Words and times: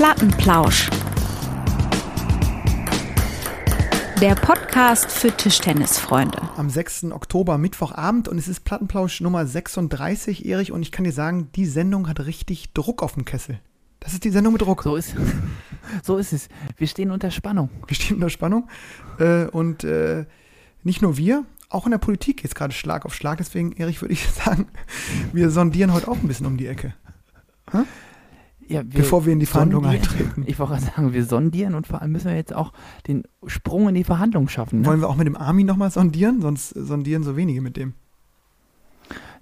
Plattenplausch. 0.00 0.88
Der 4.18 4.34
Podcast 4.34 5.10
für 5.12 5.30
Tischtennisfreunde. 5.30 6.40
Am 6.56 6.70
6. 6.70 7.12
Oktober, 7.12 7.58
Mittwochabend 7.58 8.26
und 8.26 8.38
es 8.38 8.48
ist 8.48 8.64
Plattenplausch 8.64 9.20
Nummer 9.20 9.44
36, 9.44 10.46
Erich. 10.46 10.72
Und 10.72 10.80
ich 10.80 10.90
kann 10.90 11.04
dir 11.04 11.12
sagen, 11.12 11.50
die 11.54 11.66
Sendung 11.66 12.08
hat 12.08 12.20
richtig 12.20 12.72
Druck 12.72 13.02
auf 13.02 13.12
dem 13.12 13.26
Kessel. 13.26 13.60
Das 13.98 14.14
ist 14.14 14.24
die 14.24 14.30
Sendung 14.30 14.54
mit 14.54 14.62
Druck. 14.62 14.84
So 14.84 14.96
ist, 14.96 15.14
so 16.02 16.16
ist 16.16 16.32
es. 16.32 16.48
Wir 16.78 16.86
stehen 16.86 17.10
unter 17.10 17.30
Spannung. 17.30 17.68
Wir 17.86 17.94
stehen 17.94 18.14
unter 18.14 18.30
Spannung. 18.30 18.70
Äh, 19.18 19.48
und 19.48 19.84
äh, 19.84 20.24
nicht 20.82 21.02
nur 21.02 21.18
wir, 21.18 21.44
auch 21.68 21.84
in 21.84 21.90
der 21.90 21.98
Politik 21.98 22.38
geht 22.38 22.46
es 22.46 22.54
gerade 22.54 22.72
Schlag 22.72 23.04
auf 23.04 23.14
Schlag. 23.14 23.36
Deswegen, 23.36 23.72
Erich, 23.72 24.00
würde 24.00 24.14
ich 24.14 24.26
sagen, 24.30 24.68
wir 25.34 25.50
sondieren 25.50 25.92
heute 25.92 26.08
auch 26.08 26.16
ein 26.16 26.26
bisschen 26.26 26.46
um 26.46 26.56
die 26.56 26.68
Ecke. 26.68 26.94
Hm? 27.72 27.84
Ja, 28.70 28.84
Bevor 28.84 29.26
wir 29.26 29.32
in 29.32 29.40
die 29.40 29.46
Verhandlungen 29.46 29.90
eintreten. 29.90 30.44
Ich 30.46 30.60
wollte 30.60 30.74
gerade 30.74 30.86
sagen, 30.86 31.12
wir 31.12 31.24
sondieren 31.24 31.74
und 31.74 31.88
vor 31.88 32.00
allem 32.00 32.12
müssen 32.12 32.28
wir 32.28 32.36
jetzt 32.36 32.54
auch 32.54 32.72
den 33.08 33.24
Sprung 33.46 33.88
in 33.88 33.96
die 33.96 34.04
Verhandlungen 34.04 34.48
schaffen. 34.48 34.82
Ne? 34.82 34.86
Wollen 34.86 35.00
wir 35.00 35.08
auch 35.08 35.16
mit 35.16 35.26
dem 35.26 35.36
Armin 35.36 35.66
nochmal 35.66 35.90
sondieren? 35.90 36.40
Sonst 36.40 36.68
sondieren 36.68 37.24
so 37.24 37.36
wenige 37.36 37.62
mit 37.62 37.76
dem. 37.76 37.94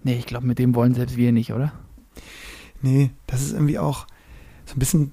Nee, 0.02 0.16
ich 0.19 0.25
glaube, 0.25 0.47
mit 0.47 0.59
dem 0.59 0.75
wollen 0.75 0.95
selbst 0.95 1.19
wir 1.19 1.33
nicht, 1.33 1.52
oder? 1.52 1.73
Nee, 2.80 3.11
das 3.27 3.43
ist 3.43 3.52
irgendwie 3.52 3.79
auch 3.79 4.07
so 4.65 4.77
ein 4.77 4.79
bisschen 4.79 5.12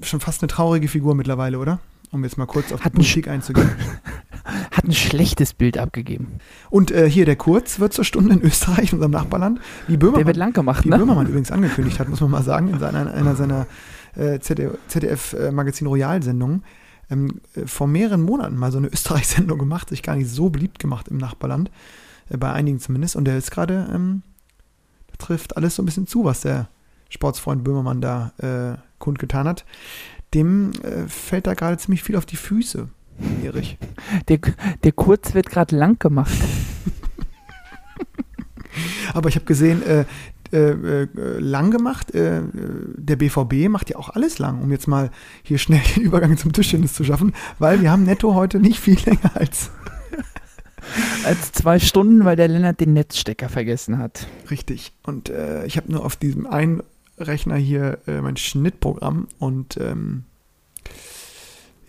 schon 0.00 0.20
fast 0.20 0.42
eine 0.42 0.48
traurige 0.48 0.86
Figur 0.86 1.16
mittlerweile, 1.16 1.58
oder? 1.58 1.80
Um 2.12 2.22
jetzt 2.22 2.38
mal 2.38 2.46
kurz 2.46 2.70
auf 2.70 2.84
Hat 2.84 2.92
die 2.92 2.98
Politik 2.98 3.26
einzugehen. 3.26 3.70
Hat 4.70 4.84
ein 4.84 4.92
schlechtes 4.92 5.52
Bild 5.52 5.78
abgegeben. 5.78 6.38
Und 6.70 6.90
äh, 6.90 7.10
hier 7.10 7.24
der 7.24 7.36
Kurz 7.36 7.80
wird 7.80 7.92
zur 7.92 8.04
Stunde 8.04 8.34
in 8.34 8.42
Österreich, 8.42 8.92
unserem 8.92 9.10
Nachbarland. 9.10 9.60
Wie 9.88 9.96
Böhmermann, 9.96 10.20
Der 10.20 10.26
wird 10.26 10.36
lang 10.36 10.52
gemacht, 10.52 10.84
wie 10.84 10.90
ne? 10.90 10.98
Böhmermann 10.98 11.26
übrigens 11.26 11.50
angekündigt 11.50 11.98
hat, 11.98 12.08
muss 12.08 12.20
man 12.20 12.30
mal 12.30 12.42
sagen, 12.42 12.68
in 12.68 12.78
seiner, 12.78 13.12
einer 13.12 13.34
seiner 13.34 13.66
äh, 14.14 14.38
ZDF-Magazin 14.38 15.86
Royal-Sendungen. 15.86 16.62
Ähm, 17.10 17.40
äh, 17.56 17.66
vor 17.66 17.88
mehreren 17.88 18.22
Monaten 18.22 18.56
mal 18.56 18.70
so 18.70 18.78
eine 18.78 18.88
Österreich-Sendung 18.88 19.58
gemacht, 19.58 19.88
sich 19.88 20.02
gar 20.02 20.16
nicht 20.16 20.30
so 20.30 20.50
beliebt 20.50 20.78
gemacht 20.78 21.08
im 21.08 21.16
Nachbarland, 21.16 21.70
äh, 22.28 22.36
bei 22.36 22.52
einigen 22.52 22.78
zumindest. 22.78 23.16
Und 23.16 23.24
der 23.24 23.36
ist 23.36 23.50
gerade, 23.50 23.90
ähm, 23.92 24.22
da 25.08 25.26
trifft 25.26 25.56
alles 25.56 25.74
so 25.74 25.82
ein 25.82 25.86
bisschen 25.86 26.06
zu, 26.06 26.24
was 26.24 26.42
der 26.42 26.68
Sportsfreund 27.08 27.64
Böhmermann 27.64 28.00
da 28.00 28.32
äh, 28.38 28.78
kundgetan 28.98 29.48
hat. 29.48 29.64
Dem 30.32 30.70
äh, 30.82 31.08
fällt 31.08 31.48
da 31.48 31.54
gerade 31.54 31.76
ziemlich 31.76 32.04
viel 32.04 32.14
auf 32.16 32.26
die 32.26 32.36
Füße, 32.36 32.88
Erich. 33.44 33.78
Der, 34.28 34.38
der 34.82 34.92
Kurz 34.92 35.34
wird 35.34 35.50
gerade 35.50 35.76
lang 35.76 35.98
gemacht. 35.98 36.38
Aber 39.14 39.28
ich 39.28 39.34
habe 39.34 39.46
gesehen, 39.46 39.82
äh, 39.82 40.04
äh, 40.52 41.02
äh, 41.02 41.08
lang 41.38 41.70
gemacht. 41.70 42.12
Äh, 42.12 42.42
der 42.96 43.16
BVB 43.16 43.68
macht 43.68 43.90
ja 43.90 43.96
auch 43.96 44.08
alles 44.10 44.38
lang, 44.38 44.60
um 44.60 44.72
jetzt 44.72 44.88
mal 44.88 45.10
hier 45.42 45.58
schnell 45.58 45.80
den 45.96 46.02
Übergang 46.02 46.36
zum 46.36 46.52
Tischtennis 46.52 46.94
zu 46.94 47.04
schaffen, 47.04 47.34
weil 47.58 47.80
wir 47.82 47.90
haben 47.90 48.02
netto 48.02 48.34
heute 48.34 48.58
nicht 48.58 48.80
viel 48.80 48.98
länger 49.04 49.30
als 49.34 49.70
Als 51.24 51.52
zwei 51.52 51.78
Stunden, 51.78 52.24
weil 52.24 52.36
der 52.36 52.48
Lennart 52.48 52.80
den 52.80 52.94
Netzstecker 52.94 53.48
vergessen 53.48 53.98
hat. 53.98 54.26
richtig. 54.50 54.92
Und 55.02 55.28
äh, 55.28 55.64
ich 55.66 55.76
habe 55.76 55.92
nur 55.92 56.04
auf 56.04 56.16
diesem 56.16 56.46
einen 56.46 56.82
Rechner 57.18 57.56
hier 57.56 57.98
äh, 58.06 58.20
mein 58.20 58.36
Schnittprogramm 58.36 59.28
und 59.38 59.76
ähm, 59.78 60.24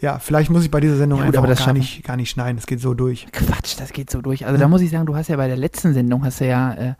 ja, 0.01 0.19
vielleicht 0.19 0.49
muss 0.49 0.63
ich 0.63 0.71
bei 0.71 0.79
dieser 0.79 0.97
Sendung 0.97 1.19
Ja, 1.19 1.25
gut, 1.27 1.35
einfach 1.37 1.47
das 1.47 1.59
gar 1.59 1.67
schaffen- 1.67 1.77
nicht, 1.77 2.03
gar 2.03 2.17
nicht 2.17 2.29
schneiden. 2.29 2.57
Es 2.57 2.65
geht 2.65 2.81
so 2.81 2.93
durch. 2.93 3.27
Quatsch, 3.31 3.79
das 3.79 3.93
geht 3.93 4.09
so 4.09 4.21
durch. 4.21 4.45
Also 4.45 4.59
da 4.59 4.67
muss 4.67 4.81
ich 4.81 4.89
sagen, 4.89 5.05
du 5.05 5.15
hast 5.15 5.27
ja 5.29 5.37
bei 5.37 5.47
der 5.47 5.57
letzten 5.57 5.93
Sendung 5.93 6.25
hast 6.25 6.41
du 6.41 6.47
ja 6.47 6.73
äh, 6.73 6.93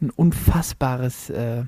ein 0.00 0.10
unfassbares 0.10 1.30
äh, 1.30 1.64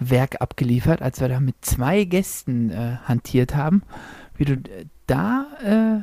Werk 0.00 0.40
abgeliefert, 0.40 1.00
als 1.02 1.20
wir 1.20 1.28
da 1.28 1.40
mit 1.40 1.56
zwei 1.60 2.04
Gästen 2.04 2.70
äh, 2.70 2.96
hantiert 3.04 3.54
haben. 3.54 3.82
Wie 4.36 4.44
du 4.44 4.54
äh, 4.54 4.86
da, 5.06 5.46
äh, 5.62 6.02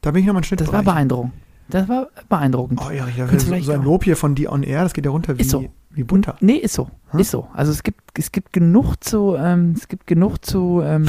Da 0.00 0.10
bin 0.10 0.20
ich 0.22 0.26
nochmal 0.26 0.40
ein 0.40 0.44
Schnitt 0.44 0.60
das 0.62 0.72
war 0.72 0.82
beeindruckend. 0.82 1.32
Das 1.68 1.88
war 1.88 2.08
beeindruckend. 2.28 2.80
Oh, 2.82 2.90
da 2.90 3.26
Kannst 3.26 3.46
so, 3.46 3.58
so 3.60 3.72
ein 3.72 3.82
Lob 3.82 4.04
hier 4.04 4.16
von 4.16 4.34
die 4.34 4.48
on 4.48 4.62
air, 4.62 4.82
das 4.82 4.92
geht 4.92 5.04
ja 5.04 5.10
runter 5.10 5.38
wie, 5.38 5.42
Ist 5.42 5.50
so. 5.50 5.70
Wie 5.94 6.04
bunter. 6.04 6.36
Nee, 6.40 6.56
ist 6.56 6.74
so. 6.74 6.90
Hm? 7.10 7.20
Ist 7.20 7.30
so. 7.30 7.48
Also 7.52 7.72
es 7.72 7.82
gibt, 7.82 8.00
es 8.18 8.32
gibt 8.32 8.52
genug 8.52 8.96
zu, 9.02 9.36
ähm, 9.38 9.74
es 9.76 9.88
gibt 9.88 10.06
genug 10.06 10.44
zu 10.44 10.80
ähm, 10.84 11.06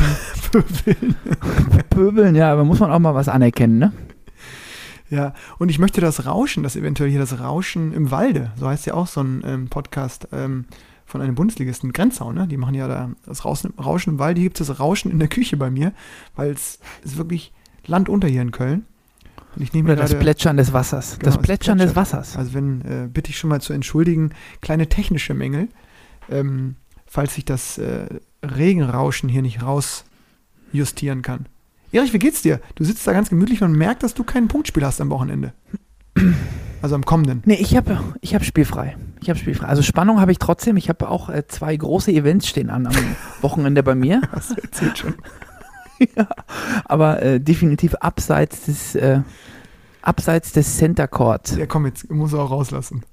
pöbeln, 1.90 2.36
ja, 2.36 2.52
aber 2.52 2.64
muss 2.64 2.80
man 2.80 2.92
auch 2.92 3.00
mal 3.00 3.16
was 3.16 3.30
anerkennen, 3.30 3.80
ne? 3.80 3.92
Ja, 5.10 5.34
und 5.60 5.70
ich 5.70 5.78
möchte 5.78 6.02
das 6.02 6.26
Rauschen, 6.26 6.64
das 6.64 6.76
eventuell 6.76 7.10
hier 7.10 7.20
das 7.20 7.40
Rauschen 7.40 7.94
im 7.94 8.10
Walde, 8.10 8.52
so 8.60 8.68
heißt 8.68 8.86
ja 8.88 8.96
auch 8.96 9.08
so 9.08 9.22
ein 9.22 9.44
ähm, 9.46 9.68
Podcast 9.68 10.28
ähm, 10.32 10.66
von 11.06 11.22
einem 11.22 11.36
Bundesligisten, 11.36 11.94
Grenzau, 11.94 12.32
ne? 12.32 12.48
Die 12.48 12.58
machen 12.58 12.74
ja 12.74 12.88
da 12.88 13.12
das 13.26 13.46
Rauschen, 13.46 13.74
Rauschen 13.78 14.14
im 14.14 14.20
Walde, 14.20 14.42
hier 14.42 14.50
gibt 14.50 14.60
es 14.60 14.68
das 14.68 14.80
Rauschen 14.80 15.12
in 15.12 15.20
der 15.20 15.28
Küche 15.28 15.58
bei 15.58 15.70
mir, 15.70 15.94
weil 16.36 16.52
es 16.52 16.80
ist 17.04 17.18
wirklich 17.18 17.54
Land 17.86 18.10
unter 18.10 18.28
hier 18.28 18.42
in 18.42 18.52
Köln. 18.52 18.86
Und 19.56 19.62
ich 19.62 19.74
nehme 19.74 19.96
das 19.96 20.18
Plätschern 20.18 20.58
des 20.58 20.74
Wassers. 20.74 21.20
Genau, 21.20 21.32
das 21.32 21.42
Plätschern 21.42 21.78
des 21.78 21.96
Wassers. 21.96 22.38
Also 22.38 22.54
wenn, 22.54 22.82
äh, 22.82 23.08
bitte 23.08 23.30
ich 23.30 23.38
schon 23.38 23.50
mal 23.50 23.62
zu 23.62 23.74
entschuldigen, 23.74 24.32
kleine 24.62 24.88
technische 24.88 25.34
Mängel, 25.34 25.70
ähm, 26.30 26.76
falls 27.06 27.38
ich 27.38 27.46
das 27.46 27.78
äh, 27.78 28.08
Regenrauschen 28.44 29.30
hier 29.30 29.42
nicht 29.42 29.62
rausjustieren 29.62 31.22
kann. 31.22 31.48
Erich, 31.92 32.14
wie 32.14 32.20
geht's 32.20 32.42
dir? 32.42 32.60
Du 32.76 32.84
sitzt 32.84 33.06
da 33.06 33.14
ganz 33.14 33.30
gemütlich 33.30 33.62
und 33.62 33.74
merkt, 33.74 34.02
dass 34.02 34.16
du 34.16 34.24
kein 34.24 34.48
Punktspiel 34.48 34.84
hast 34.84 35.00
am 35.00 35.10
Wochenende. 35.10 35.54
Also 36.82 36.96
am 36.96 37.06
kommenden. 37.06 37.42
Nee, 37.46 37.54
ich 37.62 37.78
habe 37.78 38.04
ich 38.20 38.36
hab 38.36 38.44
spielfrei. 38.44 38.98
Ich 39.22 39.30
habe 39.30 39.40
spielfrei. 39.40 39.68
Also 39.68 39.82
Spannung 39.82 40.20
habe 40.20 40.34
ich 40.34 40.38
trotzdem. 40.38 40.76
Ich 40.76 40.90
habe 40.90 41.08
auch 41.08 41.30
äh, 41.30 41.48
zwei 41.48 41.78
große 41.78 42.12
Events 42.12 42.46
stehen 42.46 42.70
an 42.70 42.88
am 42.88 42.94
Wochenende 43.42 43.84
bei 43.84 43.96
mir. 43.96 44.22
Hast 44.34 44.52
du 44.52 44.62
erzählt 44.62 44.98
schon. 44.98 45.14
ja, 46.16 46.28
aber 46.86 47.22
äh, 47.22 47.40
definitiv 47.40 47.96
abseits 47.96 48.66
des 48.66 48.96
äh, 48.96 49.22
abseits 50.02 50.52
des 50.52 50.78
Center 50.78 51.08
Court. 51.08 51.56
Ja, 51.58 51.66
komm, 51.66 51.86
jetzt 51.86 52.10
muss 52.12 52.34
er 52.34 52.40
auch 52.40 52.52
rauslassen. 52.52 53.04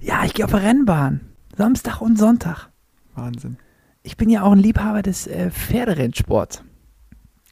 Ja, 0.00 0.24
ich 0.24 0.34
gehe 0.34 0.44
auf 0.44 0.54
Rennbahn. 0.54 1.20
Samstag 1.56 2.00
und 2.00 2.18
Sonntag. 2.18 2.68
Wahnsinn. 3.14 3.56
Ich 4.02 4.16
bin 4.16 4.30
ja 4.30 4.42
auch 4.42 4.52
ein 4.52 4.58
Liebhaber 4.58 5.02
des 5.02 5.26
äh, 5.26 5.50
Pferderennsports. 5.50 6.62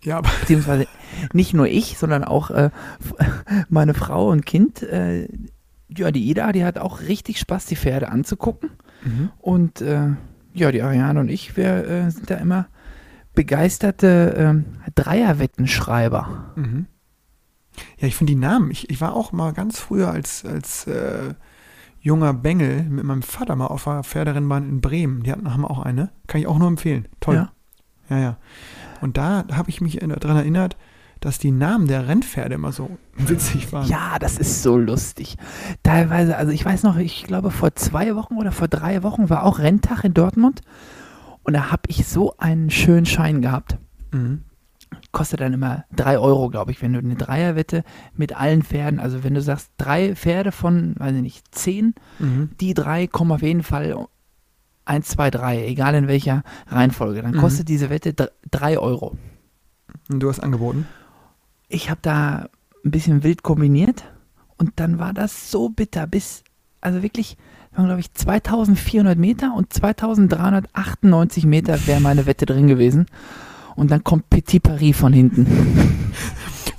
Ja, 0.02 0.18
aber 0.18 0.30
Beziehungsweise 0.40 0.86
nicht 1.32 1.54
nur 1.54 1.66
ich, 1.66 1.98
sondern 1.98 2.24
auch 2.24 2.50
äh, 2.50 2.70
meine 3.68 3.94
Frau 3.94 4.30
und 4.30 4.46
Kind. 4.46 4.82
Äh, 4.82 5.28
ja, 5.88 6.10
die 6.10 6.28
Ida, 6.28 6.52
die 6.52 6.64
hat 6.64 6.78
auch 6.78 7.00
richtig 7.00 7.38
Spaß, 7.38 7.66
die 7.66 7.76
Pferde 7.76 8.08
anzugucken. 8.08 8.70
mhm. 9.04 9.30
Und 9.38 9.80
äh, 9.80 10.10
ja, 10.54 10.72
die 10.72 10.82
Ariane 10.82 11.20
und 11.20 11.28
ich, 11.28 11.56
wir 11.56 11.86
äh, 11.86 12.10
sind 12.10 12.30
da 12.30 12.36
immer 12.36 12.66
begeisterte 13.38 14.34
ähm, 14.36 14.64
Dreierwettenschreiber. 14.96 16.50
Mhm. 16.56 16.86
Ja, 17.98 18.08
ich 18.08 18.16
finde 18.16 18.32
die 18.32 18.38
Namen. 18.38 18.72
Ich, 18.72 18.90
ich 18.90 19.00
war 19.00 19.14
auch 19.14 19.30
mal 19.30 19.52
ganz 19.52 19.78
früher 19.78 20.10
als, 20.10 20.44
als 20.44 20.88
äh, 20.88 21.34
junger 22.00 22.34
Bengel 22.34 22.82
mit 22.82 23.04
meinem 23.04 23.22
Vater 23.22 23.54
mal 23.54 23.68
auf 23.68 23.86
einer 23.86 24.02
Pferderennbahn 24.02 24.68
in 24.68 24.80
Bremen. 24.80 25.22
Die 25.22 25.30
hatten, 25.30 25.54
haben 25.54 25.64
auch 25.64 25.78
eine. 25.78 26.10
Kann 26.26 26.40
ich 26.40 26.48
auch 26.48 26.58
nur 26.58 26.66
empfehlen. 26.66 27.06
Toll. 27.20 27.36
Ja. 27.36 27.52
Ja, 28.10 28.18
ja. 28.18 28.36
Und 29.02 29.16
da 29.18 29.44
habe 29.52 29.70
ich 29.70 29.80
mich 29.80 30.00
daran 30.00 30.38
erinnert, 30.38 30.76
dass 31.20 31.38
die 31.38 31.52
Namen 31.52 31.86
der 31.86 32.08
Rennpferde 32.08 32.56
immer 32.56 32.72
so 32.72 32.98
witzig 33.16 33.72
waren. 33.72 33.86
Ja, 33.86 34.18
das 34.18 34.36
ist 34.38 34.64
so 34.64 34.76
lustig. 34.76 35.36
Teilweise, 35.84 36.36
also 36.36 36.50
ich 36.50 36.64
weiß 36.64 36.82
noch, 36.82 36.96
ich 36.96 37.22
glaube 37.22 37.52
vor 37.52 37.76
zwei 37.76 38.16
Wochen 38.16 38.34
oder 38.34 38.50
vor 38.50 38.66
drei 38.66 39.04
Wochen 39.04 39.30
war 39.30 39.44
auch 39.44 39.60
Renntag 39.60 40.02
in 40.02 40.12
Dortmund. 40.12 40.62
Und 41.44 41.54
da 41.54 41.70
habe 41.70 41.82
ich 41.88 42.06
so 42.06 42.34
einen 42.38 42.70
schönen 42.70 43.06
Schein 43.06 43.40
gehabt. 43.42 43.78
Mhm. 44.12 44.42
Kostet 45.12 45.40
dann 45.40 45.52
immer 45.52 45.84
drei 45.94 46.18
Euro, 46.18 46.48
glaube 46.50 46.70
ich, 46.70 46.80
wenn 46.82 46.92
du 46.92 46.98
eine 46.98 47.14
Dreierwette 47.14 47.84
mit 48.14 48.34
allen 48.36 48.62
Pferden, 48.62 49.00
also 49.00 49.22
wenn 49.24 49.34
du 49.34 49.42
sagst, 49.42 49.70
drei 49.78 50.14
Pferde 50.14 50.52
von, 50.52 50.94
weiß 50.98 51.14
ich 51.16 51.22
nicht, 51.22 51.54
zehn, 51.54 51.94
Mhm. 52.18 52.50
die 52.60 52.74
drei 52.74 53.06
kommen 53.06 53.32
auf 53.32 53.42
jeden 53.42 53.62
Fall 53.62 54.06
eins, 54.84 55.08
zwei, 55.08 55.30
drei, 55.30 55.66
egal 55.66 55.94
in 55.94 56.08
welcher 56.08 56.42
Reihenfolge. 56.68 57.20
Dann 57.22 57.32
Mhm. 57.34 57.38
kostet 57.40 57.68
diese 57.68 57.90
Wette 57.90 58.14
dr- 58.14 58.30
drei 58.50 58.78
Euro. 58.78 59.16
Und 60.10 60.20
du 60.20 60.28
hast 60.28 60.40
angeboten. 60.40 60.86
Ich 61.68 61.90
habe 61.90 62.00
da 62.02 62.48
ein 62.84 62.90
bisschen 62.90 63.22
wild 63.22 63.42
kombiniert 63.42 64.04
und 64.56 64.72
dann 64.76 64.98
war 64.98 65.12
das 65.12 65.50
so 65.50 65.68
bitter, 65.68 66.06
bis, 66.06 66.42
also 66.80 67.02
wirklich, 67.02 67.36
waren 67.78 67.86
glaube 67.86 68.00
ich 68.00 68.12
2400 68.12 69.16
Meter 69.16 69.54
und 69.54 69.72
2398 69.72 71.46
Meter 71.46 71.86
wäre 71.86 72.00
meine 72.00 72.26
Wette 72.26 72.44
drin 72.44 72.66
gewesen. 72.66 73.06
Und 73.76 73.92
dann 73.92 74.02
kommt 74.02 74.28
Petit 74.28 74.62
Paris 74.62 74.96
von 74.96 75.12
hinten. 75.12 75.46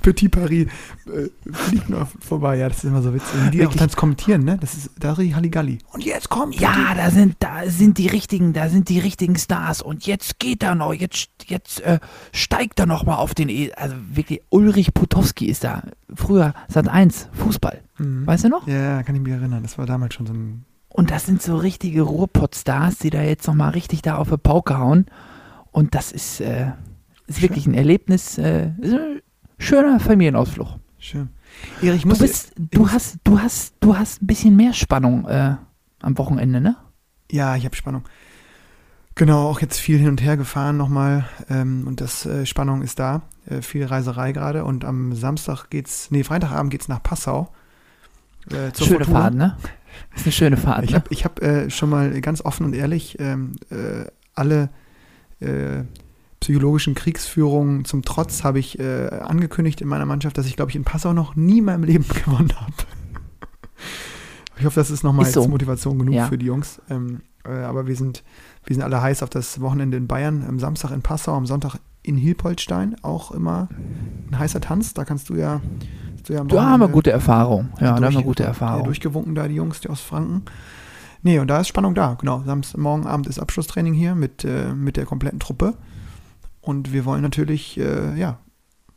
Petit 0.02 0.30
Paris 0.30 0.66
äh, 1.06 1.28
fliegt 1.52 1.88
noch 1.88 2.08
vorbei. 2.20 2.56
Ja, 2.56 2.68
das 2.68 2.78
ist 2.78 2.84
immer 2.84 3.02
so 3.02 3.12
witzig. 3.14 3.34
Und 3.34 3.54
die 3.54 3.58
auch 3.60 3.64
Wirklich. 3.64 3.80
dann 3.80 3.90
kommentieren, 3.92 4.44
ne? 4.44 4.58
Das 4.60 4.74
ist, 4.74 4.90
da 4.98 5.12
ist 5.12 5.20
die 5.20 5.34
Halligalli. 5.34 5.78
Und 5.92 6.04
jetzt 6.04 6.28
kommt 6.28 6.58
Ja, 6.58 6.94
da 6.94 7.10
sind, 7.10 7.36
da 7.38 7.68
sind 7.68 7.98
die 7.98 8.06
richtigen, 8.06 8.52
da 8.52 8.68
sind 8.68 8.88
die 8.88 8.98
richtigen 8.98 9.36
Stars. 9.36 9.82
Und 9.82 10.06
jetzt 10.06 10.38
geht 10.38 10.62
er 10.62 10.74
noch, 10.74 10.92
jetzt, 10.94 11.28
jetzt 11.46 11.80
äh, 11.80 12.00
steigt 12.32 12.80
er 12.80 12.86
noch 12.86 13.04
mal 13.04 13.16
auf 13.16 13.34
den, 13.34 13.48
e 13.48 13.72
also 13.74 13.94
wirklich, 14.12 14.42
Ulrich 14.50 14.94
Putowski 14.94 15.46
ist 15.46 15.64
da. 15.64 15.82
Früher 16.14 16.54
Sat 16.68 16.88
1, 16.88 17.28
Fußball. 17.32 17.80
Mhm. 17.98 18.26
Weißt 18.26 18.44
du 18.44 18.48
noch? 18.48 18.66
Ja, 18.66 19.02
kann 19.02 19.14
ich 19.14 19.22
mich 19.22 19.32
erinnern. 19.32 19.62
Das 19.62 19.78
war 19.78 19.86
damals 19.86 20.14
schon 20.14 20.26
so 20.26 20.32
ein. 20.32 20.64
Und 20.92 21.10
das 21.10 21.24
sind 21.26 21.40
so 21.40 21.56
richtige 21.56 22.02
Ruhrpott-Stars, 22.02 22.98
die 22.98 23.10
da 23.10 23.22
jetzt 23.22 23.46
noch 23.46 23.54
mal 23.54 23.70
richtig 23.70 24.02
da 24.02 24.16
auf 24.16 24.28
die 24.28 24.36
Pauke 24.36 24.76
hauen. 24.78 25.06
Und 25.70 25.94
das 25.94 26.12
ist, 26.12 26.40
äh, 26.40 26.72
ist 27.26 27.40
wirklich 27.42 27.66
ein 27.66 27.74
Erlebnis, 27.74 28.38
äh, 28.38 28.72
ein 28.82 29.22
schöner 29.58 30.00
Familienausflug. 30.00 30.68
Schön. 30.98 31.30
Erich, 31.80 31.98
ich 31.98 32.02
Du, 32.02 32.08
muss. 32.08 32.18
bist, 32.18 32.52
du, 32.58 32.90
hast, 32.90 33.18
du, 33.24 33.40
hast, 33.40 33.74
du 33.80 33.96
hast 33.96 34.22
ein 34.22 34.26
bisschen 34.26 34.56
mehr 34.56 34.72
Spannung 34.72 35.26
äh, 35.28 35.54
am 36.02 36.18
Wochenende, 36.18 36.60
ne? 36.60 36.76
Ja, 37.30 37.54
ich 37.56 37.64
habe 37.64 37.76
Spannung. 37.76 38.02
Genau, 39.14 39.48
auch 39.48 39.60
jetzt 39.60 39.78
viel 39.78 39.98
hin 39.98 40.08
und 40.08 40.22
her 40.22 40.36
gefahren 40.36 40.76
nochmal. 40.76 41.24
Ähm, 41.48 41.84
und 41.86 42.00
das 42.00 42.26
äh, 42.26 42.46
Spannung 42.46 42.82
ist 42.82 42.98
da. 42.98 43.22
Äh, 43.46 43.62
viel 43.62 43.84
Reiserei 43.84 44.32
gerade. 44.32 44.64
Und 44.64 44.84
am 44.84 45.14
Samstag 45.14 45.68
geht's, 45.70 46.10
nee, 46.10 46.24
Freitagabend 46.24 46.70
geht's 46.70 46.88
nach 46.88 47.02
Passau. 47.02 47.52
Äh, 48.50 48.72
zur 48.72 48.86
schöne 48.86 49.04
Fortuna. 49.04 49.20
Fahrt, 49.20 49.34
ne? 49.34 49.56
Ist 50.16 50.24
eine 50.24 50.32
schöne 50.32 50.56
Fahrt, 50.56 50.84
Ich 50.84 50.90
ne? 50.90 50.96
habe 50.96 51.14
hab, 51.14 51.42
äh, 51.42 51.70
schon 51.70 51.90
mal 51.90 52.20
ganz 52.20 52.42
offen 52.44 52.66
und 52.66 52.74
ehrlich 52.74 53.18
ähm, 53.20 53.52
äh, 53.70 54.06
alle 54.34 54.70
äh, 55.40 55.84
psychologischen 56.40 56.94
Kriegsführungen 56.94 57.84
zum 57.84 58.02
Trotz 58.02 58.44
habe 58.44 58.58
ich 58.58 58.78
äh, 58.78 59.08
angekündigt 59.08 59.80
in 59.80 59.88
meiner 59.88 60.06
Mannschaft, 60.06 60.38
dass 60.38 60.46
ich, 60.46 60.56
glaube 60.56 60.70
ich, 60.70 60.76
in 60.76 60.84
Passau 60.84 61.12
noch 61.12 61.36
nie 61.36 61.58
in 61.58 61.64
meinem 61.66 61.84
Leben 61.84 62.06
gewonnen 62.24 62.52
habe. 62.58 62.72
ich 64.58 64.64
hoffe, 64.64 64.80
das 64.80 64.90
ist 64.90 65.02
nochmal 65.02 65.26
so. 65.26 65.40
jetzt 65.40 65.50
Motivation 65.50 65.98
genug 65.98 66.14
Ja. 66.14 66.26
für 66.28 66.38
die 66.38 66.46
Jungs. 66.46 66.80
Ähm, 66.88 67.20
äh, 67.44 67.50
aber 67.50 67.86
wir 67.86 67.96
sind, 67.96 68.22
wir 68.64 68.74
sind 68.74 68.82
alle 68.82 69.00
heiß 69.00 69.22
auf 69.22 69.30
das 69.30 69.60
Wochenende 69.60 69.96
in 69.96 70.06
Bayern, 70.06 70.44
am 70.46 70.58
Samstag 70.58 70.90
in 70.92 71.02
Passau, 71.02 71.34
am 71.34 71.46
Sonntag 71.46 71.76
in 72.02 72.16
Hilpoltstein, 72.16 72.96
auch 73.02 73.30
immer 73.32 73.68
ein 74.30 74.38
heißer 74.38 74.60
Tanz. 74.60 74.94
Da 74.94 75.04
kannst 75.04 75.28
du 75.28 75.34
ja, 75.36 75.60
du 76.30 76.34
ja 76.34 76.40
am 76.40 76.48
Da 76.48 76.70
haben 76.70 76.80
wir 76.80 76.88
gute 76.88 77.10
Erfahrung. 77.10 77.70
Ja, 77.80 77.98
da 77.98 78.06
haben 78.06 78.14
wir 78.14 78.22
gute 78.22 78.44
Erfahrung. 78.44 78.84
durchgewunken 78.84 79.34
da, 79.34 79.48
die 79.48 79.54
Jungs, 79.54 79.80
die 79.80 79.88
aus 79.88 80.00
Franken. 80.00 80.44
Nee, 81.22 81.38
und 81.38 81.48
da 81.48 81.60
ist 81.60 81.68
Spannung 81.68 81.94
da, 81.94 82.14
genau. 82.14 82.42
Samstag, 82.44 82.80
morgen 82.80 83.06
Abend 83.06 83.26
ist 83.26 83.38
Abschlusstraining 83.38 83.92
hier 83.92 84.14
mit, 84.14 84.44
äh, 84.44 84.72
mit 84.72 84.96
der 84.96 85.04
kompletten 85.04 85.38
Truppe. 85.38 85.74
Und 86.62 86.92
wir 86.92 87.04
wollen 87.04 87.22
natürlich, 87.22 87.78
äh, 87.78 88.18
ja, 88.18 88.38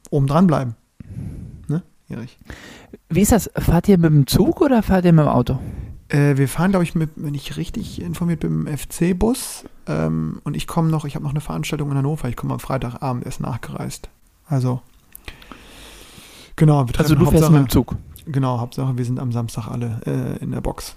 oben 0.10 0.28
dran 0.28 0.48
bleiben. 0.48 0.76
Ne, 1.68 1.84
Erich? 2.08 2.38
Wie 3.10 3.22
ist 3.22 3.32
das? 3.32 3.50
Fahrt 3.56 3.90
ihr 3.90 3.98
mit 3.98 4.12
dem 4.12 4.28
Zug 4.28 4.62
oder 4.62 4.84
fahrt 4.84 5.06
ihr 5.06 5.14
mit 5.14 5.26
dem 5.26 5.30
Auto? 5.30 5.60
Äh, 6.10 6.38
wir 6.38 6.48
fahren, 6.48 6.72
glaube 6.72 6.84
ich, 6.84 6.96
mit, 6.96 7.12
wenn 7.16 7.34
ich 7.34 7.58
richtig 7.58 8.02
informiert 8.02 8.42
bin, 8.42 8.64
mit 8.64 8.68
dem 8.68 8.78
FC-Bus. 8.78 9.66
Ähm, 9.88 10.40
und 10.44 10.56
ich 10.56 10.68
komme 10.68 10.90
noch, 10.90 11.06
ich 11.06 11.16
habe 11.16 11.24
noch 11.24 11.32
eine 11.32 11.42
Veranstaltung 11.42 11.92
in 11.92 11.98
Hannover. 11.98 12.30
Ich 12.30 12.36
komme 12.36 12.54
am 12.54 12.60
Freitagabend 12.60 13.26
erst 13.26 13.42
nachgereist. 13.42 14.10
Also, 14.46 14.82
genau. 16.56 16.88
Wir 16.88 17.00
Also 17.00 17.16
du 17.16 17.26
fährst 17.26 17.46
Hauptsache- 17.46 17.52
mit 17.52 17.62
dem 17.62 17.70
Zug. 17.70 17.96
Genau, 18.26 18.60
Hauptsache 18.60 18.98
wir 18.98 19.06
sind 19.06 19.20
am 19.20 19.32
Samstag 19.32 19.68
alle 19.68 20.00
äh, 20.06 20.44
in 20.44 20.52
der 20.52 20.62
Box. 20.62 20.96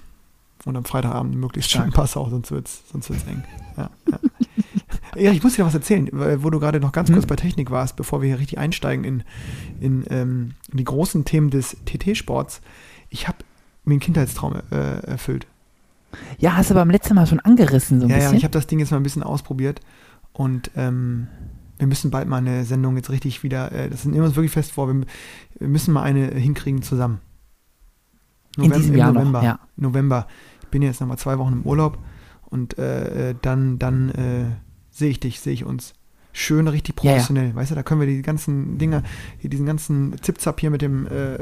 Und 0.65 0.77
am 0.77 0.85
Freitagabend 0.85 1.37
möglichst 1.37 1.71
schön 1.71 1.91
Passau, 1.93 2.29
sonst 2.29 2.51
wird's, 2.51 2.83
sonst 2.91 3.09
wird's 3.11 3.25
eng. 3.27 3.45
Ja, 3.77 3.91
ja. 4.11 4.19
Erich, 5.17 5.39
ich 5.39 5.43
muss 5.45 5.55
dir 5.55 5.63
noch 5.63 5.69
was 5.69 5.75
erzählen, 5.75 6.09
weil, 6.13 6.43
wo 6.43 6.51
du 6.51 6.59
gerade 6.61 6.81
noch 6.81 6.93
ganz 6.93 7.09
Hm? 7.09 7.15
kurz 7.17 7.27
bei 7.27 7.37
Technik 7.37 7.71
warst, 7.71 7.95
bevor 7.97 8.21
wir 8.21 8.29
hier 8.29 8.39
richtig 8.39 8.59
einsteigen 8.59 9.05
in, 9.05 9.23
in, 9.81 10.05
ähm, 10.11 10.55
die 10.73 10.85
großen 10.85 11.25
Themen 11.25 11.51
des 11.51 11.77
TT-Sports. 11.85 12.61
Ich 13.11 13.29
habe 13.29 13.39
mir 13.85 13.93
einen 13.93 14.01
Kindheitstraum 14.01 14.57
äh, 14.71 14.77
erfüllt. 15.07 15.47
Ja, 16.39 16.57
hast 16.57 16.71
du 16.71 16.75
beim 16.75 16.91
letzten 16.91 17.15
Mal 17.15 17.27
schon 17.27 17.41
angerissen, 17.41 18.01
so 18.01 18.07
ein 18.07 18.11
Ja, 18.11 18.17
ja, 18.17 18.23
bisschen. 18.23 18.37
ich 18.39 18.45
habe 18.45 18.53
das 18.53 18.67
Ding 18.67 18.79
jetzt 18.81 18.91
mal 18.91 18.97
ein 18.99 19.03
bisschen 19.05 19.23
ausprobiert 19.23 19.81
und 20.33 20.71
ähm, 20.77 21.29
wir 21.79 21.87
müssen 21.87 22.11
bald 22.11 22.29
mal 22.29 22.39
eine 22.39 22.65
Sendung 22.65 22.97
jetzt 22.97 23.11
richtig 23.11 23.43
wieder, 23.43 23.73
äh, 23.73 23.91
das 23.91 24.05
nehmen 24.05 24.17
wir 24.19 24.25
uns 24.25 24.37
wirklich 24.37 24.53
fest 24.53 24.73
vor, 24.73 24.89
wir, 24.89 25.05
wir 25.59 25.69
müssen 25.69 25.93
mal 25.93 26.03
eine 26.03 26.29
hinkriegen 26.31 26.83
zusammen. 26.83 27.21
In 28.57 28.73
diesem 28.73 28.97
Jahr 28.97 29.13
noch, 29.13 29.21
November. 29.21 29.43
ja. 29.43 29.61
November. 29.77 30.27
Ich 30.63 30.69
bin 30.69 30.83
jetzt 30.83 31.01
noch 31.01 31.09
mal 31.09 31.19
zwei 31.19 31.39
Wochen 31.39 31.53
im 31.53 31.63
Urlaub 31.63 31.99
und 32.47 32.79
äh, 32.79 33.31
äh, 33.31 33.35
dann, 33.43 33.79
dann 33.79 34.11
äh, 34.11 34.45
sehe 34.91 35.11
ich 35.11 35.21
dich, 35.21 35.41
sehe 35.41 35.53
ich 35.53 35.65
uns. 35.65 35.95
Schön, 36.33 36.69
richtig 36.69 36.97
Ja, 37.03 37.11
ja. 37.11 37.17
professionell, 37.17 37.55
weißt 37.55 37.71
du, 37.71 37.75
da 37.75 37.83
können 37.83 38.01
wir 38.01 38.07
die 38.07 38.23
ganzen 38.23 38.79
Dinger, 38.79 39.03
diesen 39.43 39.67
ganzen 39.67 40.21
Zipzap 40.23 40.61
hier 40.61 40.71
mit 40.71 40.83
dem 40.83 41.07
äh, 41.07 41.37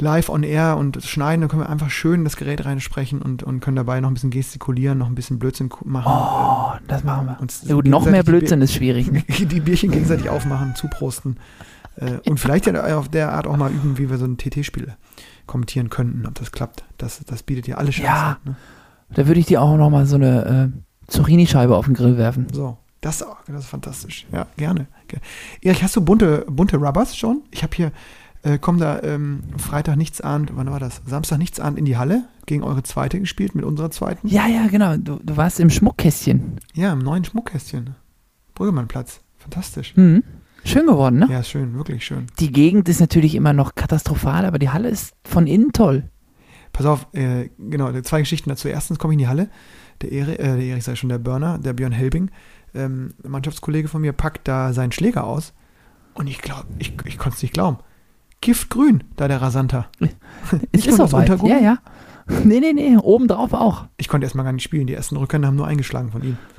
live 0.00 0.28
on 0.28 0.42
air 0.42 0.76
und 0.76 1.02
schneiden, 1.02 1.42
da 1.42 1.48
können 1.48 1.62
wir 1.62 1.68
einfach 1.68 1.90
schön 1.90 2.24
das 2.24 2.36
Gerät 2.36 2.64
reinsprechen 2.64 3.20
und, 3.22 3.42
und 3.42 3.60
können 3.60 3.76
dabei 3.76 4.00
noch 4.00 4.08
ein 4.10 4.14
bisschen 4.14 4.30
gestikulieren, 4.30 4.98
noch 4.98 5.06
ein 5.08 5.14
bisschen 5.14 5.38
Blödsinn 5.38 5.70
machen. 5.84 6.12
Oh, 6.12 6.78
das 6.86 7.04
machen 7.04 7.26
wir. 7.26 7.40
uns 7.40 7.62
Ja, 7.66 7.74
gut, 7.74 7.86
noch 7.86 8.04
mehr 8.06 8.22
Blödsinn 8.22 8.60
ist 8.62 8.74
schwierig. 8.74 9.10
Ne? 9.10 9.22
Die 9.28 9.60
Bierchen 9.60 9.90
gegenseitig 9.90 10.28
aufmachen, 10.28 10.74
zuprosten. 10.74 11.38
Äh, 11.96 12.18
und 12.28 12.38
vielleicht 12.38 12.66
ja 12.66 12.96
auf 12.98 13.08
der 13.08 13.32
Art 13.32 13.46
auch 13.46 13.56
mal 13.56 13.70
üben, 13.70 13.98
wie 13.98 14.08
wir 14.10 14.18
so 14.18 14.24
ein 14.24 14.36
TT-Spiel 14.38 14.94
kommentieren 15.46 15.88
könnten, 15.90 16.26
ob 16.26 16.34
das 16.34 16.52
klappt. 16.52 16.84
Das, 16.98 17.20
das 17.26 17.42
bietet 17.42 17.66
ja 17.66 17.76
alle 17.76 17.90
Chancen. 17.90 18.04
Ja. 18.04 18.38
Ne? 18.44 18.56
Da 19.14 19.26
würde 19.26 19.40
ich 19.40 19.46
dir 19.46 19.62
auch 19.62 19.76
noch 19.76 19.90
mal 19.90 20.06
so 20.06 20.16
eine 20.16 20.72
äh, 20.74 21.10
Zucchini-Scheibe 21.10 21.74
auf 21.76 21.86
den 21.86 21.94
Grill 21.94 22.18
werfen. 22.18 22.46
So, 22.52 22.76
das, 23.00 23.22
auch, 23.22 23.38
das 23.46 23.60
ist 23.64 23.70
fantastisch. 23.70 24.26
Ja, 24.32 24.46
gerne. 24.56 24.86
Ge- 25.08 25.20
Erich, 25.62 25.82
hast 25.82 25.96
du 25.96 26.02
bunte, 26.02 26.44
bunte 26.48 26.76
Rubbers 26.76 27.16
schon? 27.16 27.42
Ich 27.50 27.62
habe 27.62 27.74
hier, 27.74 27.92
äh, 28.42 28.58
komm 28.60 28.78
da 28.78 29.02
ähm, 29.02 29.40
Freitag 29.56 29.96
nichts 29.96 30.20
ahnt, 30.20 30.50
wann 30.54 30.70
war 30.70 30.80
das? 30.80 31.02
Samstag 31.06 31.38
nichts 31.38 31.60
ahnt 31.60 31.78
in 31.78 31.84
die 31.84 31.96
Halle, 31.96 32.24
gegen 32.46 32.62
eure 32.62 32.82
zweite 32.82 33.18
gespielt, 33.20 33.54
mit 33.54 33.64
unserer 33.64 33.90
zweiten. 33.90 34.28
Ja, 34.28 34.46
ja, 34.46 34.66
genau. 34.68 34.96
Du, 34.96 35.20
du 35.22 35.36
warst 35.36 35.60
im 35.60 35.70
Schmuckkästchen. 35.70 36.58
Ja, 36.74 36.92
im 36.92 37.00
neuen 37.00 37.24
Schmuckkästchen. 37.24 37.94
Brüggemannplatz. 38.54 39.20
Fantastisch. 39.36 39.94
Hm. 39.96 40.22
Schön 40.64 40.86
geworden, 40.86 41.20
ne? 41.20 41.28
Ja, 41.30 41.42
schön, 41.42 41.74
wirklich 41.74 42.04
schön. 42.04 42.26
Die 42.40 42.52
Gegend 42.52 42.88
ist 42.88 43.00
natürlich 43.00 43.34
immer 43.34 43.52
noch 43.52 43.74
katastrophal, 43.74 44.44
aber 44.44 44.58
die 44.58 44.70
Halle 44.70 44.88
ist 44.88 45.14
von 45.24 45.46
innen 45.46 45.72
toll. 45.72 46.10
Pass 46.72 46.86
auf, 46.86 47.06
äh, 47.12 47.48
genau, 47.58 47.92
zwei 48.02 48.20
Geschichten 48.20 48.50
dazu. 48.50 48.68
Erstens 48.68 48.98
komme 48.98 49.14
ich 49.14 49.16
in 49.16 49.20
die 49.20 49.28
Halle. 49.28 49.48
Der 50.02 50.12
Erich, 50.12 50.38
äh, 50.38 50.56
der 50.56 50.60
Erich 50.60 50.84
sei 50.84 50.94
schon 50.96 51.08
der 51.08 51.18
Burner, 51.18 51.58
der 51.58 51.72
Björn 51.72 51.92
Helbing, 51.92 52.30
ähm, 52.74 53.14
Mannschaftskollege 53.26 53.88
von 53.88 54.00
mir, 54.00 54.12
packt 54.12 54.46
da 54.46 54.72
seinen 54.72 54.92
Schläger 54.92 55.24
aus. 55.24 55.54
Und 56.14 56.26
ich 56.26 56.40
glaube, 56.40 56.66
ich, 56.78 56.94
ich 57.04 57.18
konnte 57.18 57.36
es 57.36 57.42
nicht 57.42 57.54
glauben. 57.54 57.78
Giftgrün, 58.40 59.04
da 59.16 59.28
der 59.28 59.40
Rasanter. 59.42 59.88
Es 60.72 60.86
ist 60.86 60.94
auch 61.00 61.10
das 61.10 61.12
weit. 61.12 61.42
Ja, 61.42 61.58
ja. 61.58 61.78
Nee, 62.44 62.60
nee, 62.60 62.72
nee. 62.72 62.96
Obendrauf 62.96 63.52
auch. 63.52 63.86
Ich 63.96 64.08
konnte 64.08 64.24
erstmal 64.26 64.44
gar 64.44 64.52
nicht 64.52 64.62
spielen. 64.62 64.86
Die 64.86 64.94
ersten 64.94 65.16
Rückhände 65.16 65.48
haben 65.48 65.56
nur 65.56 65.66
eingeschlagen 65.66 66.10
von 66.12 66.22
ihm. 66.22 66.36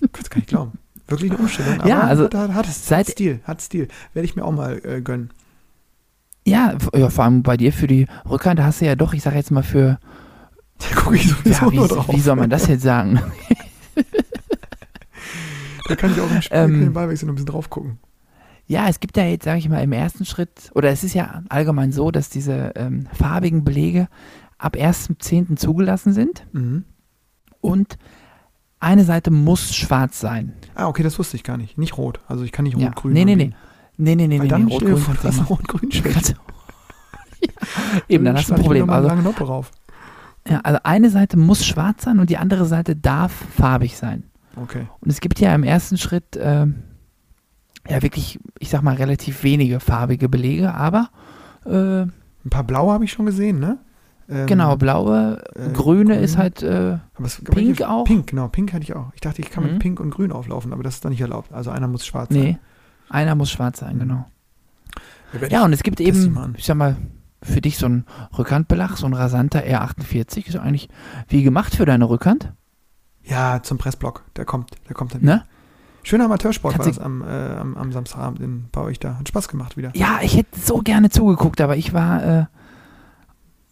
ich 0.00 0.08
es 0.20 0.30
gar 0.30 0.36
nicht 0.36 0.48
glauben. 0.48 0.72
Wirklich 1.08 1.30
eine 1.32 1.40
Umstellung. 1.40 1.80
Aber 1.80 1.88
Ja, 1.88 2.00
also 2.00 2.24
hat, 2.24 2.34
hat, 2.34 2.66
seit- 2.66 3.06
hat 3.08 3.12
Stil, 3.12 3.40
hat 3.44 3.60
Stil. 3.62 3.88
Werde 4.14 4.24
ich 4.26 4.36
mir 4.36 4.44
auch 4.44 4.52
mal 4.52 4.80
äh, 4.84 5.00
gönnen. 5.00 5.30
Ja, 6.46 6.74
ja, 6.94 7.10
vor 7.10 7.24
allem 7.24 7.42
bei 7.42 7.56
dir 7.56 7.72
für 7.72 7.86
die 7.86 8.06
Rückhand, 8.28 8.58
da 8.58 8.64
hast 8.64 8.80
du 8.80 8.86
ja 8.86 8.94
doch, 8.94 9.12
ich 9.14 9.22
sage 9.22 9.36
jetzt 9.36 9.50
mal 9.50 9.62
für, 9.62 9.98
Da 10.78 11.00
gucke 11.00 11.16
ich 11.16 11.28
sowieso 11.28 11.66
ja, 11.66 11.72
wie, 11.72 11.76
nur 11.76 11.88
drauf. 11.88 12.08
wie 12.12 12.20
soll 12.20 12.36
man 12.36 12.48
das 12.50 12.66
jetzt 12.68 12.82
sagen? 12.82 13.20
Da 15.88 15.96
kann 15.96 16.12
ich 16.12 16.20
auch 16.20 16.30
im 16.30 16.40
Spiel 16.42 16.56
Ähm, 16.56 16.80
den 16.80 16.92
Ballwechsel 16.92 17.26
noch 17.26 17.32
ein 17.32 17.36
bisschen 17.36 17.46
drauf 17.46 17.68
gucken. 17.68 17.98
Ja, 18.70 18.86
es 18.88 19.00
gibt 19.00 19.16
ja 19.16 19.24
jetzt, 19.24 19.44
sage 19.44 19.58
ich 19.58 19.68
mal, 19.68 19.82
im 19.82 19.90
ersten 19.90 20.24
Schritt, 20.24 20.70
oder 20.74 20.90
es 20.90 21.02
ist 21.02 21.12
ja 21.14 21.42
allgemein 21.48 21.90
so, 21.90 22.12
dass 22.12 22.28
diese 22.30 22.72
ähm, 22.76 23.08
farbigen 23.12 23.64
Belege 23.64 24.06
ab 24.58 24.76
1.10. 24.76 25.56
zugelassen 25.56 26.12
sind 26.12 26.46
Mhm. 26.52 26.84
und 27.60 27.98
eine 28.78 29.02
Seite 29.04 29.32
muss 29.32 29.74
schwarz 29.74 30.20
sein. 30.20 30.52
Ah, 30.76 30.86
okay, 30.86 31.02
das 31.02 31.18
wusste 31.18 31.36
ich 31.36 31.42
gar 31.42 31.56
nicht. 31.56 31.78
Nicht 31.78 31.98
rot. 31.98 32.20
Also 32.28 32.44
ich 32.44 32.52
kann 32.52 32.64
nicht 32.64 32.78
Ja. 32.78 32.86
rot-grün. 32.90 33.12
Nee, 33.12 33.24
nee, 33.24 33.34
nee. 33.34 33.52
Nee, 33.96 34.14
nee, 34.14 34.28
nee, 34.28 34.38
Weil 34.38 34.44
nee, 34.44 34.48
dann 34.48 34.64
nee. 34.66 34.78
du 34.78 35.04
hast 35.04 35.24
du 35.24 35.28
ein 35.28 35.46
rot-grün-Schild. 35.46 36.14
Kannst 36.14 36.30
du- 36.30 36.34
Eben, 38.08 38.24
dann 38.24 38.36
hast 38.36 38.50
du 38.50 38.54
ein 38.54 38.60
Problem. 38.62 38.88
Also, 38.88 39.08
eine 39.08 39.16
lange 39.16 39.22
Noppe 39.28 39.44
drauf. 39.44 39.72
ja, 40.48 40.60
also 40.60 40.78
eine 40.84 41.10
Seite 41.10 41.36
muss 41.36 41.66
schwarz 41.66 42.04
sein 42.04 42.20
und 42.20 42.30
die 42.30 42.36
andere 42.36 42.66
Seite 42.66 42.94
darf 42.94 43.32
farbig 43.56 43.96
sein. 43.96 44.22
Okay. 44.54 44.86
Und 45.00 45.10
es 45.10 45.20
gibt 45.20 45.40
ja 45.40 45.54
im 45.54 45.64
ersten 45.64 45.98
Schritt 45.98 46.38
ähm, 46.40 46.84
ja 47.90 48.02
wirklich, 48.02 48.38
ich 48.58 48.70
sag 48.70 48.82
mal, 48.82 48.94
relativ 48.94 49.42
wenige 49.42 49.80
farbige 49.80 50.28
Belege, 50.28 50.72
aber 50.74 51.10
äh, 51.66 52.02
Ein 52.02 52.12
paar 52.50 52.64
blaue 52.64 52.92
habe 52.92 53.04
ich 53.04 53.12
schon 53.12 53.26
gesehen, 53.26 53.58
ne? 53.60 53.78
Ähm, 54.28 54.46
genau, 54.46 54.76
blaue, 54.76 55.42
äh, 55.56 55.70
grüne 55.72 56.14
grün. 56.14 56.22
ist 56.24 56.38
halt, 56.38 56.62
äh, 56.62 56.98
aber 57.16 57.26
es- 57.26 57.42
Pink 57.44 57.82
auch? 57.82 58.04
Pink, 58.04 58.28
genau. 58.28 58.48
Pink 58.48 58.72
hatte 58.72 58.84
ich 58.84 58.94
auch. 58.94 59.10
Ich 59.14 59.20
dachte, 59.20 59.42
ich 59.42 59.50
kann 59.50 59.64
Mhm. 59.64 59.70
mit 59.72 59.78
Pink 59.80 59.98
und 60.00 60.10
Grün 60.10 60.30
auflaufen, 60.32 60.72
aber 60.72 60.82
das 60.84 60.94
ist 60.94 61.04
dann 61.04 61.10
nicht 61.10 61.20
erlaubt. 61.20 61.52
Also 61.52 61.70
einer 61.70 61.88
muss 61.88 62.06
schwarz 62.06 62.30
nee, 62.30 62.52
sein. 62.52 62.58
einer 63.10 63.34
muss 63.34 63.50
schwarz 63.50 63.80
sein, 63.80 63.96
Mhm. 63.96 64.00
genau. 64.00 64.26
Ja, 65.40 65.48
Ja, 65.48 65.64
und 65.64 65.72
es 65.72 65.82
gibt 65.82 66.00
eben, 66.00 66.54
ich 66.56 66.64
sag 66.64 66.76
mal, 66.76 66.96
für 67.42 67.60
dich 67.60 67.76
so 67.78 67.86
ein 67.86 68.04
Rückhandbelag, 68.38 68.96
so 68.96 69.06
ein 69.06 69.14
rasanter 69.14 69.60
R48, 69.64 70.46
ist 70.48 70.56
eigentlich 70.56 70.88
wie 71.28 71.42
gemacht 71.42 71.74
für 71.74 71.84
deine 71.86 72.08
Rückhand, 72.08 72.52
ja, 73.22 73.62
zum 73.62 73.78
Pressblock. 73.78 74.24
Der 74.36 74.44
kommt, 74.44 74.70
der 74.88 74.94
kommt 74.94 75.14
dann. 75.14 75.22
ne? 75.22 75.44
Schöner 76.02 76.24
Amateursport 76.26 76.78
war 76.78 76.84
Kannst 76.84 76.98
das 76.98 77.04
am, 77.04 77.22
äh, 77.22 77.26
am, 77.26 77.76
am 77.76 77.92
Samstagabend 77.92 78.40
in, 78.40 78.64
bei 78.72 78.80
euch 78.80 78.98
da. 78.98 79.18
Hat 79.18 79.28
Spaß 79.28 79.48
gemacht 79.48 79.76
wieder. 79.76 79.90
Ja, 79.94 80.20
ich 80.22 80.36
hätte 80.36 80.58
so 80.58 80.78
gerne 80.78 81.10
zugeguckt, 81.10 81.60
aber 81.60 81.76
ich 81.76 81.92
war, 81.92 82.22
äh, 82.22 82.26
warst 82.26 82.48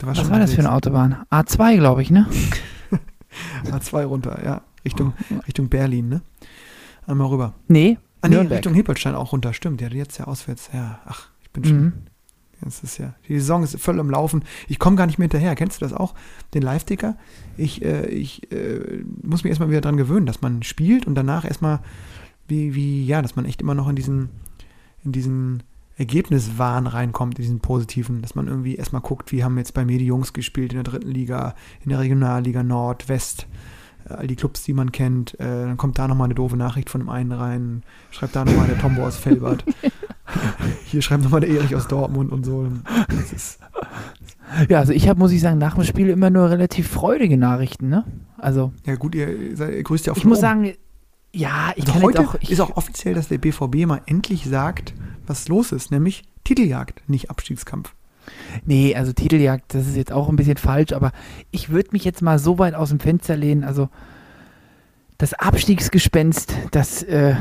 was 0.00 0.18
schon 0.18 0.30
war 0.30 0.38
das 0.38 0.52
für 0.52 0.60
eine. 0.60 0.72
Autobahn? 0.72 1.16
A2, 1.30 1.76
glaube 1.76 2.02
ich, 2.02 2.10
ne? 2.10 2.26
A2 3.70 4.04
runter, 4.04 4.44
ja. 4.44 4.62
Richtung, 4.84 5.12
Richtung 5.46 5.68
Berlin, 5.68 6.08
ne? 6.08 6.22
Einmal 7.06 7.28
rüber. 7.28 7.54
Nee, 7.66 7.98
Ah, 8.20 8.28
nee, 8.28 8.34
Nürnberg. 8.34 8.58
Richtung 8.58 8.74
Hilpoltstein 8.74 9.14
auch 9.14 9.32
runter. 9.32 9.52
Stimmt, 9.52 9.80
ja, 9.80 9.88
jetzt 9.88 10.18
ja 10.18 10.26
auswärts. 10.26 10.70
Ja, 10.72 10.98
ach, 11.06 11.28
ich 11.42 11.50
bin 11.50 11.64
schon. 11.64 11.80
Mhm. 11.80 11.92
Das 12.60 12.82
ist 12.82 12.98
ja, 12.98 13.14
die 13.28 13.38
Saison 13.38 13.62
ist 13.62 13.78
voll 13.78 14.00
am 14.00 14.10
Laufen. 14.10 14.44
Ich 14.66 14.78
komme 14.78 14.96
gar 14.96 15.06
nicht 15.06 15.18
mehr 15.18 15.26
hinterher. 15.26 15.54
Kennst 15.54 15.80
du 15.80 15.84
das 15.84 15.92
auch? 15.92 16.14
Den 16.54 16.62
Live-Ticker? 16.62 17.16
Ich, 17.56 17.84
äh, 17.84 18.06
ich 18.06 18.50
äh, 18.50 19.04
muss 19.22 19.44
mich 19.44 19.50
erstmal 19.50 19.70
wieder 19.70 19.80
dran 19.80 19.96
gewöhnen, 19.96 20.26
dass 20.26 20.40
man 20.40 20.62
spielt 20.62 21.06
und 21.06 21.14
danach 21.14 21.44
erstmal, 21.44 21.80
wie, 22.48 22.74
wie, 22.74 23.04
ja, 23.06 23.22
dass 23.22 23.36
man 23.36 23.44
echt 23.44 23.60
immer 23.60 23.74
noch 23.74 23.88
in 23.88 23.96
diesen, 23.96 24.30
in 25.04 25.12
diesen 25.12 25.62
Ergebniswahn 25.98 26.86
reinkommt, 26.86 27.38
in 27.38 27.42
diesen 27.42 27.60
positiven, 27.60 28.22
dass 28.22 28.34
man 28.34 28.48
irgendwie 28.48 28.76
erstmal 28.76 29.02
guckt, 29.02 29.30
wie 29.32 29.44
haben 29.44 29.58
jetzt 29.58 29.74
bei 29.74 29.84
mir 29.84 29.98
die 29.98 30.06
Jungs 30.06 30.32
gespielt 30.32 30.72
in 30.72 30.82
der 30.82 30.84
dritten 30.84 31.10
Liga, 31.10 31.54
in 31.84 31.90
der 31.90 32.00
Regionalliga 32.00 32.62
Nord, 32.62 33.08
West, 33.08 33.46
äh, 34.08 34.14
all 34.14 34.26
die 34.26 34.36
Clubs, 34.36 34.64
die 34.64 34.72
man 34.72 34.90
kennt. 34.90 35.38
Äh, 35.38 35.44
dann 35.44 35.76
kommt 35.76 35.98
da 35.98 36.08
nochmal 36.08 36.26
eine 36.26 36.34
doofe 36.34 36.56
Nachricht 36.56 36.90
von 36.90 37.00
dem 37.00 37.08
einen 37.08 37.32
rein, 37.32 37.82
schreibt 38.10 38.34
da 38.34 38.44
nochmal 38.44 38.66
der 38.66 38.78
Tombo 38.78 39.06
aus 39.06 39.16
Felbert. 39.16 39.64
Hier 40.86 41.02
schreibt 41.02 41.22
nochmal 41.24 41.40
der 41.40 41.50
Erich 41.50 41.74
aus 41.74 41.88
Dortmund 41.88 42.32
und 42.32 42.44
so. 42.44 42.66
Ja, 44.68 44.78
also 44.78 44.92
ich 44.92 45.08
habe, 45.08 45.18
muss 45.18 45.32
ich 45.32 45.40
sagen, 45.40 45.58
nach 45.58 45.74
dem 45.74 45.84
Spiel 45.84 46.08
immer 46.08 46.30
nur 46.30 46.48
relativ 46.50 46.88
freudige 46.88 47.36
Nachrichten, 47.36 47.88
ne? 47.88 48.04
Also, 48.38 48.72
ja 48.86 48.94
gut, 48.94 49.14
ihr, 49.14 49.56
seid- 49.56 49.74
ihr 49.74 49.82
grüßt 49.82 50.06
ja 50.06 50.12
auf 50.12 50.18
ich 50.18 50.24
muss 50.24 50.38
Oben. 50.38 50.42
sagen, 50.46 50.72
ja, 51.32 51.72
ich 51.76 51.82
Also 51.82 51.92
kann 51.92 52.02
heute 52.02 52.20
auch, 52.20 52.34
ich, 52.40 52.50
ist 52.50 52.60
auch 52.60 52.76
offiziell, 52.76 53.14
dass 53.14 53.28
der 53.28 53.38
BVB 53.38 53.86
mal 53.86 54.00
endlich 54.06 54.44
sagt, 54.46 54.94
was 55.26 55.48
los 55.48 55.72
ist, 55.72 55.90
nämlich 55.90 56.24
Titeljagd, 56.44 57.02
nicht 57.08 57.28
Abstiegskampf. 57.30 57.94
Nee, 58.64 58.94
also 58.94 59.12
Titeljagd, 59.12 59.74
das 59.74 59.86
ist 59.86 59.96
jetzt 59.96 60.12
auch 60.12 60.28
ein 60.30 60.36
bisschen 60.36 60.56
falsch, 60.56 60.92
aber 60.92 61.12
ich 61.50 61.68
würde 61.70 61.90
mich 61.92 62.04
jetzt 62.04 62.22
mal 62.22 62.38
so 62.38 62.58
weit 62.58 62.74
aus 62.74 62.88
dem 62.88 63.00
Fenster 63.00 63.36
lehnen. 63.36 63.64
Also 63.64 63.88
das 65.18 65.34
Abstiegsgespenst, 65.34 66.54
das 66.70 67.02
äh, 67.02 67.34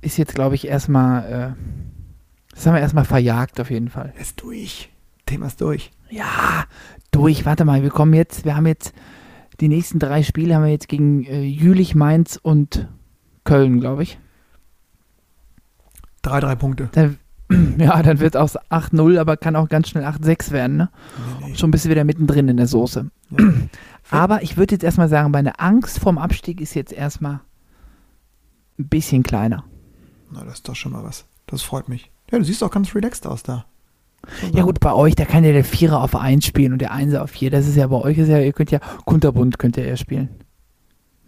ist 0.00 0.16
jetzt, 0.16 0.34
glaube 0.34 0.54
ich, 0.54 0.66
erstmal, 0.66 1.24
äh, 1.24 2.54
das 2.54 2.66
haben 2.66 2.74
wir 2.74 2.80
erstmal 2.80 3.04
verjagt 3.04 3.60
auf 3.60 3.70
jeden 3.70 3.88
Fall. 3.88 4.12
Ist 4.18 4.40
durch. 4.42 4.90
Thema 5.26 5.46
ist 5.46 5.60
durch. 5.60 5.90
Ja, 6.10 6.64
durch, 7.10 7.44
warte 7.44 7.64
mal, 7.64 7.82
wir 7.82 7.90
kommen 7.90 8.14
jetzt, 8.14 8.44
wir 8.44 8.56
haben 8.56 8.66
jetzt 8.66 8.92
die 9.60 9.68
nächsten 9.68 9.98
drei 9.98 10.22
Spiele 10.22 10.54
haben 10.54 10.64
wir 10.64 10.70
jetzt 10.70 10.88
gegen 10.88 11.24
äh, 11.24 11.42
Jülich, 11.42 11.94
Mainz 11.94 12.38
und 12.42 12.88
Köln, 13.44 13.80
glaube 13.80 14.02
ich. 14.02 14.18
Drei, 16.22 16.40
drei 16.40 16.54
Punkte. 16.54 16.88
Dann, 16.92 17.18
ja, 17.78 18.02
dann 18.02 18.20
wird 18.20 18.34
es 18.34 18.40
auch 18.40 18.60
8-0, 18.70 19.18
aber 19.18 19.36
kann 19.36 19.56
auch 19.56 19.68
ganz 19.68 19.88
schnell 19.88 20.04
8-6 20.04 20.50
werden, 20.52 20.76
ne? 20.76 20.90
Nee, 21.40 21.48
nee. 21.48 21.54
Schon 21.56 21.70
bist 21.70 21.84
du 21.84 21.90
wieder 21.90 22.04
mittendrin 22.04 22.48
in 22.48 22.56
der 22.56 22.66
Soße. 22.66 23.10
Ja. 23.30 23.52
Aber 24.10 24.42
ich 24.42 24.56
würde 24.56 24.74
jetzt 24.74 24.84
erstmal 24.84 25.08
sagen, 25.08 25.30
meine 25.30 25.58
Angst 25.60 25.98
vorm 25.98 26.18
Abstieg 26.18 26.60
ist 26.60 26.74
jetzt 26.74 26.92
erstmal 26.92 27.40
ein 28.78 28.88
bisschen 28.88 29.22
kleiner. 29.22 29.64
Na, 30.30 30.44
das 30.44 30.54
ist 30.54 30.68
doch 30.68 30.76
schon 30.76 30.92
mal 30.92 31.04
was. 31.04 31.26
Das 31.46 31.62
freut 31.62 31.88
mich. 31.88 32.10
Ja, 32.30 32.38
du 32.38 32.44
siehst 32.44 32.62
auch 32.62 32.70
ganz 32.70 32.94
relaxed 32.94 33.26
aus 33.26 33.42
da. 33.42 33.66
Ja 34.52 34.64
gut, 34.64 34.80
bei 34.80 34.92
euch, 34.92 35.14
da 35.14 35.24
kann 35.24 35.44
ja 35.44 35.52
der 35.52 35.64
Vierer 35.64 36.02
auf 36.02 36.14
1 36.14 36.44
spielen 36.44 36.72
und 36.72 36.80
der 36.80 36.92
Einser 36.92 37.22
auf 37.22 37.30
4. 37.30 37.50
Das 37.50 37.66
ist 37.66 37.76
ja 37.76 37.86
bei 37.86 37.96
euch, 37.96 38.18
ist 38.18 38.28
ja, 38.28 38.38
ihr 38.38 38.52
könnt 38.52 38.70
ja 38.70 38.80
Kunterbund 39.04 39.58
könnt 39.58 39.76
ihr 39.76 39.86
ja 39.86 39.96
spielen. 39.96 40.28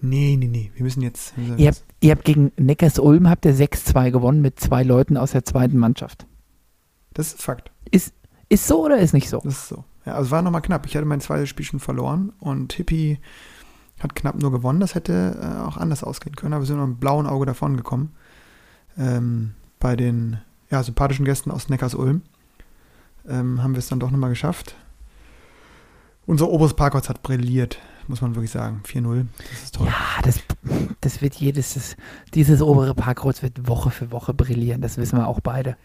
Nee, 0.00 0.36
nee, 0.38 0.48
nee. 0.48 0.70
Wir 0.74 0.82
müssen 0.82 1.02
jetzt. 1.02 1.32
wir 1.36 1.58
Ihr 1.58 1.68
habt, 1.68 1.84
ihr 2.00 2.10
habt 2.10 2.24
gegen 2.24 2.52
Neckars 2.56 2.98
Ulm 2.98 3.28
habt 3.28 3.46
ihr 3.46 3.54
6-2 3.54 4.10
gewonnen 4.10 4.42
mit 4.42 4.60
zwei 4.60 4.82
Leuten 4.82 5.16
aus 5.16 5.32
der 5.32 5.44
zweiten 5.44 5.78
Mannschaft. 5.78 6.26
Das 7.14 7.28
ist 7.28 7.42
Fakt. 7.42 7.70
Ist, 7.90 8.12
ist 8.48 8.66
so 8.66 8.84
oder 8.84 8.98
ist 8.98 9.14
nicht 9.14 9.28
so? 9.28 9.40
Das 9.44 9.54
ist 9.54 9.68
so. 9.68 9.84
Ja, 10.04 10.14
also 10.14 10.26
es 10.26 10.30
war 10.32 10.42
nochmal 10.42 10.62
knapp. 10.62 10.86
Ich 10.86 10.96
hatte 10.96 11.06
mein 11.06 11.20
zweites 11.20 11.48
Spiel 11.48 11.64
schon 11.64 11.80
verloren 11.80 12.32
und 12.40 12.72
Hippie 12.72 13.18
hat 14.00 14.16
knapp 14.16 14.40
nur 14.40 14.50
gewonnen. 14.50 14.80
Das 14.80 14.94
hätte 14.96 15.38
äh, 15.40 15.60
auch 15.62 15.76
anders 15.76 16.02
ausgehen 16.02 16.34
können, 16.34 16.54
aber 16.54 16.62
wir 16.62 16.66
sind 16.66 16.76
noch 16.76 16.86
mit 16.86 16.94
einem 16.94 17.00
blauen 17.00 17.26
Auge 17.26 17.46
davon 17.46 17.76
gekommen. 17.76 18.12
Ähm, 18.98 19.54
bei 19.78 19.96
den 19.96 20.38
ja, 20.70 20.82
sympathischen 20.82 21.24
Gästen 21.24 21.50
aus 21.50 21.68
Neckars-Ulm 21.68 22.22
ähm, 23.28 23.62
haben 23.62 23.74
wir 23.74 23.78
es 23.78 23.88
dann 23.88 24.00
doch 24.00 24.10
nochmal 24.10 24.30
geschafft. 24.30 24.74
Unser 26.24 26.48
oberes 26.48 26.74
Parkhaus 26.74 27.08
hat 27.08 27.22
brilliert, 27.22 27.78
muss 28.06 28.20
man 28.20 28.34
wirklich 28.34 28.52
sagen. 28.52 28.82
4-0, 28.86 29.26
das 29.50 29.62
ist 29.64 29.74
toll. 29.74 29.86
Ja, 29.88 30.22
das, 30.22 30.40
das 31.00 31.20
wird 31.20 31.34
jedes, 31.34 31.74
das, 31.74 31.96
dieses 32.34 32.62
obere 32.62 32.94
Parkhaus 32.94 33.42
wird 33.42 33.68
Woche 33.68 33.90
für 33.90 34.12
Woche 34.12 34.32
brillieren. 34.32 34.80
Das 34.80 34.98
wissen 34.98 35.18
wir 35.18 35.26
auch 35.26 35.40
beide. 35.40 35.76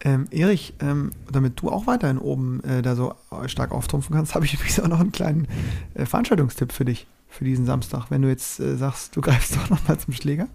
Ähm, 0.00 0.26
Erich, 0.30 0.74
ähm, 0.80 1.10
damit 1.32 1.60
du 1.60 1.70
auch 1.70 1.86
weiterhin 1.86 2.18
oben 2.18 2.62
äh, 2.64 2.82
da 2.82 2.94
so 2.94 3.14
stark 3.46 3.72
auftrumpfen 3.72 4.14
kannst, 4.14 4.34
habe 4.34 4.44
ich 4.44 4.54
übrigens 4.54 4.80
auch 4.80 4.88
noch 4.88 5.00
einen 5.00 5.12
kleinen 5.12 5.48
äh, 5.94 6.04
Veranstaltungstipp 6.04 6.72
für 6.72 6.84
dich, 6.84 7.06
für 7.28 7.44
diesen 7.44 7.64
Samstag. 7.64 8.10
Wenn 8.10 8.20
du 8.20 8.28
jetzt 8.28 8.60
äh, 8.60 8.76
sagst, 8.76 9.16
du 9.16 9.22
greifst 9.22 9.56
doch 9.56 9.70
nochmal 9.70 9.98
zum 9.98 10.12
Schläger. 10.12 10.48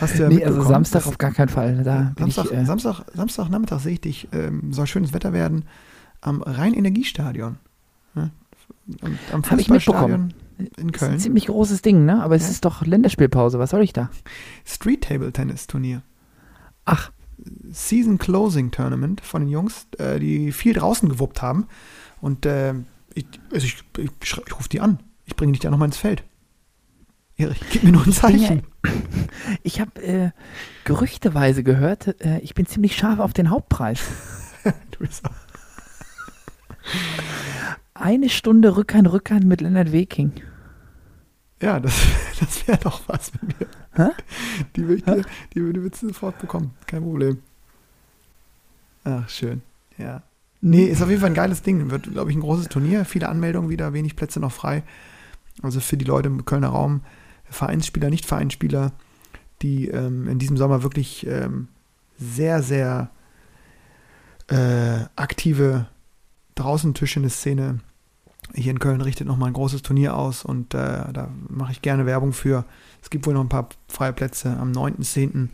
Hast 0.00 0.18
du 0.18 0.22
ja 0.24 0.28
nee, 0.28 0.36
also 0.36 0.58
mitbekommen, 0.58 0.68
Samstag 0.84 1.06
auf 1.06 1.18
gar 1.18 1.32
keinen 1.32 1.48
Fall. 1.48 1.82
Da 1.82 2.12
bin 2.16 2.30
Samstag, 2.30 2.44
ich, 2.46 2.52
äh, 2.52 2.64
Samstag, 2.64 3.00
Samstagnachmittag 3.14 3.80
sehe 3.80 3.92
ich 3.94 4.00
dich, 4.00 4.28
ähm, 4.32 4.72
soll 4.72 4.86
schönes 4.86 5.12
Wetter 5.12 5.32
werden, 5.32 5.64
am 6.20 6.42
Rhein-Energiestadion. 6.42 7.56
Ja? 8.14 8.30
Am, 9.02 9.18
am 9.32 9.42
Hab 9.42 9.58
ich 9.58 9.66
Fußballstadion 9.68 10.34
in 10.58 10.66
ist 10.66 10.78
ein 10.78 10.92
Köln. 10.92 11.18
ziemlich 11.20 11.46
großes 11.46 11.82
Ding, 11.82 12.04
ne? 12.04 12.22
Aber 12.22 12.34
es 12.34 12.44
Ja. 12.44 12.50
ist 12.50 12.64
doch 12.64 12.84
Länderspielpause. 12.84 13.58
Was 13.58 13.70
soll 13.70 13.82
ich 13.82 13.92
da? 13.92 14.10
Street-Table-Tennis-Turnier. 14.64 16.02
Ach, 16.84 17.10
Season 17.70 18.18
Closing 18.18 18.70
Tournament 18.72 19.20
von 19.20 19.42
den 19.42 19.50
Jungs, 19.50 19.86
äh, 19.98 20.18
die 20.18 20.50
viel 20.52 20.72
draußen 20.74 21.08
gewuppt 21.08 21.42
haben. 21.42 21.66
Und 22.20 22.46
äh, 22.46 22.74
ich, 23.14 23.26
also 23.52 23.66
ich, 23.66 23.84
ich, 23.98 24.10
ich 24.22 24.56
rufe 24.58 24.68
die 24.68 24.80
an. 24.80 24.98
Ich 25.26 25.36
bringe 25.36 25.52
dich 25.52 25.60
da 25.60 25.70
nochmal 25.70 25.86
ins 25.86 25.96
Feld. 25.96 26.24
Erich, 27.38 27.60
gib 27.70 27.84
mir 27.84 27.92
nur 27.92 28.02
ein 28.02 28.10
ja- 28.10 28.16
Zeichen. 28.16 28.62
ich 29.62 29.80
habe 29.80 30.02
äh, 30.02 30.30
gerüchteweise 30.84 31.62
gehört, 31.62 32.20
äh, 32.20 32.38
ich 32.40 32.54
bin 32.54 32.66
ziemlich 32.66 32.96
scharf 32.96 33.20
auf 33.20 33.32
den 33.32 33.50
Hauptpreis. 33.50 34.00
Du 34.90 34.98
bist 35.06 35.24
auch- 35.24 35.30
Eine 37.94 38.28
Stunde 38.28 38.76
Rückhand, 38.76 39.10
Rückhand 39.10 39.44
mit 39.44 39.60
Leonard 39.60 39.92
Weking. 39.92 40.32
ja, 41.62 41.78
das, 41.80 41.94
das 42.40 42.66
wäre 42.66 42.78
doch 42.78 43.02
was 43.06 43.32
mit 43.34 43.60
mir. 43.60 43.66
Hä? 43.94 44.10
Die 44.76 44.82
würde 44.82 44.94
ich 44.96 45.04
dir, 45.04 45.22
die 45.54 45.62
würde 45.62 45.82
würdest 45.82 46.02
du 46.02 46.08
sofort 46.08 46.38
bekommen. 46.40 46.72
Kein 46.86 47.02
Problem. 47.02 47.38
Ach, 49.04 49.28
schön. 49.28 49.62
Ja. 49.96 50.22
Nee, 50.60 50.84
ist 50.86 51.00
auf 51.02 51.08
jeden 51.08 51.20
Fall 51.20 51.30
ein 51.30 51.34
geiles 51.34 51.62
Ding. 51.62 51.90
Wird, 51.90 52.12
glaube 52.12 52.30
ich, 52.30 52.36
ein 52.36 52.40
großes 52.40 52.68
Turnier. 52.68 53.04
Viele 53.04 53.28
Anmeldungen 53.28 53.70
wieder, 53.70 53.92
wenig 53.92 54.16
Plätze 54.16 54.40
noch 54.40 54.52
frei. 54.52 54.82
Also 55.62 55.80
für 55.80 55.96
die 55.96 56.04
Leute 56.04 56.28
im 56.28 56.44
Kölner 56.44 56.68
Raum, 56.68 57.00
Vereinsspieler, 57.50 58.10
Nicht-Vereinsspieler, 58.10 58.92
die 59.62 59.88
ähm, 59.88 60.28
in 60.28 60.38
diesem 60.38 60.56
Sommer 60.56 60.82
wirklich 60.82 61.26
ähm, 61.26 61.68
sehr, 62.18 62.62
sehr 62.62 63.10
äh, 64.48 65.04
aktive 65.16 65.86
draußen 66.54 66.94
Tischtennis-Szene 66.94 67.80
hier 68.54 68.70
in 68.72 68.78
Köln 68.78 69.02
richtet 69.02 69.26
nochmal 69.26 69.48
ein 69.50 69.54
großes 69.54 69.82
Turnier 69.82 70.16
aus 70.16 70.42
und 70.42 70.72
äh, 70.74 71.12
da 71.12 71.28
mache 71.48 71.72
ich 71.72 71.82
gerne 71.82 72.06
Werbung 72.06 72.32
für. 72.32 72.64
Es 73.02 73.10
gibt 73.10 73.26
wohl 73.26 73.34
noch 73.34 73.42
ein 73.42 73.48
paar 73.50 73.68
freie 73.88 74.12
Plätze 74.12 74.56
am 74.58 74.72
9.10. 74.72 75.48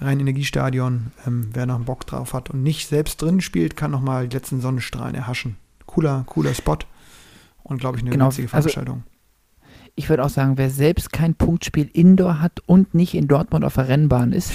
Rhein-Energiestadion. 0.00 1.12
Ähm, 1.26 1.50
wer 1.52 1.66
noch 1.66 1.74
einen 1.76 1.84
Bock 1.84 2.06
drauf 2.06 2.32
hat 2.32 2.50
und 2.50 2.62
nicht 2.62 2.88
selbst 2.88 3.20
drin 3.20 3.40
spielt, 3.40 3.76
kann 3.76 3.90
nochmal 3.90 4.28
die 4.28 4.36
letzten 4.36 4.60
Sonnenstrahlen 4.60 5.14
erhaschen. 5.14 5.56
Cooler, 5.86 6.24
cooler 6.26 6.54
Spot 6.54 6.78
und 7.62 7.78
glaube 7.78 7.98
ich 7.98 8.02
eine 8.02 8.10
Genau, 8.10 8.28
witzige 8.28 8.44
also- 8.52 8.68
Veranstaltung. 8.70 9.04
Ich 9.96 10.08
würde 10.08 10.24
auch 10.24 10.30
sagen, 10.30 10.58
wer 10.58 10.70
selbst 10.70 11.12
kein 11.12 11.34
Punktspiel 11.34 11.90
Indoor 11.92 12.40
hat 12.40 12.60
und 12.66 12.94
nicht 12.94 13.14
in 13.14 13.28
Dortmund 13.28 13.64
auf 13.64 13.74
der 13.74 13.88
Rennbahn 13.88 14.32
ist, 14.32 14.52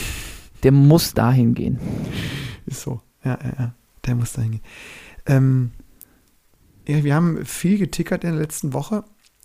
der 0.64 0.72
muss 0.72 1.14
dahin 1.14 1.56
gehen. 1.56 1.80
Ist 2.66 2.82
so. 2.82 3.02
Ja, 3.24 3.38
ja, 3.44 3.54
ja. 3.58 3.74
Der 4.06 4.16
muss 4.16 4.34
da 4.34 4.42
hingehen. 4.42 4.62
Ähm, 5.26 5.72
ja, 6.88 7.04
wir 7.04 7.16
haben 7.16 7.46
viel 7.46 7.78
getickert 7.78 8.24
in 8.24 8.32
der 8.32 8.40
letzten 8.40 8.74
Woche. 8.74 9.04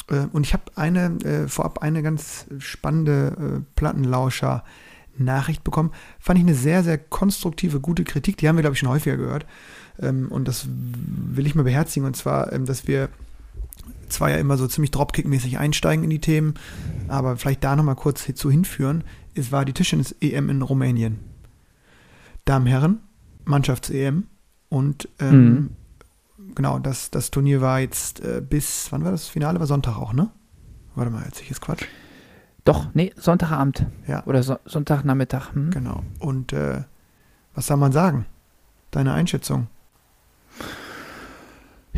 Äh, 0.08 0.26
und 0.32 0.46
ich 0.46 0.52
habe 0.52 0.64
eine, 0.76 1.18
äh, 1.24 1.48
vorab 1.48 1.78
eine 1.78 2.02
ganz 2.02 2.46
spannende 2.58 3.36
äh, 3.38 3.60
Plattenlauscher-Nachricht 3.74 5.64
bekommen. 5.64 5.92
Fand 6.18 6.38
ich 6.38 6.44
eine 6.44 6.54
sehr, 6.54 6.82
sehr 6.82 6.98
konstruktive, 6.98 7.80
gute 7.80 8.04
Kritik. 8.04 8.36
Die 8.38 8.48
haben 8.48 8.56
wir, 8.56 8.62
glaube 8.62 8.74
ich, 8.74 8.80
schon 8.80 8.88
häufiger 8.88 9.16
gehört. 9.16 9.46
Ähm, 10.00 10.28
und 10.30 10.48
das 10.48 10.66
will 10.68 11.46
ich 11.46 11.54
mal 11.54 11.64
beherzigen. 11.64 12.06
Und 12.06 12.16
zwar, 12.16 12.52
ähm, 12.52 12.66
dass 12.66 12.86
wir 12.86 13.08
zwar 14.08 14.30
ja 14.30 14.36
immer 14.36 14.56
so 14.56 14.66
ziemlich 14.66 14.90
Dropkick-mäßig 14.90 15.58
einsteigen 15.58 16.04
in 16.04 16.10
die 16.10 16.20
Themen, 16.20 16.54
aber 17.08 17.36
vielleicht 17.36 17.64
da 17.64 17.76
nochmal 17.76 17.96
kurz 17.96 18.30
zu 18.34 18.50
hinführen. 18.50 19.04
Es 19.34 19.52
war 19.52 19.64
die 19.64 19.72
Tischtennis-EM 19.72 20.48
in 20.50 20.62
Rumänien. 20.62 21.18
Damen-Herren, 22.44 23.00
Mannschafts-EM. 23.44 24.24
Und 24.68 25.08
ähm, 25.20 25.70
genau, 26.54 26.78
das, 26.78 27.10
das 27.10 27.30
Turnier 27.30 27.60
war 27.60 27.80
jetzt 27.80 28.20
äh, 28.20 28.42
bis, 28.46 28.90
wann 28.90 29.04
war 29.04 29.10
das 29.10 29.28
Finale? 29.28 29.60
War 29.60 29.66
Sonntag 29.66 29.96
auch, 29.96 30.12
ne? 30.12 30.30
Warte 30.94 31.10
mal, 31.10 31.24
jetzt 31.24 31.40
ich 31.40 31.48
jetzt 31.48 31.60
Quatsch. 31.60 31.84
Doch, 32.64 32.88
nee, 32.94 33.12
Sonntagabend 33.16 33.86
Ja, 34.08 34.24
oder 34.26 34.42
so 34.42 34.56
Sonntagnachmittag. 34.64 35.54
Hm? 35.54 35.70
genau. 35.70 36.02
Und 36.18 36.52
äh, 36.52 36.82
was 37.54 37.68
soll 37.68 37.76
man 37.76 37.92
sagen? 37.92 38.26
Deine 38.90 39.12
Einschätzung? 39.12 39.68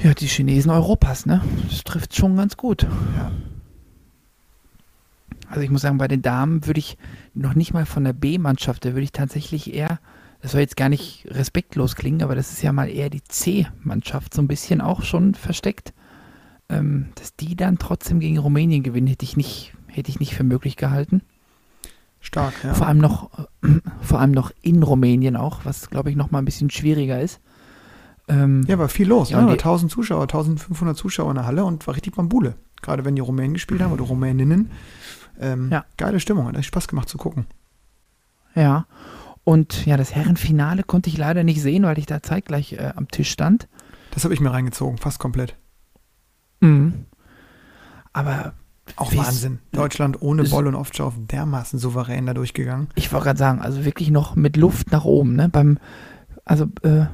Ja, 0.02 0.14
die 0.14 0.26
Chinesen 0.26 0.70
Europas, 0.70 1.26
ne? 1.26 1.42
Das 1.68 1.84
trifft 1.84 2.14
schon 2.14 2.36
ganz 2.36 2.56
gut. 2.56 2.84
Ja. 3.16 3.32
Also 5.48 5.62
ich 5.62 5.70
muss 5.70 5.82
sagen, 5.82 5.98
bei 5.98 6.08
den 6.08 6.22
Damen 6.22 6.66
würde 6.66 6.78
ich 6.78 6.98
noch 7.34 7.54
nicht 7.54 7.72
mal 7.72 7.86
von 7.86 8.04
der 8.04 8.12
B-Mannschaft, 8.12 8.84
da 8.84 8.90
würde 8.90 9.02
ich 9.02 9.12
tatsächlich 9.12 9.74
eher 9.74 9.98
das 10.40 10.52
soll 10.52 10.60
jetzt 10.60 10.76
gar 10.76 10.88
nicht 10.88 11.26
respektlos 11.30 11.96
klingen, 11.96 12.22
aber 12.22 12.34
das 12.34 12.52
ist 12.52 12.62
ja 12.62 12.72
mal 12.72 12.88
eher 12.88 13.10
die 13.10 13.24
C-Mannschaft 13.24 14.34
so 14.34 14.42
ein 14.42 14.48
bisschen 14.48 14.80
auch 14.80 15.02
schon 15.02 15.34
versteckt. 15.34 15.92
Ähm, 16.68 17.08
dass 17.14 17.34
die 17.34 17.56
dann 17.56 17.78
trotzdem 17.78 18.20
gegen 18.20 18.38
Rumänien 18.38 18.82
gewinnen, 18.82 19.06
hätte 19.06 19.24
ich 19.24 19.36
nicht, 19.36 19.72
hätte 19.86 20.10
ich 20.10 20.20
nicht 20.20 20.34
für 20.34 20.44
möglich 20.44 20.76
gehalten. 20.76 21.22
Stark, 22.20 22.52
ja. 22.62 22.74
Vor 22.74 22.86
allem 22.86 22.98
noch, 22.98 23.30
äh, 23.62 23.80
vor 24.02 24.20
allem 24.20 24.32
noch 24.32 24.52
in 24.60 24.82
Rumänien 24.82 25.34
auch, 25.34 25.64
was 25.64 25.90
glaube 25.90 26.10
ich 26.10 26.16
noch 26.16 26.30
mal 26.30 26.40
ein 26.40 26.44
bisschen 26.44 26.70
schwieriger 26.70 27.20
ist. 27.20 27.40
Ähm, 28.28 28.64
Ja, 28.68 28.78
war 28.78 28.88
viel 28.88 29.08
los. 29.08 29.30
Ja, 29.30 29.38
ne? 29.38 29.44
und 29.46 29.52
die- 29.52 29.58
1000 29.58 29.90
Zuschauer, 29.90 30.22
1500 30.28 30.96
Zuschauer 30.96 31.30
in 31.30 31.36
der 31.36 31.46
Halle 31.46 31.64
und 31.64 31.86
war 31.86 31.94
richtig 31.94 32.14
Bambule. 32.14 32.54
Gerade 32.82 33.04
wenn 33.04 33.16
die 33.16 33.22
Rumänen 33.22 33.54
gespielt 33.54 33.80
haben 33.82 33.92
oder 33.92 34.04
Rumäninnen. 34.04 34.70
Ähm, 35.40 35.70
Ja. 35.70 35.84
Geile 35.96 36.20
Stimmung, 36.20 36.46
hat 36.46 36.56
echt 36.56 36.66
Spaß 36.68 36.88
gemacht 36.88 37.08
zu 37.08 37.16
gucken. 37.18 37.46
Ja. 38.54 38.86
Und 39.44 39.86
ja, 39.86 39.96
das 39.96 40.14
Herrenfinale 40.14 40.82
konnte 40.82 41.08
ich 41.08 41.16
leider 41.16 41.42
nicht 41.42 41.62
sehen, 41.62 41.84
weil 41.84 41.98
ich 41.98 42.06
da 42.06 42.22
zeitgleich 42.22 42.74
äh, 42.74 42.92
am 42.94 43.08
Tisch 43.08 43.30
stand. 43.30 43.66
Das 44.10 44.24
habe 44.24 44.34
ich 44.34 44.40
mir 44.40 44.50
reingezogen, 44.52 44.98
fast 44.98 45.18
komplett. 45.18 45.56
Mhm. 46.60 47.06
Aber 48.12 48.52
Auch 48.96 49.14
Wahnsinn. 49.14 49.58
Deutschland 49.72 50.20
ohne 50.22 50.44
Ball 50.44 50.66
und 50.66 50.74
Offshore 50.74 51.12
dermaßen 51.18 51.78
souverän 51.78 52.26
da 52.26 52.34
durchgegangen. 52.34 52.88
ich 52.94 53.12
wollte 53.12 53.24
gerade 53.26 53.38
sagen, 53.38 53.60
also 53.60 53.84
wirklich 53.84 54.10
noch 54.10 54.34
mit 54.34 54.56
Luft 54.56 54.92
nach 54.92 55.04
oben, 55.04 55.34
ne? 55.36 55.48
Beim, 55.48 55.78
also 56.44 56.64
äh, 56.82 57.06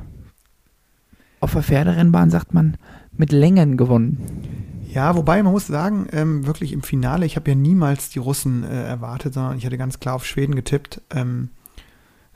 auf 1.44 1.52
der 1.52 1.62
Pferderennbahn 1.62 2.30
sagt 2.30 2.54
man 2.54 2.76
mit 3.16 3.32
Längen 3.32 3.76
gewonnen. 3.76 4.18
Ja, 4.92 5.16
wobei 5.16 5.42
man 5.42 5.52
muss 5.52 5.66
sagen, 5.66 6.06
ähm, 6.12 6.46
wirklich 6.46 6.72
im 6.72 6.82
Finale, 6.82 7.26
ich 7.26 7.36
habe 7.36 7.50
ja 7.50 7.54
niemals 7.56 8.10
die 8.10 8.18
Russen 8.18 8.62
äh, 8.64 8.84
erwartet, 8.84 9.34
sondern 9.34 9.58
ich 9.58 9.66
hatte 9.66 9.78
ganz 9.78 9.98
klar 10.00 10.14
auf 10.14 10.24
Schweden 10.26 10.54
getippt. 10.54 11.00
Ähm, 11.10 11.48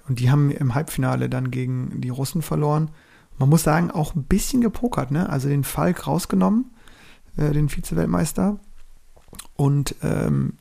und 0.09 0.19
die 0.21 0.31
haben 0.31 0.51
im 0.51 0.75
Halbfinale 0.75 1.29
dann 1.29 1.51
gegen 1.51 2.01
die 2.01 2.09
Russen 2.09 2.43
verloren. 2.43 2.91
Man 3.39 3.49
muss 3.49 3.63
sagen, 3.63 3.91
auch 3.91 4.15
ein 4.15 4.25
bisschen 4.25 4.61
gepokert, 4.61 5.11
ne? 5.11 5.29
Also 5.29 5.49
den 5.49 5.63
Falk 5.65 6.07
rausgenommen, 6.07 6.67
äh, 7.37 7.53
den 7.53 7.69
Vize-Weltmeister. 7.69 8.59
Und 9.55 9.95
ähm, 10.03 10.55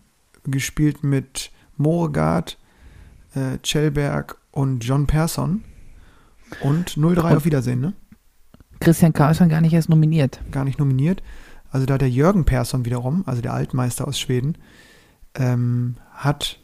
gespielt 0.43 1.03
mit 1.03 1.51
Moregard, 1.77 2.57
äh, 3.33 3.57
Cellberg 3.65 4.37
und 4.51 4.83
John 4.83 5.07
Persson. 5.07 5.63
Und 6.61 6.91
0-3 6.97 7.07
Und- 7.31 7.37
auf 7.37 7.45
Wiedersehen, 7.45 7.79
ne? 7.81 7.93
Christian 8.79 9.13
Karlsson 9.13 9.49
gar 9.49 9.61
nicht 9.61 9.73
erst 9.73 9.89
nominiert. 9.89 10.39
gar 10.51 10.63
nicht 10.63 10.79
nominiert. 10.79 11.21
Also 11.69 11.85
da 11.85 11.97
der 11.97 12.09
Jürgen 12.09 12.45
Persson 12.45 12.85
wiederum, 12.85 13.23
also 13.25 13.41
der 13.41 13.53
Altmeister 13.53 14.07
aus 14.07 14.19
Schweden, 14.19 14.57
ähm, 15.35 15.95
hat 16.11 16.59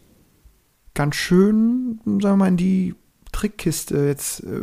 ganz 0.93 1.15
schön, 1.15 1.99
sagen 2.05 2.21
wir 2.21 2.35
mal, 2.37 2.47
in 2.47 2.57
die 2.57 2.95
Trickkiste 3.31 3.97
jetzt 4.05 4.43
äh, 4.43 4.61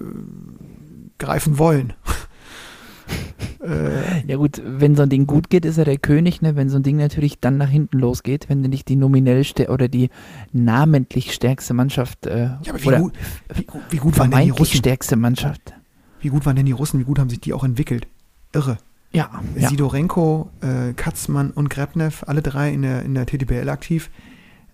greifen 1.18 1.58
wollen. 1.58 1.92
äh, 3.62 4.26
Ja 4.26 4.36
gut, 4.36 4.62
wenn 4.64 4.96
so 4.96 5.02
ein 5.02 5.08
Ding 5.08 5.26
gut 5.26 5.50
geht, 5.50 5.64
ist 5.64 5.76
er 5.76 5.84
der 5.84 5.98
König, 5.98 6.40
ne? 6.40 6.56
Wenn 6.56 6.68
so 6.68 6.76
ein 6.76 6.82
Ding 6.82 6.96
natürlich 6.96 7.40
dann 7.40 7.58
nach 7.58 7.68
hinten 7.68 7.98
losgeht, 7.98 8.48
wenn 8.48 8.62
du 8.62 8.68
nicht 8.68 8.88
die 8.88 8.96
nominell 8.96 9.44
oder 9.68 9.88
die 9.88 10.10
namentlich 10.52 11.32
stärkste 11.34 11.74
Mannschaft 11.74 12.26
äh, 12.26 12.44
ja, 12.44 12.60
aber 12.68 12.82
wie 12.82 12.88
oder 12.88 13.00
gut, 13.00 13.12
wie, 13.54 13.66
wie 13.90 13.96
gut 13.96 14.18
waren 14.18 14.30
denn 14.30 14.44
die 14.44 14.50
Russen? 14.50 14.76
stärkste 14.76 15.16
Mannschaft. 15.16 15.74
Wie 16.20 16.28
gut 16.28 16.46
waren 16.46 16.56
denn 16.56 16.66
die 16.66 16.72
Russen? 16.72 17.00
Wie 17.00 17.04
gut 17.04 17.18
haben 17.18 17.30
sich 17.30 17.40
die 17.40 17.52
auch 17.52 17.64
entwickelt? 17.64 18.06
Irre. 18.52 18.78
Ja, 19.12 19.42
ja. 19.56 19.68
Sidorenko, 19.68 20.50
äh, 20.60 20.92
Katzmann 20.92 21.50
und 21.50 21.68
Grebnev, 21.68 22.24
alle 22.26 22.42
drei 22.42 22.72
in 22.72 22.82
der, 22.82 23.02
in 23.02 23.14
der 23.14 23.26
TTBL 23.26 23.68
aktiv. 23.68 24.10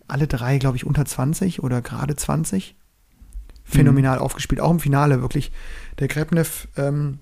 Alle 0.08 0.26
drei, 0.26 0.58
glaube 0.58 0.76
ich, 0.76 0.86
unter 0.86 1.04
20 1.04 1.62
oder 1.62 1.80
gerade 1.80 2.14
20. 2.14 2.76
Phänomenal 3.64 4.18
aufgespielt, 4.18 4.60
auch 4.60 4.70
im 4.70 4.78
Finale 4.78 5.20
wirklich. 5.20 5.50
Der 5.98 6.06
Grebnev, 6.06 6.68
ähm, 6.76 7.18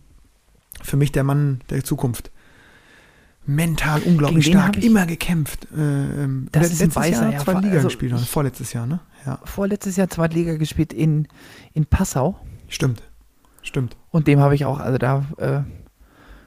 für 0.83 0.97
mich 0.97 1.13
der 1.13 1.25
Mann 1.25 1.61
der 1.71 1.85
Zukunft. 1.85 2.31
Mental 3.47 4.03
unglaublich 4.03 4.47
stark, 4.47 4.83
immer 4.83 5.07
gekämpft. 5.07 5.69
Äh, 5.77 5.79
ähm, 5.79 6.49
Das 6.53 6.67
ist 6.67 6.81
ein 6.81 6.87
letztes 6.89 6.97
Weißer, 6.97 7.23
Jahr 7.23 7.33
ja, 7.33 7.39
zweite 7.39 7.61
Liga 7.61 7.75
also 7.77 7.89
gespielt, 7.89 8.19
vorletztes 8.21 8.73
Jahr, 8.73 8.87
ne? 8.87 9.01
Ja, 9.25 9.39
Vorletztes 9.45 9.97
Jahr 9.97 10.09
Zweitliga 10.09 10.57
gespielt 10.57 10.93
in, 10.93 11.29
in 11.73 11.87
Passau 11.87 12.39
stimmt. 12.69 13.03
Stimmt. 13.65 13.97
und 14.11 14.29
dem 14.29 14.39
habe 14.39 14.55
ich 14.55 14.65
auch, 14.65 14.79
also 14.79 14.99
da, 14.99 15.25
äh, 15.39 15.63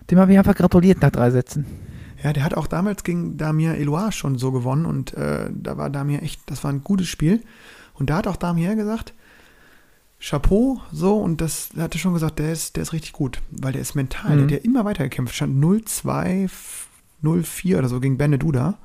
dem 0.09 0.19
habe 0.19 0.31
ich 0.31 0.37
einfach 0.37 0.55
gratuliert 0.55 1.01
nach 1.01 1.11
drei 1.11 1.29
Sätzen. 1.31 1.65
Ja, 2.23 2.31
der 2.31 2.43
hat 2.45 2.55
auch 2.55 2.67
damals 2.67 3.03
gegen 3.03 3.35
Damir 3.37 3.75
Eloire 3.75 4.11
schon 4.11 4.37
so 4.37 4.51
gewonnen 4.51 4.85
und 4.85 5.13
äh, 5.13 5.49
da 5.53 5.77
war 5.77 5.89
Damir 5.89 6.23
echt, 6.23 6.41
das 6.49 6.63
war 6.63 6.71
ein 6.71 6.83
gutes 6.83 7.07
Spiel. 7.07 7.43
Und 7.93 8.09
da 8.09 8.17
hat 8.17 8.27
auch 8.27 8.37
Damir 8.37 8.75
gesagt, 8.75 9.13
Chapeau, 10.19 10.79
so, 10.91 11.17
und 11.17 11.41
das 11.41 11.69
er 11.75 11.83
hatte 11.83 11.99
schon 11.99 12.13
gesagt, 12.13 12.39
der 12.39 12.51
ist, 12.51 12.75
der 12.75 12.83
ist 12.83 12.93
richtig 12.93 13.13
gut, 13.13 13.41
weil 13.51 13.71
der 13.73 13.81
ist 13.81 13.93
mental, 13.95 14.31
Mhm. 14.31 14.35
der 14.35 14.43
hat 14.57 14.63
ja 14.63 14.69
immer 14.69 14.83
weitergekämpft, 14.85 15.35
stand 15.35 15.59
0-2, 15.63 16.49
0-4 17.23 17.77
oder 17.77 17.87
so 17.89 17.99
gegen 17.99 18.17
Benne 18.17 18.39
Duda. 18.39 18.77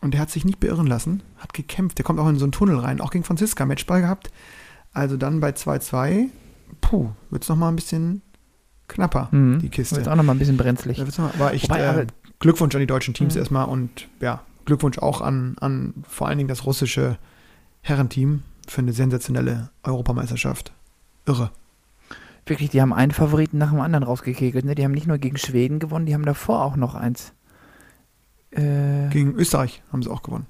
Und 0.00 0.12
der 0.14 0.20
hat 0.20 0.30
sich 0.30 0.44
nicht 0.44 0.60
beirren 0.60 0.86
lassen, 0.86 1.22
hat 1.38 1.52
gekämpft, 1.54 1.98
der 1.98 2.04
kommt 2.04 2.20
auch 2.20 2.28
in 2.28 2.36
so 2.38 2.44
einen 2.44 2.52
Tunnel 2.52 2.78
rein, 2.78 3.00
auch 3.00 3.10
gegen 3.10 3.24
Franziska 3.24 3.66
Matchball 3.66 4.02
gehabt. 4.02 4.30
Also 4.92 5.16
dann 5.16 5.40
bei 5.40 5.50
2-2, 5.50 6.28
puh, 6.80 7.10
wird 7.30 7.42
es 7.42 7.48
nochmal 7.48 7.70
ein 7.72 7.76
bisschen 7.76 8.22
knapper, 8.88 9.28
Mhm. 9.32 9.58
die 9.60 9.68
Kiste. 9.68 10.00
Ist 10.00 10.08
auch 10.08 10.14
nochmal 10.16 10.34
ein 10.36 10.38
bisschen 10.38 10.56
brenzlig. 10.56 10.98
Da 10.98 11.22
noch- 11.22 11.38
war 11.38 11.52
echt 11.52 11.64
Wobei, 11.68 11.80
äh, 11.80 11.86
aber- 11.86 12.06
Glückwunsch 12.38 12.74
an 12.74 12.80
die 12.80 12.86
deutschen 12.86 13.14
Teams 13.14 13.34
Mhm. 13.34 13.38
erstmal 13.40 13.66
und 13.66 14.08
ja, 14.20 14.42
Glückwunsch 14.64 14.98
auch 14.98 15.20
an, 15.20 15.56
an 15.60 15.94
vor 16.08 16.28
allen 16.28 16.38
Dingen 16.38 16.48
das 16.48 16.66
russische 16.66 17.18
Herrenteam 17.82 18.42
für 18.68 18.80
eine 18.82 18.92
sensationelle 18.92 19.70
Europameisterschaft. 19.84 20.72
Irre. 21.24 21.50
Wirklich, 22.46 22.70
die 22.70 22.80
haben 22.80 22.92
einen 22.92 23.10
Favoriten 23.12 23.58
nach 23.58 23.70
dem 23.70 23.80
anderen 23.80 24.04
rausgekegelt. 24.04 24.64
Ne? 24.64 24.74
Die 24.76 24.84
haben 24.84 24.92
nicht 24.92 25.06
nur 25.08 25.18
gegen 25.18 25.36
Schweden 25.36 25.78
gewonnen, 25.80 26.06
die 26.06 26.14
haben 26.14 26.24
davor 26.24 26.62
auch 26.64 26.76
noch 26.76 26.94
eins. 26.94 27.32
Äh, 28.52 29.08
Gegen 29.10 29.34
Österreich 29.34 29.82
haben 29.92 30.02
sie 30.02 30.10
auch 30.10 30.22
gewonnen. 30.22 30.46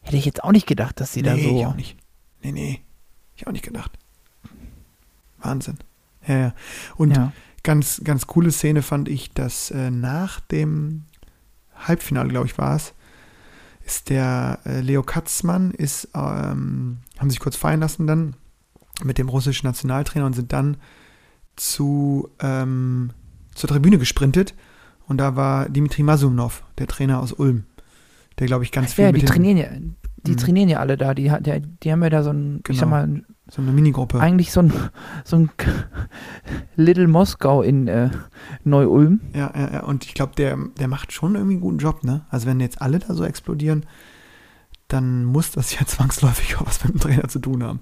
hätte 0.00 0.16
ich 0.16 0.24
jetzt 0.24 0.42
auch 0.42 0.52
nicht 0.52 0.66
gedacht, 0.66 0.98
dass 1.00 1.12
sie 1.12 1.22
da 1.22 1.34
nee, 1.34 1.42
so. 1.44 1.58
ich 1.60 1.66
auch 1.66 1.74
nicht. 1.76 1.96
Nee, 2.42 2.52
nee. 2.52 2.80
Ich 3.36 3.46
auch 3.46 3.52
nicht 3.52 3.64
gedacht. 3.64 3.98
Wahnsinn. 5.42 5.78
Ja, 6.26 6.36
ja. 6.38 6.54
Und 6.96 7.16
Ja. 7.16 7.32
ganz, 7.62 8.00
ganz 8.04 8.26
coole 8.26 8.50
Szene 8.52 8.82
fand 8.82 9.08
ich, 9.08 9.32
dass 9.32 9.70
äh, 9.70 9.90
nach 9.90 10.40
dem 10.40 11.04
Halbfinale, 11.74 12.28
glaube 12.28 12.46
ich, 12.46 12.58
war 12.58 12.76
es, 12.76 12.92
ist 13.86 14.10
der 14.10 14.58
äh, 14.66 14.80
Leo 14.80 15.02
Katzmann, 15.02 15.70
ist, 15.72 16.08
ähm, 16.14 16.98
haben 17.18 17.30
sich 17.30 17.40
kurz 17.40 17.56
feiern 17.56 17.80
lassen 17.80 18.06
dann 18.06 18.34
mit 19.02 19.16
dem 19.18 19.28
russischen 19.30 19.66
Nationaltrainer 19.66 20.26
und 20.26 20.34
sind 20.34 20.52
dann 20.52 20.76
zu, 21.56 22.28
ähm, 22.40 23.10
zur 23.54 23.68
Tribüne 23.68 23.98
gesprintet. 23.98 24.54
Und 25.06 25.18
da 25.18 25.34
war 25.36 25.68
Dimitri 25.68 26.02
Masumnov, 26.02 26.62
der 26.78 26.86
Trainer 26.86 27.20
aus 27.20 27.32
Ulm, 27.32 27.64
der, 28.38 28.46
glaube 28.46 28.64
ich, 28.64 28.72
ganz 28.72 28.92
viel 28.94 29.04
Ja, 29.06 29.12
mit 29.12 29.22
die 29.22 29.26
trainieren 29.26 29.56
ja, 29.56 29.68
die 30.26 30.32
Mhm. 30.32 30.36
trainieren 30.36 30.68
ja 30.68 30.78
alle 30.80 30.96
da. 30.96 31.14
Die, 31.14 31.32
der, 31.40 31.60
die 31.60 31.90
haben 31.90 32.02
ja 32.02 32.10
da 32.10 32.22
so 32.22 32.30
ein, 32.30 32.58
ich 32.58 32.62
Genau. 32.64 32.78
sag 32.80 32.88
mal, 32.90 33.22
so 33.50 33.60
eine 33.62 33.72
Minigruppe. 33.72 34.20
eigentlich 34.20 34.52
so 34.52 34.60
ein, 34.60 34.72
so 35.24 35.36
ein 35.36 35.50
Little 36.76 37.08
Moskau 37.08 37.62
in 37.62 37.88
äh, 37.88 38.10
Neu-Ulm. 38.64 39.20
Ja, 39.34 39.52
ja, 39.56 39.72
ja. 39.72 39.80
Und 39.82 40.04
ich 40.04 40.14
glaube, 40.14 40.34
der, 40.36 40.56
der 40.78 40.88
macht 40.88 41.12
schon 41.12 41.34
irgendwie 41.34 41.54
einen 41.54 41.60
guten 41.60 41.78
Job, 41.78 42.04
ne? 42.04 42.24
Also 42.30 42.46
wenn 42.46 42.60
jetzt 42.60 42.80
alle 42.80 42.98
da 43.00 43.14
so 43.14 43.24
explodieren, 43.24 43.84
dann 44.88 45.24
muss 45.24 45.50
das 45.50 45.74
ja 45.78 45.84
zwangsläufig 45.86 46.56
auch 46.58 46.66
was 46.66 46.82
mit 46.84 46.94
dem 46.94 47.00
Trainer 47.00 47.28
zu 47.28 47.38
tun 47.40 47.62
haben. 47.62 47.80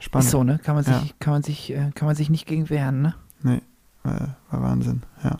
Spannend. 0.00 0.26
Ist 0.26 0.30
so, 0.32 0.44
ne? 0.44 0.58
Kann 0.62 0.74
man 0.74 0.84
sich, 0.84 0.94
Ja. 0.94 1.02
kann 1.18 1.32
man 1.32 1.42
sich, 1.42 1.72
äh, 1.72 1.90
kann 1.94 2.06
man 2.06 2.14
sich 2.14 2.30
nicht 2.30 2.46
gegen 2.46 2.68
wehren, 2.70 3.02
ne? 3.02 3.14
Nee, 3.42 3.60
war, 4.02 4.36
war 4.50 4.62
Wahnsinn, 4.62 5.02
ja. 5.24 5.38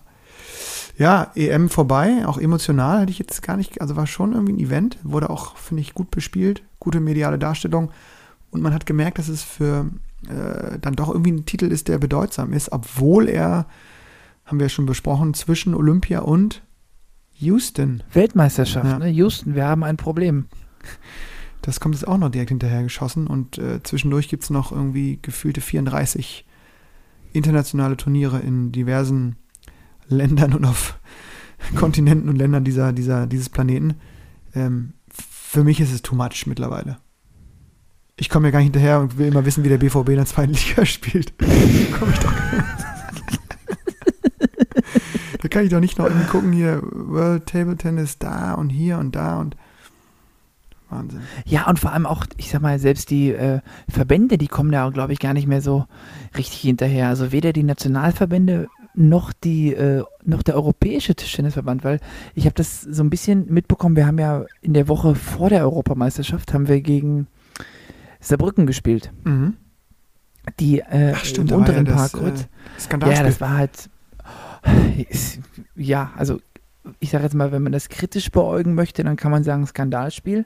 Ja, 0.99 1.31
EM 1.35 1.69
vorbei, 1.69 2.27
auch 2.27 2.39
emotional 2.39 3.03
hätte 3.03 3.11
ich 3.13 3.19
jetzt 3.19 3.43
gar 3.43 3.59
nicht, 3.59 3.83
also 3.83 3.97
war 3.97 4.07
schon 4.07 4.33
irgendwie 4.33 4.55
ein 4.55 4.59
Event, 4.59 4.99
wurde 5.03 5.29
auch, 5.29 5.57
finde 5.57 5.83
ich, 5.83 5.93
gut 5.93 6.11
bespielt, 6.11 6.63
gute 6.81 7.01
mediale 7.01 7.39
Darstellung 7.39 7.91
und 8.57 8.63
man 8.63 8.73
hat 8.75 8.87
gemerkt, 8.87 9.19
dass 9.19 9.29
es 9.29 9.43
für 9.43 9.91
äh, 10.29 10.79
dann 10.81 10.97
doch 10.97 11.09
irgendwie 11.11 11.33
ein 11.33 11.45
Titel 11.47 11.67
ist, 11.67 11.89
der 11.89 11.99
bedeutsam 11.99 12.53
ist, 12.53 12.73
obwohl 12.73 13.29
er, 13.29 13.67
haben 14.45 14.59
wir 14.59 14.65
ja 14.67 14.71
schon 14.71 14.87
besprochen, 14.87 15.35
zwischen 15.35 15.75
Olympia 15.75 16.21
und 16.21 16.63
Houston 17.39 18.03
Weltmeisterschaft, 18.13 18.87
Ja. 18.87 18.99
ne? 18.99 19.09
Houston, 19.09 19.55
wir 19.55 19.67
haben 19.67 19.85
ein 19.85 19.97
Problem. 19.99 20.47
Das 21.63 21.81
kommt 21.81 21.95
jetzt 21.95 22.07
auch 22.09 22.17
noch 22.19 22.31
direkt 22.31 22.51
hinterher 22.51 22.83
geschossen 22.83 23.27
und 23.27 23.59
äh, 23.59 23.83
zwischendurch 23.83 24.29
gibt 24.29 24.45
es 24.45 24.51
noch 24.51 24.73
irgendwie 24.73 25.19
gefühlte 25.21 25.61
34 25.61 26.45
internationale 27.33 27.97
Turniere 27.97 28.39
in 28.41 28.73
diversen 28.73 29.37
Ländern 30.09 30.55
und 30.55 30.65
auf 30.65 30.99
Kontinenten 31.75 32.29
und 32.29 32.37
Ländern 32.37 32.65
dieser, 32.65 32.93
dieser, 32.93 33.27
dieses 33.27 33.49
Planeten. 33.49 33.95
Ähm, 34.55 34.93
für 35.11 35.65
mich 35.65 35.81
ist 35.81 35.93
es 35.93 36.03
too 36.03 36.15
much 36.15 36.47
mittlerweile. 36.47 36.99
Ich 38.19 38.31
komme 38.31 38.49
ja 38.49 38.53
gar 38.53 38.61
nicht 38.61 38.73
hinterher 38.73 39.01
und 39.01 39.19
will 39.19 39.27
immer 39.27 39.45
wissen, 39.45 39.63
wie 39.63 39.69
der 39.69 39.77
BVB 39.77 40.09
in 40.09 40.17
der 40.17 40.25
zweiten 40.25 40.55
Liga 40.55 40.87
spielt. 40.87 41.35
Komm 41.39 42.11
ich 42.11 42.19
doch. 42.19 42.33
da 45.43 45.49
kann 45.49 45.65
ich 45.65 45.71
doch 45.71 45.81
nicht 45.81 45.99
noch 45.99 46.07
irgendwie 46.07 46.27
gucken, 46.27 46.53
hier 46.53 46.81
World 46.83 47.45
Table 47.45 47.77
Tennis 47.77 48.19
da 48.19 48.55
und 48.55 48.71
hier 48.71 48.97
und 48.99 49.15
da 49.15 49.39
und 49.41 49.55
Wahnsinn. 50.89 51.21
Ja, 51.45 51.69
und 51.69 51.79
vor 51.79 51.93
allem 51.93 52.07
auch, 52.07 52.25
ich 52.39 52.49
sag 52.51 52.63
mal, 52.63 52.79
selbst 52.79 53.11
die 53.11 53.33
äh, 53.33 53.61
Verbände, 53.87 54.39
die 54.39 54.49
kommen 54.49 54.73
da, 54.73 54.89
glaube 54.89 55.13
ich, 55.13 55.19
gar 55.19 55.35
nicht 55.35 55.47
mehr 55.47 55.61
so 55.61 55.85
richtig 56.39 56.61
hinterher. 56.61 57.09
Also 57.09 57.33
weder 57.33 57.53
die 57.53 57.65
Nationalverbände 57.65 58.69
noch 58.95 59.35
die 59.35 59.75
äh, 59.75 60.05
noch 60.25 60.43
der 60.43 60.55
europäische 60.55 61.15
Tischtennisverband, 61.15 61.85
weil 61.85 62.01
ich 62.35 62.47
habe 62.47 62.55
das 62.55 62.81
so 62.81 63.03
ein 63.03 63.11
bisschen 63.11 63.53
mitbekommen. 63.53 63.95
Wir 63.95 64.07
haben 64.07 64.19
ja 64.19 64.47
in 64.63 64.73
der 64.73 64.89
Woche 64.89 65.15
vor 65.15 65.51
der 65.51 65.65
Europameisterschaft 65.65 66.55
haben 66.55 66.67
wir 66.67 66.81
gegen 66.81 67.27
Saarbrücken 68.21 68.67
gespielt. 68.67 69.13
Mhm. 69.25 69.55
Die 70.61 70.81
äh, 70.81 71.13
Ach, 71.17 71.25
stimmt, 71.25 71.51
im 71.51 71.57
ja 71.57 71.61
unteren 71.61 71.85
das, 71.85 72.13
Parkrütt. 72.13 72.49
äh. 72.91 73.11
Ja, 73.15 73.23
das 73.23 73.41
war 73.41 73.55
halt. 73.57 73.91
Ja, 75.75 76.11
also 76.17 76.41
ich 77.01 77.11
sage 77.11 77.25
jetzt 77.25 77.35
mal, 77.35 77.53
wenn 77.53 77.63
man 77.63 77.73
das 77.73 77.89
kritisch 77.89 78.31
beäugen 78.31 78.75
möchte, 78.75 79.03
dann 79.05 79.17
kann 79.17 79.31
man 79.31 79.43
sagen 79.45 79.67
Skandalspiel. 79.67 80.45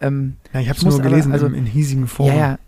Ähm, 0.00 0.36
Ja, 0.52 0.60
ich 0.60 0.68
habe 0.68 0.78
es 0.78 0.84
nur 0.84 0.94
aber- 0.94 1.02
gelesen 1.02 1.32
also- 1.32 1.46
im, 1.46 1.54
in 1.54 1.66
hiesigen 1.66 2.06
Foren. 2.06 2.28
ja, 2.28 2.34
ja. 2.50 2.58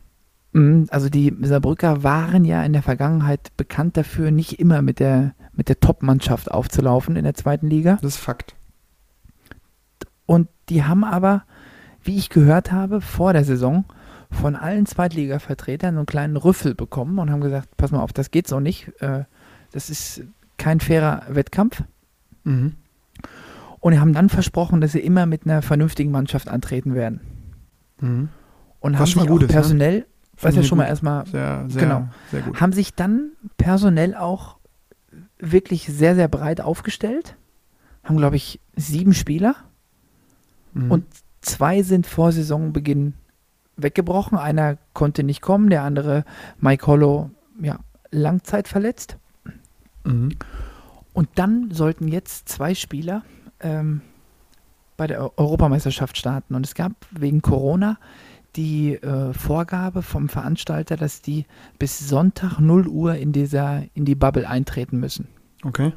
Mhm, 0.53 0.87
Also 0.91 1.09
die 1.09 1.35
Saarbrücker 1.43 2.03
waren 2.03 2.45
ja 2.45 2.63
in 2.63 2.73
der 2.73 2.83
Vergangenheit 2.83 3.53
bekannt 3.57 3.97
dafür, 3.97 4.31
nicht 4.31 4.59
immer 4.61 4.81
mit 4.83 5.01
der, 5.01 5.35
mit 5.53 5.69
der 5.69 5.81
Top-Mannschaft 5.81 6.51
aufzulaufen 6.51 7.17
in 7.17 7.25
der 7.25 7.35
zweiten 7.35 7.69
Liga. 7.69 7.99
Das 8.03 8.15
ist 8.15 8.21
Fakt. 8.21 8.55
Und 10.27 10.49
die 10.69 10.85
haben 10.85 11.05
aber, 11.05 11.45
wie 12.03 12.17
ich 12.17 12.29
gehört 12.31 12.73
habe, 12.73 13.01
vor 13.01 13.33
der 13.33 13.45
Saison 13.45 13.85
von 14.31 14.57
allen 14.57 14.87
Zweitliga-Vertretern 14.87 15.95
so 15.95 16.01
einen 16.01 16.07
kleinen 16.07 16.37
Rüffel 16.37 16.75
bekommen 16.75 17.19
und 17.19 17.31
haben 17.31 17.41
gesagt, 17.41 17.77
pass 17.77 17.91
mal 17.93 18.01
auf, 18.01 18.13
das 18.13 18.31
geht 18.31 18.47
so 18.49 18.61
nicht. 18.61 18.91
Äh, 19.01 19.25
Das 19.73 19.91
ist 19.91 20.23
kein 20.59 20.81
fairer 20.81 21.23
Wettkampf. 21.29 21.83
Mhm. 22.45 22.75
Und 23.81 24.01
haben 24.01 24.13
dann 24.15 24.29
versprochen, 24.29 24.81
dass 24.81 24.93
sie 24.93 25.01
immer 25.01 25.27
mit 25.27 25.45
einer 25.45 25.63
vernünftigen 25.63 26.11
Mannschaft 26.11 26.49
antreten 26.49 26.95
werden. 26.95 27.21
Mhm. 28.01 28.29
Und 28.81 28.93
Was 28.95 29.01
haben 29.01 29.07
schon 29.07 29.23
sich 29.23 29.29
mal 29.31 29.39
gut 29.39 29.45
auch 29.55 29.61
ist, 29.61 29.73
ne? 29.75 30.07
was 30.41 30.55
ja 30.55 30.63
schon 30.63 30.79
mal 30.79 30.85
gut. 30.85 30.91
erstmal 30.91 31.27
Sehr, 31.27 31.65
sehr, 31.69 31.83
Genau. 31.83 32.09
sehr 32.31 32.45
haben 32.61 32.73
sich 32.73 32.95
dann 32.95 33.31
personell 33.59 34.15
auch 34.15 34.59
wirklich 35.39 35.87
sehr, 35.87 36.15
sehr 36.15 36.29
breit 36.29 36.61
aufgestellt. 36.61 37.37
Haben, 38.05 38.17
glaube 38.19 38.37
ich, 38.37 38.61
sieben 38.77 39.15
Spieler 39.15 39.55
Mhm. 40.75 40.91
und 40.91 41.05
zwei 41.41 41.83
sind 41.83 42.07
vor 42.07 42.33
Saisonbeginn 42.33 43.15
weggebrochen. 43.77 44.39
Einer 44.39 44.79
konnte 44.93 45.23
nicht 45.23 45.43
kommen, 45.43 45.71
der 45.71 45.83
andere, 45.83 46.25
Mike 46.59 46.87
Hollow, 46.87 47.31
ja, 47.61 47.79
Langzeit 48.11 48.69
verletzt. 48.69 49.19
Mhm. 50.05 50.31
Und 51.13 51.29
dann 51.37 51.71
sollten 51.71 52.09
jetzt 52.09 52.49
zwei 52.49 52.75
Spieler 52.75 53.23
ähm, 53.61 54.03
bei 54.97 55.07
der 55.07 55.23
Eu- 55.23 55.31
Europameisterschaft 55.37 56.17
starten. 56.19 56.55
Und 56.55 56.67
es 56.67 56.75
gab 56.75 56.93
wegen 57.11 57.43
Corona 57.43 57.99
die 58.55 58.95
äh, 58.95 59.33
Vorgabe 59.35 60.01
vom 60.03 60.29
Veranstalter, 60.31 60.97
dass 60.97 61.21
die 61.21 61.45
bis 61.79 61.99
Sonntag 62.09 62.59
0 62.59 62.87
Uhr 62.89 63.15
in 63.17 63.33
dieser, 63.33 63.83
in 63.95 64.05
die 64.07 64.15
Bubble 64.15 64.49
eintreten 64.49 64.99
müssen. 64.99 65.29
Okay. 65.63 65.93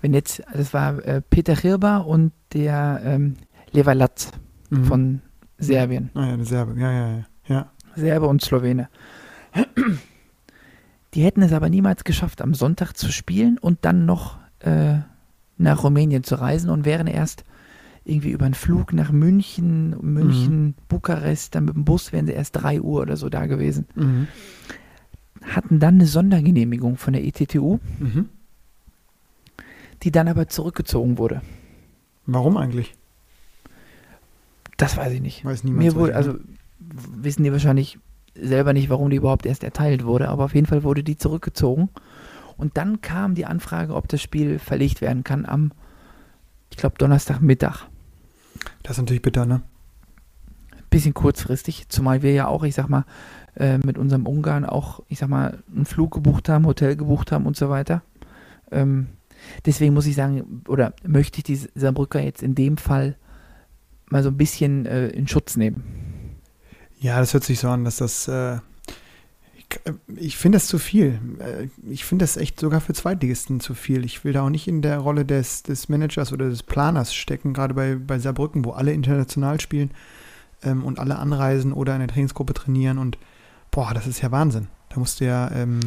Wenn 0.00 0.14
jetzt, 0.14 0.42
das 0.52 0.72
war 0.72 1.04
äh, 1.04 1.20
Peter 1.20 1.54
Hirba 1.54 1.98
und 1.98 2.32
der 2.52 3.00
ähm, 3.04 3.34
Levalat 3.72 4.32
Mhm. 4.72 4.84
von 4.84 5.22
Serbien. 5.60 6.10
Ah 6.14 6.26
ja, 6.26 6.44
Serbe. 6.44 6.80
Ja, 6.80 6.90
ja, 6.92 7.08
ja. 7.16 7.24
Ja. 7.46 7.70
Serbe 7.94 8.26
und 8.26 8.42
Slowene. 8.42 8.88
Die 11.14 11.22
hätten 11.24 11.42
es 11.42 11.52
aber 11.52 11.68
niemals 11.68 12.04
geschafft, 12.04 12.40
am 12.40 12.54
Sonntag 12.54 12.92
zu 12.96 13.10
spielen 13.10 13.58
und 13.58 13.78
dann 13.82 14.06
noch 14.06 14.38
äh, 14.60 14.98
nach 15.58 15.82
Rumänien 15.82 16.22
zu 16.22 16.36
reisen 16.36 16.70
und 16.70 16.84
wären 16.84 17.06
erst 17.08 17.44
irgendwie 18.04 18.30
über 18.30 18.44
einen 18.46 18.54
Flug 18.54 18.92
nach 18.92 19.10
München, 19.12 19.96
München, 20.00 20.74
Bukarest, 20.88 21.54
dann 21.54 21.64
mit 21.66 21.74
dem 21.74 21.84
Bus 21.84 22.12
wären 22.12 22.26
sie 22.26 22.32
erst 22.32 22.52
3 22.62 22.80
Uhr 22.80 23.02
oder 23.02 23.16
so 23.16 23.28
da 23.28 23.46
gewesen. 23.46 23.86
Mhm. 23.94 24.28
Hatten 25.42 25.80
dann 25.80 25.94
eine 25.96 26.06
Sondergenehmigung 26.06 26.96
von 26.96 27.12
der 27.12 27.24
ETTU, 27.24 27.78
Mhm. 27.98 28.28
die 30.02 30.12
dann 30.12 30.28
aber 30.28 30.48
zurückgezogen 30.48 31.18
wurde. 31.18 31.42
Warum 32.26 32.56
eigentlich? 32.56 32.94
Das 34.80 34.96
weiß 34.96 35.12
ich 35.12 35.20
nicht. 35.20 35.44
Weiß 35.44 35.64
niemand. 35.64 35.84
Mir 35.84 35.94
wohl, 35.94 36.12
also 36.12 36.32
ne? 36.32 36.40
wissen 36.78 37.44
die 37.44 37.52
wahrscheinlich 37.52 37.98
selber 38.34 38.72
nicht, 38.72 38.88
warum 38.90 39.10
die 39.10 39.16
überhaupt 39.16 39.46
erst 39.46 39.64
erteilt 39.64 40.04
wurde, 40.04 40.28
aber 40.28 40.44
auf 40.44 40.54
jeden 40.54 40.66
Fall 40.66 40.82
wurde 40.82 41.02
die 41.02 41.18
zurückgezogen. 41.18 41.90
Und 42.56 42.76
dann 42.76 43.00
kam 43.00 43.34
die 43.34 43.46
Anfrage, 43.46 43.94
ob 43.94 44.08
das 44.08 44.22
Spiel 44.22 44.58
verlegt 44.58 45.00
werden 45.00 45.24
kann 45.24 45.46
am, 45.46 45.72
ich 46.70 46.76
glaube, 46.76 46.96
Donnerstagmittag. 46.98 47.86
Das 48.82 48.92
ist 48.92 48.98
natürlich 48.98 49.22
bitter, 49.22 49.46
ne? 49.46 49.62
Bisschen 50.90 51.14
kurzfristig, 51.14 51.88
zumal 51.88 52.22
wir 52.22 52.32
ja 52.32 52.48
auch, 52.48 52.64
ich 52.64 52.74
sag 52.74 52.88
mal, 52.88 53.04
äh, 53.56 53.78
mit 53.78 53.96
unserem 53.96 54.26
Ungarn 54.26 54.64
auch, 54.64 55.02
ich 55.08 55.18
sag 55.18 55.28
mal, 55.28 55.62
einen 55.74 55.86
Flug 55.86 56.12
gebucht 56.12 56.48
haben, 56.48 56.66
Hotel 56.66 56.96
gebucht 56.96 57.32
haben 57.32 57.46
und 57.46 57.56
so 57.56 57.70
weiter. 57.70 58.02
Ähm, 58.70 59.08
deswegen 59.66 59.94
muss 59.94 60.06
ich 60.06 60.16
sagen, 60.16 60.62
oder 60.68 60.92
möchte 61.06 61.38
ich 61.38 61.44
die 61.44 61.56
Saarbrücker 61.56 62.20
jetzt 62.20 62.42
in 62.42 62.54
dem 62.54 62.76
Fall 62.76 63.16
mal 64.10 64.22
so 64.22 64.28
ein 64.30 64.36
bisschen 64.36 64.86
äh, 64.86 65.08
in 65.08 65.26
Schutz 65.28 65.56
nehmen. 65.56 65.82
Ja, 67.00 67.18
das 67.18 67.32
hört 67.32 67.44
sich 67.44 67.60
so 67.60 67.68
an, 67.68 67.84
dass 67.84 67.96
das. 67.96 68.28
Äh, 68.28 68.58
ich 69.56 69.66
äh, 69.84 69.92
ich 70.16 70.36
finde 70.36 70.56
das 70.56 70.66
zu 70.66 70.78
viel. 70.78 71.18
Äh, 71.38 71.68
Ich 71.90 72.04
finde 72.04 72.24
das 72.24 72.36
echt 72.36 72.60
sogar 72.60 72.80
für 72.80 72.92
Zweitligisten 72.92 73.60
zu 73.60 73.74
viel. 73.74 74.04
Ich 74.04 74.24
will 74.24 74.32
da 74.32 74.42
auch 74.42 74.50
nicht 74.50 74.68
in 74.68 74.82
der 74.82 74.98
Rolle 74.98 75.24
des, 75.24 75.62
des 75.62 75.88
Managers 75.88 76.32
oder 76.32 76.48
des 76.48 76.62
Planers 76.62 77.14
stecken, 77.14 77.54
gerade 77.54 77.74
bei, 77.74 77.94
bei 77.96 78.18
Saarbrücken, 78.18 78.64
wo 78.64 78.72
alle 78.72 78.92
international 78.92 79.60
spielen 79.60 79.90
ähm, 80.62 80.84
und 80.84 80.98
alle 80.98 81.18
anreisen 81.18 81.72
oder 81.72 81.94
in 81.94 82.00
der 82.00 82.08
Trainingsgruppe 82.08 82.52
trainieren. 82.52 82.98
Und 82.98 83.16
boah, 83.70 83.94
das 83.94 84.06
ist 84.06 84.20
ja 84.20 84.30
Wahnsinn. 84.30 84.68
Da 84.90 84.98
musst 84.98 85.20
du 85.20 85.24
ja. 85.24 85.50
Ähm, 85.52 85.80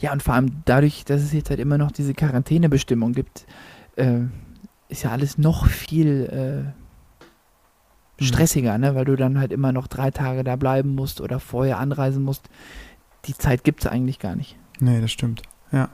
Ja, 0.00 0.12
und 0.12 0.22
vor 0.22 0.34
allem 0.34 0.62
dadurch, 0.64 1.04
dass 1.04 1.22
es 1.22 1.32
jetzt 1.32 1.50
halt 1.50 1.60
immer 1.60 1.78
noch 1.78 1.92
diese 1.92 2.14
Quarantänebestimmung 2.14 3.12
gibt, 3.12 3.46
äh, 3.96 4.20
ist 4.88 5.02
ja 5.04 5.10
alles 5.10 5.38
noch 5.38 5.66
viel 5.66 6.26
äh, 6.74 6.81
stressiger, 8.22 8.78
ne? 8.78 8.94
weil 8.94 9.04
du 9.04 9.16
dann 9.16 9.38
halt 9.38 9.52
immer 9.52 9.72
noch 9.72 9.86
drei 9.86 10.10
Tage 10.10 10.44
da 10.44 10.56
bleiben 10.56 10.94
musst 10.94 11.20
oder 11.20 11.40
vorher 11.40 11.78
anreisen 11.78 12.22
musst. 12.22 12.48
Die 13.26 13.34
Zeit 13.34 13.64
gibt 13.64 13.84
es 13.84 13.86
eigentlich 13.86 14.18
gar 14.18 14.34
nicht. 14.34 14.56
Nee, 14.80 15.00
das 15.00 15.12
stimmt. 15.12 15.42
Ja. 15.70 15.90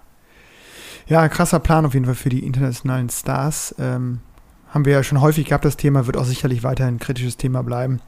Ja, 1.07 1.29
krasser 1.29 1.61
Plan 1.61 1.87
auf 1.87 1.95
jeden 1.95 2.07
Fall 2.07 2.15
für 2.15 2.29
die 2.29 2.45
internationalen 2.45 3.09
Stars. 3.09 3.75
Ähm, 3.79 4.21
haben 4.69 4.85
wir 4.85 4.93
ja 4.93 5.03
schon 5.03 5.21
häufig 5.21 5.47
gehabt, 5.47 5.65
das 5.65 5.77
Thema 5.77 6.07
wird 6.07 6.17
auch 6.17 6.25
sicherlich 6.25 6.63
weiterhin 6.63 6.97
ein 6.97 6.99
kritisches 6.99 7.37
Thema 7.37 7.63
bleiben, 7.63 8.01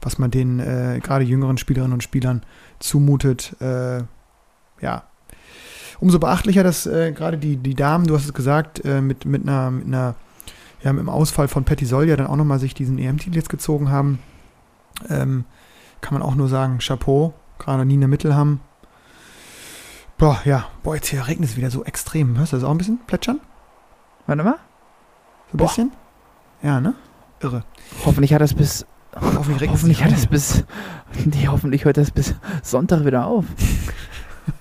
was 0.00 0.18
man 0.18 0.30
den 0.30 0.60
äh, 0.60 1.00
gerade 1.02 1.24
jüngeren 1.24 1.58
Spielerinnen 1.58 1.94
und 1.94 2.02
Spielern 2.02 2.42
zumutet. 2.78 3.60
Äh, 3.60 4.02
ja. 4.80 5.04
Umso 6.00 6.18
beachtlicher, 6.18 6.62
dass 6.62 6.86
äh, 6.86 7.12
gerade 7.12 7.38
die, 7.38 7.56
die 7.56 7.74
Damen, 7.74 8.06
du 8.06 8.14
hast 8.14 8.26
es 8.26 8.34
gesagt, 8.34 8.84
äh, 8.84 9.00
mit, 9.00 9.24
mit 9.24 9.42
einer, 9.42 9.70
mit 9.70 9.86
einer, 9.86 10.14
ja, 10.84 10.92
mit 10.92 11.00
dem 11.00 11.08
Ausfall 11.08 11.48
von 11.48 11.64
Patty 11.64 11.86
Solja 11.86 12.16
dann 12.16 12.28
auch 12.28 12.36
nochmal 12.36 12.60
sich 12.60 12.74
diesen 12.74 12.98
EM-Titel 12.98 13.34
jetzt 13.36 13.48
gezogen 13.48 13.90
haben. 13.90 14.20
Ähm, 15.08 15.44
kann 16.00 16.14
man 16.14 16.22
auch 16.22 16.36
nur 16.36 16.48
sagen, 16.48 16.78
Chapeau. 16.78 17.34
Gerade 17.58 17.84
Nina 17.84 18.06
Mittelham, 18.06 18.60
Boah, 20.18 20.40
ja. 20.44 20.66
Boah, 20.82 20.94
jetzt 20.94 21.08
hier 21.08 21.26
regnet 21.26 21.50
es 21.50 21.56
wieder 21.56 21.70
so 21.70 21.84
extrem. 21.84 22.38
Hörst 22.38 22.52
du 22.52 22.56
das 22.56 22.64
auch 22.64 22.70
ein 22.70 22.78
bisschen 22.78 22.98
plätschern? 23.06 23.40
Warte 24.26 24.42
mal. 24.42 24.54
So 25.50 25.54
ein 25.54 25.58
Boah. 25.58 25.66
bisschen? 25.66 25.92
Ja, 26.62 26.80
ne? 26.80 26.94
Irre. 27.40 27.64
Hoffentlich 28.04 28.32
hat 28.32 28.40
das 28.40 28.54
bis. 28.54 28.86
Hoffentlich 29.14 29.70
Hoffentlich 29.70 30.02
hat 30.02 30.12
das 30.12 30.26
bis. 30.26 30.64
Nee, 31.24 31.46
hoffentlich 31.46 31.84
hört 31.84 31.96
das 31.96 32.10
bis 32.10 32.34
Sonntag 32.62 33.04
wieder 33.04 33.26
auf. 33.26 33.44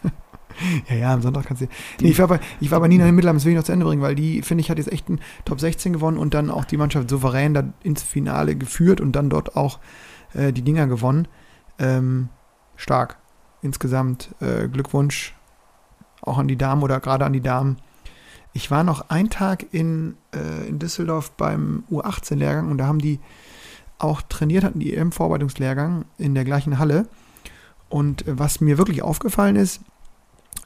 Ja, 0.89 0.95
ja, 0.95 1.13
am 1.13 1.21
Sonntag 1.21 1.45
kannst 1.45 1.61
du. 1.61 1.67
Nee, 2.01 2.09
ich 2.09 2.19
war 2.19 2.27
bei, 2.27 2.39
ich 2.59 2.71
war 2.71 2.79
bei 2.79 2.87
Nina 2.87 3.11
Mittelham, 3.11 3.35
das 3.35 3.45
will 3.45 3.51
ich 3.51 3.57
noch 3.57 3.63
zu 3.63 3.71
Ende 3.71 3.85
bringen, 3.85 4.01
weil 4.01 4.15
die, 4.15 4.41
finde 4.41 4.61
ich, 4.61 4.69
hat 4.69 4.77
jetzt 4.77 4.91
echt 4.91 5.07
einen 5.07 5.19
Top 5.45 5.59
16 5.59 5.93
gewonnen 5.93 6.17
und 6.17 6.33
dann 6.33 6.49
auch 6.49 6.65
die 6.65 6.77
Mannschaft 6.77 7.09
souverän 7.09 7.53
da 7.53 7.63
ins 7.83 8.03
Finale 8.03 8.55
geführt 8.55 9.01
und 9.01 9.13
dann 9.13 9.29
dort 9.29 9.55
auch 9.55 9.79
äh, 10.33 10.51
die 10.51 10.61
Dinger 10.61 10.87
gewonnen. 10.87 11.27
Ähm, 11.79 12.29
stark. 12.75 13.17
Insgesamt 13.61 14.29
äh, 14.41 14.67
Glückwunsch 14.67 15.35
auch 16.21 16.37
an 16.37 16.47
die 16.47 16.57
Damen 16.57 16.83
oder 16.83 16.99
gerade 16.99 17.25
an 17.25 17.33
die 17.33 17.41
Damen. 17.41 17.77
Ich 18.53 18.69
war 18.69 18.83
noch 18.83 19.09
einen 19.09 19.29
Tag 19.29 19.65
in, 19.73 20.15
äh, 20.33 20.67
in 20.67 20.79
Düsseldorf 20.79 21.31
beim 21.31 21.83
U18-Lehrgang 21.89 22.69
und 22.69 22.77
da 22.77 22.87
haben 22.87 22.99
die 22.99 23.19
auch 23.97 24.21
trainiert, 24.21 24.63
hatten 24.63 24.79
die 24.79 24.95
EM-Vorbereitungslehrgang 24.95 26.05
in 26.17 26.35
der 26.35 26.45
gleichen 26.45 26.77
Halle. 26.77 27.07
Und 27.89 28.27
äh, 28.27 28.37
was 28.37 28.61
mir 28.61 28.77
wirklich 28.77 29.01
aufgefallen 29.01 29.55
ist, 29.55 29.81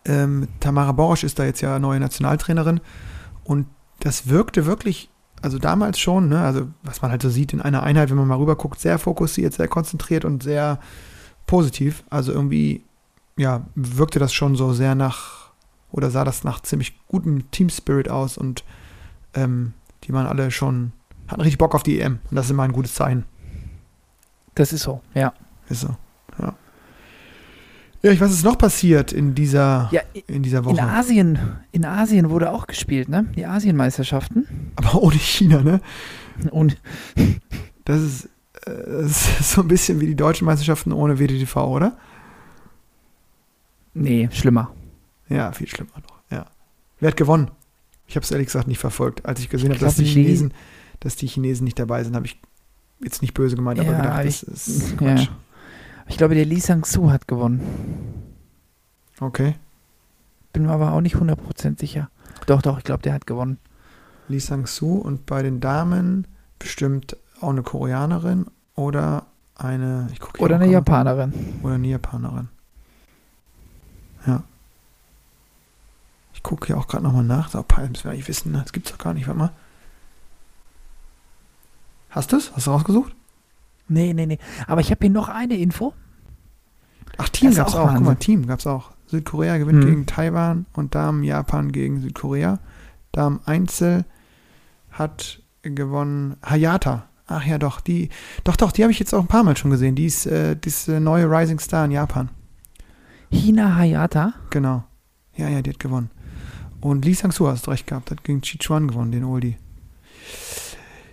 ähm, 0.05 0.47
Tamara 0.59 0.91
Borosch 0.91 1.23
ist 1.23 1.39
da 1.39 1.45
jetzt 1.45 1.61
ja 1.61 1.79
neue 1.79 1.99
Nationaltrainerin 1.99 2.79
und 3.43 3.67
das 3.99 4.27
wirkte 4.27 4.65
wirklich, 4.65 5.09
also 5.41 5.59
damals 5.59 5.99
schon, 5.99 6.29
ne, 6.29 6.41
also 6.41 6.67
was 6.83 7.01
man 7.01 7.11
halt 7.11 7.21
so 7.21 7.29
sieht 7.29 7.53
in 7.53 7.61
einer 7.61 7.83
Einheit, 7.83 8.09
wenn 8.09 8.17
man 8.17 8.27
mal 8.27 8.37
rüber 8.37 8.55
guckt, 8.55 8.79
sehr 8.79 8.99
fokussiert, 8.99 9.53
sehr 9.53 9.67
konzentriert 9.67 10.25
und 10.25 10.43
sehr 10.43 10.79
positiv. 11.45 12.03
Also 12.09 12.31
irgendwie, 12.31 12.83
ja, 13.37 13.65
wirkte 13.75 14.19
das 14.19 14.33
schon 14.33 14.55
so 14.55 14.73
sehr 14.73 14.95
nach, 14.95 15.51
oder 15.91 16.11
sah 16.11 16.23
das 16.23 16.43
nach 16.43 16.61
ziemlich 16.61 16.99
gutem 17.07 17.49
Team 17.51 17.69
Spirit 17.69 18.09
aus 18.09 18.37
und 18.37 18.63
ähm, 19.33 19.73
die 20.03 20.13
waren 20.13 20.27
alle 20.27 20.51
schon 20.51 20.91
hatten 21.27 21.41
richtig 21.41 21.57
Bock 21.57 21.75
auf 21.75 21.83
die 21.83 21.99
EM. 21.99 22.19
Und 22.29 22.35
das 22.35 22.45
ist 22.45 22.51
immer 22.51 22.63
ein 22.63 22.71
gutes 22.71 22.95
Zeichen. 22.95 23.25
Das 24.55 24.73
ist 24.73 24.83
so, 24.83 25.01
ja. 25.13 25.33
Ist 25.69 25.81
so, 25.81 25.95
ja. 28.03 28.11
Ich 28.11 28.19
weiß, 28.21 28.29
was 28.29 28.35
ist 28.37 28.43
noch 28.45 28.57
passiert 28.57 29.11
in 29.13 29.35
dieser, 29.35 29.89
Ja, 29.91 30.01
in 30.27 30.43
dieser 30.43 30.59
in 30.59 30.65
Woche. 30.65 30.81
Asien, 30.83 31.39
in 31.71 31.85
Asien 31.85 32.29
wurde 32.29 32.51
auch 32.51 32.67
gespielt, 32.67 33.09
ne? 33.09 33.25
Die 33.35 33.45
Asienmeisterschaften. 33.45 34.45
Aber 34.75 35.01
ohne 35.01 35.15
China, 35.17 35.61
ne? 35.61 35.81
Und 36.51 36.77
Das 37.85 38.01
ist, 38.01 38.25
äh, 38.65 38.71
das 39.01 39.39
ist 39.39 39.51
so 39.51 39.61
ein 39.61 39.67
bisschen 39.67 39.99
wie 40.01 40.07
die 40.07 40.15
deutschen 40.15 40.45
Meisterschaften 40.45 40.91
ohne 40.91 41.17
WDTV, 41.19 41.55
oder? 41.67 41.97
nee, 43.93 44.29
schlimmer. 44.31 44.71
Ja, 45.29 45.51
viel 45.51 45.67
schlimmer 45.67 45.91
noch, 46.07 46.19
ja. 46.31 46.45
Wer 46.99 47.09
hat 47.09 47.17
gewonnen? 47.17 47.51
Ich 48.07 48.15
habe 48.15 48.23
es 48.23 48.31
ehrlich 48.31 48.47
gesagt 48.47 48.67
nicht 48.67 48.77
verfolgt. 48.79 49.25
Als 49.25 49.39
ich 49.39 49.49
gesehen 49.49 49.69
habe, 49.71 49.79
dass 49.79 49.95
die 49.95 50.05
Chinesen, 50.05 50.53
dass 50.99 51.15
die 51.15 51.27
Chinesen 51.27 51.65
nicht 51.65 51.77
dabei 51.79 52.03
sind, 52.03 52.15
habe 52.15 52.25
ich 52.25 52.39
jetzt 53.03 53.21
nicht 53.21 53.33
böse 53.33 53.55
gemeint, 53.55 53.79
aber 53.79 53.91
Ja, 53.91 53.97
gedacht, 53.97 54.25
das 54.25 54.43
ich- 54.43 54.47
ist 54.47 55.01
ja. 55.01 55.15
Ich 56.07 56.17
glaube, 56.17 56.35
der 56.35 56.45
Lee 56.45 56.59
Sang-Soo 56.59 57.11
hat 57.11 57.27
gewonnen. 57.27 57.61
Okay. 59.19 59.55
Bin 60.53 60.65
mir 60.65 60.71
aber 60.71 60.93
auch 60.93 61.01
nicht 61.01 61.15
100% 61.15 61.79
sicher. 61.79 62.09
Doch, 62.45 62.61
doch, 62.61 62.77
ich 62.77 62.83
glaube, 62.83 63.03
der 63.03 63.13
hat 63.13 63.27
gewonnen. 63.27 63.59
Lee 64.27 64.39
Sang-Soo 64.39 64.95
und 64.95 65.25
bei 65.25 65.41
den 65.43 65.59
Damen 65.59 66.27
bestimmt 66.59 67.17
auch 67.41 67.49
eine 67.49 67.63
Koreanerin 67.63 68.47
oder 68.75 69.25
eine, 69.55 70.07
ich 70.11 70.39
Oder 70.39 70.55
eine 70.55 70.67
Japanerin. 70.67 71.33
Oder 71.63 71.75
eine 71.75 71.87
Japanerin. 71.87 72.49
Ja. 74.25 74.43
Ich 76.33 76.43
gucke 76.43 76.67
hier 76.67 76.77
auch 76.77 76.87
gerade 76.87 77.03
nochmal 77.03 77.23
nach. 77.23 77.49
So, 77.49 77.63
Palm 77.63 77.89
müssen 77.91 78.05
wir 78.05 78.11
eigentlich 78.11 78.27
wissen. 78.27 78.53
Das 78.53 78.71
gibt's 78.71 78.91
doch 78.91 78.97
gar 78.97 79.13
nicht. 79.13 79.27
Warte 79.27 79.39
mal. 79.39 79.51
Hast 82.09 82.31
du 82.31 82.37
es? 82.37 82.55
Hast 82.55 82.67
du 82.67 82.71
rausgesucht? 82.71 83.15
Nee, 83.87 84.13
nee, 84.13 84.25
nee. 84.25 84.39
Aber 84.67 84.81
ich 84.81 84.91
habe 84.91 84.99
hier 85.01 85.09
noch 85.09 85.29
eine 85.29 85.57
Info. 85.57 85.93
Ach, 87.17 87.29
Team 87.29 87.49
ist 87.49 87.57
gab's 87.57 87.75
auch 87.75 87.89
auch. 87.89 87.93
Guck 87.95 88.03
mal. 88.03 88.15
Team 88.15 88.45
gab's 88.47 88.67
auch. 88.67 88.91
Südkorea 89.07 89.57
gewinnt 89.57 89.83
Hm. 89.83 89.89
gegen 89.89 90.05
Taiwan 90.05 90.65
und 90.73 90.93
Damen 90.93 91.23
Japan 91.23 91.71
gegen 91.71 92.01
Südkorea. 92.01 92.59
Damen 93.11 93.39
Einzel 93.45 94.05
hat 94.91 95.41
gewonnen 95.61 96.35
Hayata. 96.43 97.07
Ach 97.25 97.45
ja, 97.45 97.57
doch, 97.57 97.81
die, 97.81 98.09
doch, 98.43 98.55
doch, 98.55 98.71
die 98.71 98.83
habe 98.83 98.91
ich 98.91 98.99
jetzt 98.99 99.13
auch 99.13 99.21
ein 99.21 99.27
paar 99.27 99.43
Mal 99.43 99.57
schon 99.57 99.71
gesehen. 99.71 99.95
Die 99.95 100.05
ist, 100.05 100.25
äh, 100.25 100.55
die 100.55 100.69
ist 100.69 100.87
äh, 100.87 100.99
neue 100.99 101.25
Rising 101.29 101.59
Star 101.59 101.85
in 101.85 101.91
Japan. 101.91 102.29
Hina 103.29 103.75
Hayata. 103.75 104.33
Genau. 104.49 104.83
Ja, 105.35 105.49
ja, 105.49 105.61
die 105.61 105.71
hat 105.71 105.79
gewonnen. 105.79 106.09
Und 106.79 107.03
Lee 107.05 107.13
Sang-soo 107.13 107.47
hast 107.47 107.67
du 107.67 107.71
recht 107.71 107.87
gehabt, 107.87 108.11
hat 108.11 108.23
gegen 108.23 108.41
Chi 108.41 108.57
Chuan 108.59 108.87
gewonnen, 108.87 109.11
den 109.11 109.23
Oldie. 109.25 109.57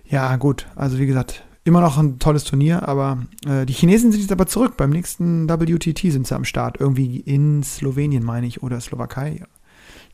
Ja, 0.04 0.36
gut. 0.36 0.66
Also 0.76 0.98
wie 0.98 1.06
gesagt, 1.06 1.44
immer 1.64 1.80
noch 1.80 1.96
ein 1.98 2.18
tolles 2.18 2.44
Turnier, 2.44 2.86
aber 2.88 3.18
äh, 3.46 3.64
die 3.66 3.72
Chinesen 3.72 4.12
sind 4.12 4.20
jetzt 4.20 4.32
aber 4.32 4.46
zurück. 4.46 4.76
Beim 4.76 4.90
nächsten 4.90 5.48
WTT 5.48 6.12
sind 6.12 6.26
sie 6.26 6.34
am 6.34 6.44
Start. 6.44 6.78
Irgendwie 6.78 7.20
in 7.20 7.62
Slowenien, 7.62 8.22
meine 8.22 8.46
ich, 8.46 8.62
oder 8.62 8.80
Slowakei. 8.80 9.42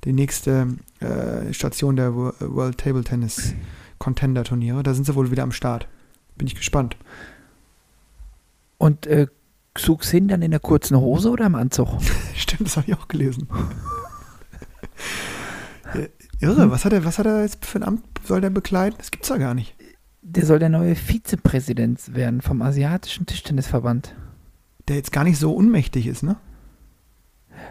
Die 0.05 0.13
nächste 0.13 0.69
äh, 1.01 1.53
Station 1.53 1.97
der 1.97 2.15
Wo- 2.15 2.33
World 2.41 2.79
Table 2.79 3.05
Tennis 3.05 3.55
Contender 3.99 4.45
Turniere. 4.45 4.83
Da 4.83 4.95
sind 4.95 5.05
sie 5.05 5.15
wohl 5.15 5.31
wieder 5.31 5.43
am 5.43 5.53
Start. 5.53 5.89
Bin 6.39 6.47
ich 6.47 6.55
gespannt. 6.55 6.97
Und 8.79 9.07
äh, 9.07 9.27
Xu 9.75 9.97
Xin 9.97 10.29
dann 10.29 10.43
in 10.43 10.53
der 10.53 10.61
kurzen 10.61 10.97
Hose 10.97 11.31
oder 11.31 11.47
im 11.47 11.55
Anzug? 11.55 11.89
Stimmt, 12.35 12.67
das 12.67 12.77
habe 12.77 12.89
ich 12.89 12.95
auch 12.97 13.09
gelesen. 13.09 13.49
Äh, 15.95 16.09
Irre, 16.39 16.71
was 16.71 16.85
hat 16.85 16.93
er, 16.93 17.05
was 17.05 17.19
hat 17.19 17.27
er 17.27 17.43
jetzt 17.43 17.65
für 17.67 17.79
ein 17.79 17.83
Amt 17.83 18.05
soll 18.25 18.41
der 18.41 18.51
bekleiden? 18.51 18.97
Das 18.99 19.11
gibt's 19.11 19.29
ja 19.29 19.39
gar 19.39 19.55
nicht. 19.55 19.75
Der 20.23 20.45
soll 20.45 20.59
der 20.59 20.69
neue 20.69 20.95
Vizepräsident 20.95 22.15
werden 22.15 22.43
vom 22.43 22.63
Asiatischen 22.63 23.27
Tischtennisverband. 23.27 24.15
Der 24.89 24.97
jetzt 24.97 25.13
gar 25.13 25.25
nicht 25.25 25.39
so 25.39 25.53
unmächtig 25.53 26.07
ist, 26.07 26.23
ne? 26.23 26.37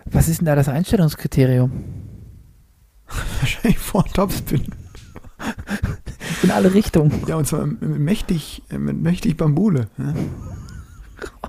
Was 0.06 0.28
ist 0.28 0.40
denn 0.40 0.46
da 0.46 0.56
das 0.56 0.70
Einstellungskriterium? 0.70 1.72
Wahrscheinlich 3.40 3.80
vor 3.80 4.06
Topspin. 4.06 4.66
In 6.44 6.52
alle 6.52 6.74
Richtungen. 6.74 7.12
Ja, 7.28 7.36
und 7.36 7.46
zwar 7.46 7.66
mit 7.66 7.82
mächtig, 7.82 8.64
mit 8.72 9.02
mächtig 9.02 9.38
Bambule. 9.38 9.90
Ne? 9.98 10.14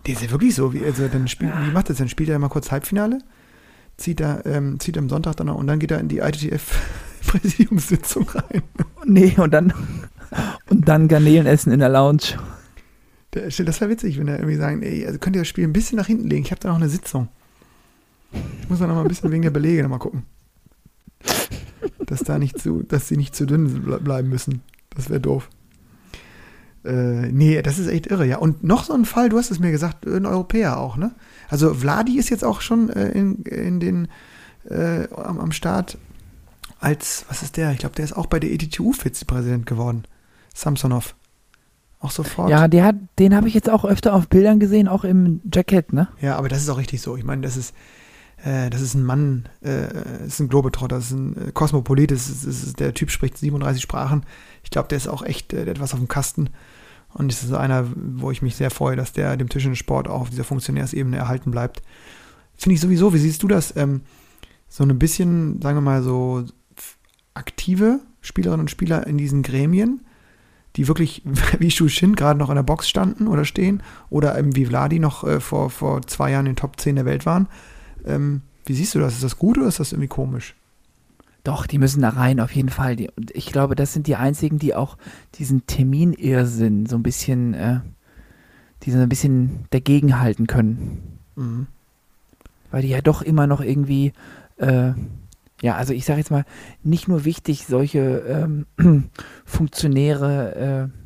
Der 0.07 0.15
ist 0.15 0.23
ja 0.23 0.31
wirklich 0.31 0.55
so, 0.55 0.73
wie, 0.73 0.85
also 0.85 1.09
dann 1.09 1.29
spielt, 1.29 1.53
wie 1.67 1.71
macht 1.71 1.91
das 1.91 1.99
denn? 1.99 2.09
Spielt 2.09 2.29
er 2.29 2.39
mal 2.39 2.49
kurz 2.49 2.71
Halbfinale? 2.71 3.19
Zieht 3.97 4.21
er, 4.21 4.47
ähm, 4.47 4.81
zieht 4.81 4.97
am 4.97 5.09
Sonntag 5.09 5.37
dann 5.37 5.49
noch 5.49 5.57
und 5.57 5.67
dann 5.67 5.79
geht 5.79 5.91
er 5.91 6.01
in 6.01 6.09
die 6.09 6.19
ITF-Präsidiumssitzung 6.19 8.29
rein. 8.31 8.63
Nee, 9.05 9.35
und 9.37 9.53
dann, 9.53 9.75
und 10.69 10.89
dann 10.89 11.09
Garnelen 11.09 11.47
essen 11.47 11.73
in 11.73 11.81
der 11.81 11.89
Lounge. 11.89 12.39
Das 13.33 13.59
wäre 13.81 13.91
witzig, 13.91 14.19
wenn 14.19 14.29
er 14.29 14.39
irgendwie 14.39 14.57
sagen, 14.57 14.83
ey, 14.83 15.07
also 15.07 15.19
könnt 15.19 15.37
ihr 15.37 15.43
das 15.43 15.49
Spiel 15.49 15.65
ein 15.65 15.73
bisschen 15.73 15.97
nach 15.99 16.07
hinten 16.07 16.29
legen, 16.29 16.45
ich 16.45 16.51
habe 16.51 16.61
da 16.61 16.69
noch 16.69 16.77
eine 16.77 16.89
Sitzung. 16.89 17.29
Ich 18.63 18.69
muss 18.69 18.79
da 18.79 18.87
noch 18.87 18.95
mal 18.95 19.03
ein 19.03 19.09
bisschen 19.09 19.31
wegen 19.31 19.43
der 19.43 19.51
Belege 19.51 19.83
noch 19.83 19.91
mal 19.91 19.99
gucken. 19.99 20.25
Dass 22.07 22.21
da 22.21 22.39
nicht 22.39 22.59
zu, 22.59 22.83
dass 22.83 23.09
sie 23.09 23.17
nicht 23.17 23.35
zu 23.37 23.47
dünn 23.47 23.85
ble- 23.87 23.99
bleiben 24.01 24.29
müssen. 24.29 24.63
Das 24.97 25.11
wäre 25.11 25.21
doof. 25.21 25.49
Äh, 26.85 27.29
nee, 27.31 27.61
das 27.63 27.79
ist 27.79 27.89
echt 27.89 28.07
irre, 28.07 28.27
ja. 28.27 28.39
Und 28.39 28.65
noch 28.65 28.85
so 28.85 28.95
ein 28.95 29.05
Fall, 29.05 29.29
du 29.29 29.39
hast 29.39 29.51
es 29.51 29.59
mir 29.59 29.71
gesagt, 29.71 30.07
ein 30.07 30.27
Europäer 30.27 30.79
auch, 30.79 30.97
ne? 30.97 31.13
Also 31.49 31.75
Vladi 31.75 32.19
ist 32.19 32.31
jetzt 32.31 32.45
auch 32.45 32.61
schon 32.61 32.89
äh, 32.91 33.11
in, 33.11 33.43
in 33.45 33.81
den 33.81 34.09
äh, 34.69 35.07
am, 35.15 35.39
am 35.41 35.53
Start 35.53 35.99
als, 36.81 37.27
was 37.29 37.43
ist 37.43 37.57
der? 37.57 37.73
Ich 37.73 37.79
glaube, 37.79 37.95
der 37.97 38.05
ist 38.07 38.17
auch 38.17 38.27
bei 38.27 38.41
der 38.41 38.51
ETTU 38.51 38.93
Vizepräsident 38.93 39.67
geworden. 39.67 40.05
Samsonov. 40.61 41.15
Auch 42.01 42.11
sofort. 42.11 42.51
Ja, 42.51 42.67
der 42.67 42.85
hat, 42.85 42.97
den 43.19 43.35
habe 43.35 43.49
ich 43.49 43.55
jetzt 43.55 43.69
auch 43.69 43.85
öfter 43.85 44.15
auf 44.15 44.29
Bildern 44.29 44.59
gesehen, 44.59 44.89
auch 44.89 45.05
im 45.05 45.41
Jackett, 45.53 45.93
ne? 45.93 46.09
Ja, 46.21 46.37
aber 46.37 46.49
das 46.49 46.63
ist 46.63 46.71
auch 46.71 46.79
richtig 46.79 47.03
so. 47.03 47.17
Ich 47.17 47.25
meine, 47.25 47.43
das 47.43 47.59
ist, 47.59 47.75
äh, 48.43 48.71
das 48.71 48.81
ist 48.81 48.95
ein 48.95 49.05
Mann, 49.05 49.49
äh, 49.61 49.89
das 49.93 50.29
ist 50.29 50.41
ein 50.41 50.49
Globetrotter, 50.49 50.97
das 50.97 51.07
ist 51.07 51.13
ein 51.13 51.49
äh, 51.49 51.53
Kosmopolit, 51.53 52.11
das 52.11 52.31
ist, 52.31 52.47
das 52.47 52.63
ist, 52.63 52.81
der 52.81 52.95
Typ 52.95 53.11
spricht 53.11 53.37
37 53.37 53.83
Sprachen. 53.83 54.25
Ich 54.65 54.71
glaube, 54.71 54.89
der 54.89 54.97
ist 54.97 55.09
auch 55.09 55.23
echt, 55.23 55.53
äh, 55.53 55.67
der 55.67 55.75
hat 55.75 55.81
was 55.81 55.93
auf 55.93 55.99
dem 55.99 56.09
Kasten. 56.09 56.49
Und 57.13 57.31
das 57.31 57.43
ist 57.43 57.53
einer, 57.53 57.87
wo 57.95 58.31
ich 58.31 58.41
mich 58.41 58.57
sehr 58.57 58.71
freue, 58.71 58.97
dass 58.97 59.13
der 59.13 59.37
dem 59.37 59.49
Tischtennissport 59.49 60.09
auch 60.09 60.23
auf 60.23 60.31
dieser 60.31 60.45
Funktionärsebene 60.45 61.17
erhalten 61.17 61.51
bleibt. 61.51 61.83
Finde 62.57 62.75
ich 62.75 62.81
sowieso, 62.81 63.13
wie 63.13 63.19
siehst 63.19 63.43
du 63.43 63.49
das? 63.49 63.77
Ähm, 63.77 64.03
so 64.69 64.85
ein 64.85 64.99
bisschen, 64.99 65.61
sagen 65.61 65.77
wir 65.77 65.83
mal, 65.83 66.03
so 66.03 66.45
aktive 67.35 68.01
Spielerinnen 68.21 68.61
und 68.61 68.71
Spieler 68.71 69.07
in 69.07 69.19
diesen 69.19 69.43
Gremien, 69.43 70.03
die 70.77 70.89
wirklich 70.89 71.23
wie 71.59 71.71
Shu 71.71 71.89
Shin 71.89 72.17
gerade 72.17 72.39
noch 72.39 72.51
in 72.51 72.57
der 72.57 72.63
Box 72.63 72.89
standen 72.89 73.27
oder 73.27 73.45
stehen 73.45 73.83
oder 74.09 74.39
eben 74.39 74.55
wie 74.57 74.67
Vladi 74.67 74.99
noch 74.99 75.25
äh, 75.25 75.41
vor, 75.41 75.71
vor 75.71 76.03
zwei 76.03 76.31
Jahren 76.31 76.47
in 76.47 76.53
den 76.53 76.57
Top 76.57 76.79
10 76.79 76.97
der 76.97 77.05
Welt 77.05 77.27
waren. 77.27 77.49
Ähm, 78.05 78.43
wie 78.67 78.75
siehst 78.75 78.95
du 78.95 78.99
das? 78.99 79.15
Ist 79.15 79.25
das 79.25 79.39
gut 79.39 79.59
oder 79.59 79.67
ist 79.67 79.81
das 79.81 79.93
irgendwie 79.93 80.09
komisch? 80.09 80.55
Doch, 81.43 81.67
die 81.67 81.79
müssen 81.79 82.03
da 82.03 82.11
rein, 82.11 82.39
auf 82.39 82.55
jeden 82.55 82.69
Fall. 82.69 82.97
Die, 82.97 83.09
und 83.17 83.31
ich 83.35 83.47
glaube, 83.47 83.75
das 83.75 83.93
sind 83.93 84.07
die 84.07 84.17
einzigen, 84.17 84.59
die 84.59 84.75
auch 84.75 84.99
diesen 85.37 85.67
Terminirrsinn 85.67 86.87
so 86.87 86.97
ein 86.97 87.03
bisschen, 87.03 87.55
äh, 87.55 87.81
die 88.83 88.91
so 88.91 88.99
ein 88.99 89.09
bisschen 89.09 89.65
dagegenhalten 89.71 90.47
können. 90.47 91.19
Mhm. 91.37 91.67
Weil 92.71 92.83
die 92.83 92.89
ja 92.89 93.01
doch 93.01 93.23
immer 93.23 93.47
noch 93.47 93.63
irgendwie, 93.63 94.13
äh, 94.59 94.93
ja, 95.63 95.77
also 95.77 95.93
ich 95.93 96.05
sage 96.05 96.19
jetzt 96.19 96.31
mal, 96.31 96.45
nicht 96.83 97.09
nur 97.09 97.25
wichtig, 97.25 97.67
solche 97.67 98.23
ähm, 98.27 98.67
Funktionäre 99.45 100.91
äh, 100.93 101.01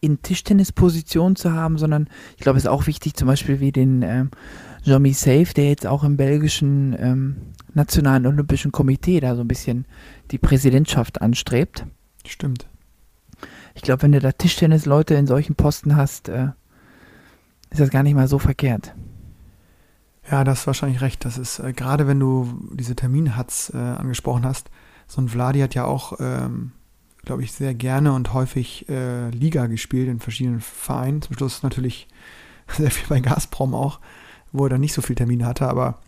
in 0.00 0.22
Tischtennispositionen 0.22 1.36
zu 1.36 1.52
haben, 1.52 1.78
sondern 1.78 2.08
ich 2.36 2.42
glaube, 2.42 2.58
es 2.58 2.64
ist 2.64 2.70
auch 2.70 2.86
wichtig, 2.86 3.14
zum 3.14 3.26
Beispiel 3.26 3.60
wie 3.60 3.72
den 3.72 4.02
ähm, 4.02 4.30
Jean-Mi 4.84 5.12
Safe, 5.12 5.52
der 5.54 5.68
jetzt 5.68 5.86
auch 5.86 6.04
im 6.04 6.16
belgischen 6.16 6.96
ähm, 6.98 7.36
Nationalen 7.74 8.26
Olympischen 8.26 8.72
Komitee 8.72 9.20
da 9.20 9.34
so 9.34 9.42
ein 9.42 9.48
bisschen 9.48 9.86
die 10.30 10.38
Präsidentschaft 10.38 11.20
anstrebt. 11.20 11.84
Stimmt. 12.26 12.68
Ich 13.74 13.82
glaube, 13.82 14.02
wenn 14.02 14.12
du 14.12 14.20
da 14.20 14.32
Tischtennisleute 14.32 15.14
in 15.14 15.26
solchen 15.26 15.54
Posten 15.54 15.96
hast, 15.96 16.28
äh, 16.28 16.48
ist 17.70 17.80
das 17.80 17.90
gar 17.90 18.02
nicht 18.02 18.14
mal 18.14 18.28
so 18.28 18.38
verkehrt. 18.38 18.94
Ja, 20.30 20.44
das 20.44 20.60
ist 20.60 20.66
wahrscheinlich 20.66 21.00
recht. 21.00 21.24
Das 21.24 21.38
ist, 21.38 21.58
äh, 21.58 21.72
gerade 21.72 22.06
wenn 22.06 22.20
du 22.20 22.68
diese 22.72 22.94
Terminhatz 22.96 23.72
äh, 23.74 23.78
angesprochen 23.78 24.44
hast, 24.44 24.70
so 25.06 25.20
ein 25.22 25.28
Vladi 25.28 25.60
hat 25.60 25.74
ja 25.74 25.84
auch, 25.84 26.18
ähm, 26.20 26.72
glaube 27.24 27.42
ich, 27.42 27.52
sehr 27.52 27.74
gerne 27.74 28.12
und 28.12 28.34
häufig 28.34 28.88
äh, 28.88 29.30
Liga 29.30 29.66
gespielt 29.66 30.08
in 30.08 30.20
verschiedenen 30.20 30.60
Vereinen. 30.60 31.22
Zum 31.22 31.34
Schluss 31.36 31.62
natürlich 31.62 32.08
sehr 32.68 32.90
viel 32.90 33.06
bei 33.08 33.20
Gazprom 33.20 33.74
auch, 33.74 34.00
wo 34.52 34.64
er 34.66 34.70
dann 34.70 34.80
nicht 34.80 34.92
so 34.92 35.00
viel 35.02 35.16
Termine 35.16 35.46
hatte, 35.46 35.66
aber 35.68 35.98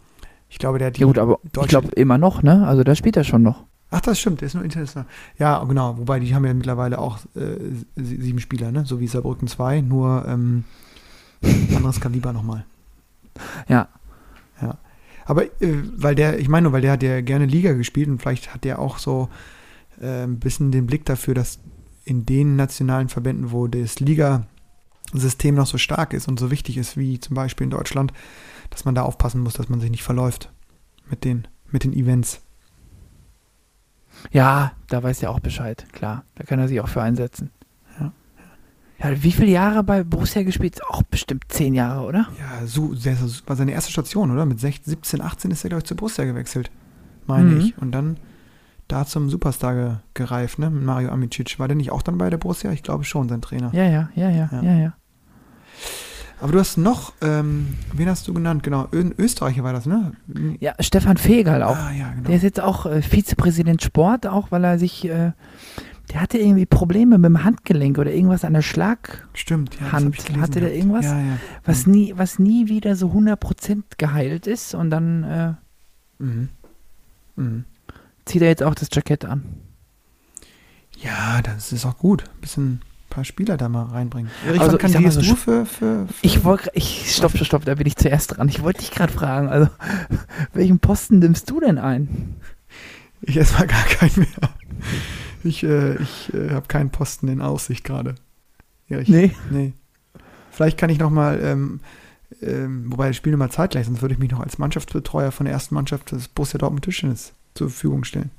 ich 0.48 0.58
glaube, 0.58 0.78
der 0.78 0.88
hat 0.88 0.96
die 0.96 1.02
Ja 1.02 1.06
gut, 1.06 1.18
aber 1.18 1.38
ich 1.44 1.68
glaube 1.68 1.88
immer 1.90 2.18
noch, 2.18 2.42
ne? 2.42 2.66
Also 2.66 2.82
da 2.82 2.94
spielt 2.96 3.16
er 3.16 3.24
schon 3.24 3.42
noch. 3.42 3.64
Ach, 3.92 4.00
das 4.00 4.18
stimmt, 4.20 4.40
der 4.40 4.46
ist 4.46 4.54
nur 4.54 4.64
international. 4.64 5.06
Ja, 5.38 5.62
genau, 5.64 5.96
wobei 5.98 6.20
die 6.20 6.34
haben 6.34 6.44
ja 6.44 6.52
mittlerweile 6.54 6.98
auch 6.98 7.18
äh, 7.36 7.56
sie- 7.96 8.20
sieben 8.20 8.40
Spieler, 8.40 8.70
ne? 8.72 8.84
So 8.84 9.00
wie 9.00 9.06
Saarbrücken 9.06 9.48
2, 9.48 9.80
nur 9.80 10.24
ähm, 10.26 10.64
anderes 11.74 12.00
Kaliber 12.00 12.32
nochmal. 12.32 12.64
Ja. 13.68 13.88
Aber 15.30 15.44
äh, 15.44 15.84
weil 15.96 16.16
der, 16.16 16.40
ich 16.40 16.48
meine 16.48 16.64
nur, 16.64 16.72
weil 16.72 16.80
der 16.80 16.90
hat 16.90 17.04
ja 17.04 17.20
gerne 17.20 17.46
Liga 17.46 17.72
gespielt 17.74 18.08
und 18.08 18.20
vielleicht 18.20 18.52
hat 18.52 18.64
der 18.64 18.80
auch 18.80 18.98
so 18.98 19.28
äh, 20.00 20.24
ein 20.24 20.40
bisschen 20.40 20.72
den 20.72 20.86
Blick 20.86 21.04
dafür, 21.04 21.34
dass 21.34 21.60
in 22.02 22.26
den 22.26 22.56
nationalen 22.56 23.08
Verbänden, 23.08 23.52
wo 23.52 23.68
das 23.68 24.00
Ligasystem 24.00 25.54
noch 25.54 25.66
so 25.66 25.78
stark 25.78 26.14
ist 26.14 26.26
und 26.26 26.40
so 26.40 26.50
wichtig 26.50 26.78
ist, 26.78 26.96
wie 26.96 27.20
zum 27.20 27.36
Beispiel 27.36 27.62
in 27.66 27.70
Deutschland, 27.70 28.12
dass 28.70 28.84
man 28.84 28.96
da 28.96 29.02
aufpassen 29.02 29.40
muss, 29.42 29.54
dass 29.54 29.68
man 29.68 29.78
sich 29.78 29.92
nicht 29.92 30.02
verläuft 30.02 30.50
mit 31.08 31.24
den, 31.24 31.46
mit 31.70 31.84
den 31.84 31.92
Events. 31.92 32.40
Ja, 34.32 34.72
da 34.88 35.00
weiß 35.00 35.22
er 35.22 35.30
auch 35.30 35.38
Bescheid, 35.38 35.86
klar. 35.92 36.24
Da 36.34 36.42
kann 36.42 36.58
er 36.58 36.66
sich 36.66 36.80
auch 36.80 36.88
für 36.88 37.02
einsetzen. 37.02 37.52
Ja. 39.02 39.22
Wie 39.22 39.32
viele 39.32 39.50
Jahre 39.50 39.82
bei 39.82 40.04
Borussia 40.04 40.42
gespielt? 40.42 40.80
Auch 40.88 41.02
bestimmt 41.02 41.44
zehn 41.48 41.74
Jahre, 41.74 42.04
oder? 42.06 42.28
Ja, 42.38 42.66
so, 42.66 42.94
das 42.94 43.42
war 43.46 43.56
seine 43.56 43.72
erste 43.72 43.90
Station, 43.92 44.30
oder? 44.30 44.44
Mit 44.46 44.60
16, 44.60 44.90
17, 44.90 45.20
18 45.22 45.50
ist 45.50 45.64
er, 45.64 45.68
glaube 45.70 45.80
ich, 45.82 45.86
zu 45.86 45.96
Borussia 45.96 46.24
gewechselt, 46.24 46.70
meine 47.26 47.50
Mhm. 47.50 47.60
ich. 47.60 47.78
Und 47.78 47.92
dann 47.92 48.18
da 48.88 49.06
zum 49.06 49.30
Superstar 49.30 49.74
ge 49.74 49.90
gereift, 50.14 50.58
ne? 50.58 50.68
Mit 50.68 50.82
Mario 50.84 51.10
Amicic. 51.10 51.58
War 51.58 51.68
der 51.68 51.76
nicht 51.76 51.92
auch 51.92 52.02
dann 52.02 52.18
bei 52.18 52.28
der 52.28 52.38
Borussia? 52.38 52.72
Ich 52.72 52.82
glaube 52.82 53.04
schon, 53.04 53.28
sein 53.28 53.40
Trainer. 53.40 53.70
Ja, 53.72 53.84
ja, 53.84 54.08
ja, 54.16 54.28
ja, 54.30 54.48
Ja. 54.52 54.62
ja, 54.62 54.74
ja. 54.78 54.92
Aber 56.42 56.52
du 56.52 56.58
hast 56.58 56.78
noch, 56.78 57.12
ähm, 57.20 57.76
wen 57.92 58.08
hast 58.08 58.26
du 58.26 58.32
genannt? 58.32 58.62
Genau, 58.62 58.88
Ö 58.92 59.10
Österreicher 59.18 59.62
war 59.62 59.74
das, 59.74 59.84
ne? 59.84 60.12
Ja, 60.58 60.72
Stefan 60.80 61.18
Fegal 61.18 61.62
auch. 61.62 61.76
Ah, 61.76 61.92
ja, 61.92 62.08
genau. 62.12 62.28
Der 62.28 62.36
ist 62.36 62.42
jetzt 62.42 62.60
auch 62.60 62.86
äh, 62.86 63.02
Vizepräsident 63.02 63.82
Sport, 63.82 64.26
auch 64.26 64.50
weil 64.50 64.64
er 64.64 64.78
sich, 64.78 65.06
äh, 65.06 65.32
der 66.12 66.20
hatte 66.20 66.38
irgendwie 66.38 66.66
Probleme 66.66 67.18
mit 67.18 67.26
dem 67.28 67.44
Handgelenk 67.44 67.98
oder 67.98 68.12
irgendwas 68.12 68.44
an 68.44 68.52
der 68.54 68.62
Schlag, 68.62 69.28
Stimmt, 69.34 69.76
ja. 69.80 69.92
Hand. 69.92 70.16
Hatte 70.40 70.60
der 70.60 70.74
irgendwas? 70.74 71.04
Ja, 71.04 71.18
ja. 71.18 71.36
was 71.64 71.86
nie, 71.86 72.14
was 72.16 72.38
nie 72.38 72.68
wieder 72.68 72.96
so 72.96 73.08
100% 73.10 73.82
geheilt 73.98 74.46
ist 74.46 74.74
und 74.74 74.90
dann 74.90 75.22
äh, 75.24 75.52
Mhm. 76.22 76.48
Mhm. 77.36 77.64
zieht 78.26 78.42
er 78.42 78.48
jetzt 78.48 78.62
auch 78.62 78.74
das 78.74 78.88
Jackett 78.92 79.24
an. 79.24 79.42
Ja, 80.98 81.40
das 81.42 81.72
ist 81.72 81.86
auch 81.86 81.96
gut. 81.96 82.24
Ein 82.24 82.40
bisschen 82.42 82.66
ein 82.72 82.80
paar 83.08 83.24
Spieler 83.24 83.56
da 83.56 83.68
mal 83.70 83.84
reinbringen. 83.84 84.30
Erich, 84.46 84.60
Also, 84.60 84.76
wann 84.80 84.90
ich 84.90 85.00
mal 85.00 85.10
so, 85.10 85.20
du 85.22 85.34
für, 85.34 85.64
für, 85.64 86.06
für 86.06 86.14
Ich 86.20 86.44
wollte, 86.44 86.70
ich, 86.74 87.14
stopp, 87.14 87.32
stopp, 87.34 87.46
stopp, 87.46 87.64
da 87.64 87.74
bin 87.74 87.86
ich 87.86 87.96
zuerst 87.96 88.36
dran. 88.36 88.48
Ich 88.50 88.62
wollte 88.62 88.80
dich 88.80 88.90
gerade 88.90 89.12
fragen, 89.12 89.48
also, 89.48 89.68
welchen 90.52 90.78
Posten 90.80 91.20
nimmst 91.20 91.48
du 91.48 91.60
denn 91.60 91.78
ein? 91.78 92.34
Ich 93.22 93.36
erstmal 93.36 93.66
gar 93.66 93.84
keinen 93.84 94.18
mehr. 94.18 94.50
Ich, 95.42 95.62
äh, 95.62 95.96
ich 95.96 96.32
äh, 96.34 96.50
habe 96.50 96.68
keinen 96.68 96.90
Posten 96.90 97.28
in 97.28 97.40
Aussicht 97.40 97.84
gerade. 97.84 98.14
Erich. 98.88 99.08
Nee. 99.08 99.34
Nee. 99.50 99.72
Vielleicht 100.50 100.78
kann 100.78 100.90
ich 100.90 100.98
noch 100.98 101.10
mal, 101.10 101.40
ähm, 101.42 101.80
ähm, 102.42 102.90
wobei 102.90 103.08
das 103.08 103.16
Spiel 103.16 103.32
immer 103.32 103.50
zeitgleich, 103.50 103.86
sonst 103.86 104.02
würde 104.02 104.14
ich 104.14 104.18
mich 104.18 104.30
noch 104.30 104.40
als 104.40 104.58
Mannschaftsbetreuer 104.58 105.30
von 105.30 105.46
der 105.46 105.54
ersten 105.54 105.74
Mannschaft 105.74 106.12
des 106.12 106.28
Borussia 106.28 106.58
Dortmund 106.58 106.84
Tischtennis 106.84 107.32
zur 107.54 107.70
Verfügung 107.70 108.04
stellen. 108.04 108.30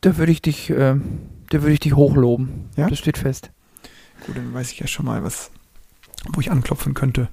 Da 0.00 0.16
würde 0.18 0.32
ich 0.32 0.42
dich, 0.42 0.70
äh, 0.70 0.96
da 1.50 1.62
würde 1.62 1.72
ich 1.72 1.80
dich 1.80 1.94
hochloben. 1.94 2.68
Ja? 2.76 2.88
Das 2.88 2.98
steht 2.98 3.18
fest. 3.18 3.50
Gut, 4.26 4.36
dann 4.36 4.52
weiß 4.52 4.72
ich 4.72 4.80
ja 4.80 4.86
schon 4.86 5.06
mal, 5.06 5.22
was, 5.22 5.50
wo 6.32 6.40
ich 6.40 6.50
anklopfen 6.50 6.94
könnte. 6.94 7.28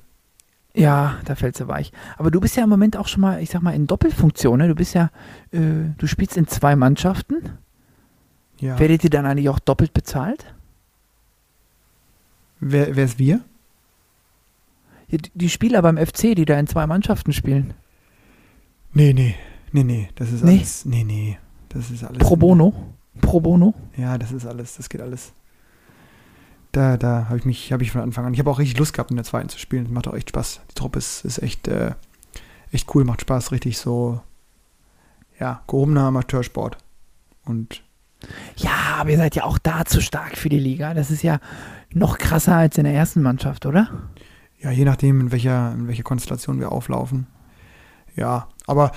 Ja, 0.75 1.17
da 1.25 1.35
fällt 1.35 1.57
sie 1.57 1.67
weich. 1.67 1.91
Aber 2.17 2.31
du 2.31 2.39
bist 2.39 2.55
ja 2.55 2.63
im 2.63 2.69
Moment 2.69 2.95
auch 2.95 3.07
schon 3.07 3.21
mal, 3.21 3.41
ich 3.41 3.49
sag 3.49 3.61
mal, 3.61 3.73
in 3.73 3.87
Doppelfunktion. 3.87 4.59
Ne? 4.59 4.67
Du 4.67 4.75
bist 4.75 4.93
ja, 4.93 5.09
äh, 5.51 5.89
du 5.97 6.07
spielst 6.07 6.37
in 6.37 6.47
zwei 6.47 6.75
Mannschaften. 6.75 7.57
Ja. 8.59 8.77
Werdet 8.79 9.03
ihr 9.03 9.09
dann 9.09 9.25
eigentlich 9.25 9.49
auch 9.49 9.59
doppelt 9.59 9.93
bezahlt? 9.93 10.53
Wer, 12.59 12.95
wer 12.95 13.05
ist 13.05 13.19
wir? 13.19 13.41
Ja, 15.07 15.17
die- 15.17 15.31
Die 15.33 15.49
Spieler 15.49 15.81
beim 15.81 15.97
FC, 15.97 16.35
die 16.35 16.45
da 16.45 16.59
in 16.59 16.67
zwei 16.67 16.85
Mannschaften 16.87 17.33
spielen. 17.33 17.73
Nee, 18.93 19.13
nee, 19.13 19.35
nee, 19.71 19.83
nee, 19.83 20.09
das 20.15 20.31
ist 20.31 20.43
Nee? 20.43 20.57
alles, 20.57 20.85
nee, 20.85 21.03
nee, 21.03 21.37
das 21.69 21.89
ist 21.91 22.03
alles. 22.03 22.19
Pro 22.19 22.35
bono. 22.35 22.73
Pro 23.21 23.39
bono. 23.39 23.73
Ja, 23.97 24.17
das 24.17 24.31
ist 24.31 24.45
alles, 24.45 24.75
das 24.77 24.89
geht 24.89 25.01
alles. 25.01 25.33
Da, 26.71 26.97
da 26.97 27.25
habe 27.29 27.37
ich 27.39 27.45
mich, 27.45 27.71
habe 27.71 27.81
ich 27.83 27.91
von 27.91 28.01
Anfang 28.01 28.25
an. 28.25 28.33
Ich 28.33 28.39
habe 28.39 28.49
auch 28.51 28.59
richtig 28.59 28.77
Lust 28.77 28.93
gehabt, 28.93 29.09
in 29.09 29.15
der 29.17 29.25
zweiten 29.25 29.49
zu 29.49 29.57
spielen. 29.57 29.91
Macht 29.91 30.07
auch 30.07 30.13
echt 30.13 30.29
Spaß. 30.29 30.61
Die 30.69 30.75
Truppe 30.75 30.99
ist, 30.99 31.25
ist 31.25 31.39
echt, 31.41 31.67
äh, 31.67 31.93
echt 32.71 32.93
cool, 32.93 33.05
macht 33.05 33.21
Spaß, 33.21 33.51
richtig 33.51 33.77
so, 33.79 34.21
ja, 35.39 35.63
gehobener 35.67 36.01
Amateursport. 36.03 36.77
Und 37.45 37.83
Ja, 38.57 38.97
aber 38.97 39.11
ihr 39.11 39.17
seid 39.17 39.35
ja 39.35 39.43
auch 39.43 39.57
da 39.57 39.85
zu 39.85 40.01
stark 40.01 40.37
für 40.37 40.49
die 40.49 40.59
Liga. 40.59 40.93
Das 40.93 41.11
ist 41.11 41.23
ja 41.23 41.39
noch 41.93 42.17
krasser 42.17 42.55
als 42.55 42.77
in 42.77 42.83
der 42.83 42.93
ersten 42.93 43.21
Mannschaft, 43.21 43.65
oder? 43.65 43.89
ja, 44.61 44.71
je 44.71 44.85
nachdem, 44.85 45.21
in 45.21 45.31
welcher, 45.31 45.73
in 45.73 45.87
welcher 45.87 46.03
Konstellation 46.03 46.59
wir 46.59 46.71
auflaufen. 46.71 47.27
Ja, 48.15 48.49
aber 48.67 48.91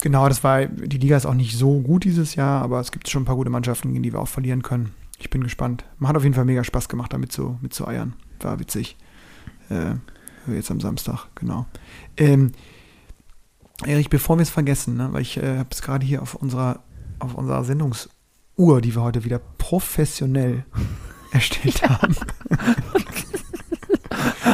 genau, 0.00 0.28
das 0.28 0.42
war, 0.42 0.64
die 0.64 0.98
Liga 0.98 1.16
ist 1.16 1.26
auch 1.26 1.34
nicht 1.34 1.56
so 1.56 1.80
gut 1.80 2.04
dieses 2.04 2.34
Jahr, 2.34 2.62
aber 2.62 2.80
es 2.80 2.92
gibt 2.92 3.08
schon 3.08 3.22
ein 3.22 3.26
paar 3.26 3.36
gute 3.36 3.50
Mannschaften, 3.50 3.92
gegen 3.92 4.02
die 4.02 4.12
wir 4.12 4.20
auch 4.20 4.28
verlieren 4.28 4.62
können. 4.62 4.94
Ich 5.18 5.28
bin 5.30 5.42
gespannt. 5.42 5.84
Man 5.98 6.08
hat 6.08 6.16
auf 6.16 6.22
jeden 6.22 6.34
Fall 6.34 6.44
mega 6.44 6.64
Spaß 6.64 6.88
gemacht, 6.88 7.12
damit 7.12 7.32
zu, 7.32 7.58
mit 7.60 7.74
zu 7.74 7.86
eiern. 7.86 8.14
War 8.40 8.58
witzig. 8.58 8.96
Äh, 9.68 9.94
jetzt 10.52 10.70
am 10.70 10.80
Samstag, 10.80 11.26
genau. 11.34 11.66
Ähm, 12.16 12.52
Erich, 13.84 14.08
bevor 14.08 14.38
wir 14.38 14.42
es 14.42 14.50
vergessen, 14.50 14.96
ne, 14.96 15.12
weil 15.12 15.22
ich 15.22 15.36
äh, 15.36 15.58
habe 15.58 15.68
es 15.70 15.82
gerade 15.82 16.06
hier 16.06 16.22
auf 16.22 16.34
unserer, 16.34 16.80
auf 17.18 17.34
unserer 17.34 17.64
Sendungsuhr, 18.56 18.80
die 18.80 18.94
wir 18.94 19.02
heute 19.02 19.24
wieder 19.24 19.40
professionell 19.58 20.64
erstellt 21.32 21.82
haben, 21.88 22.14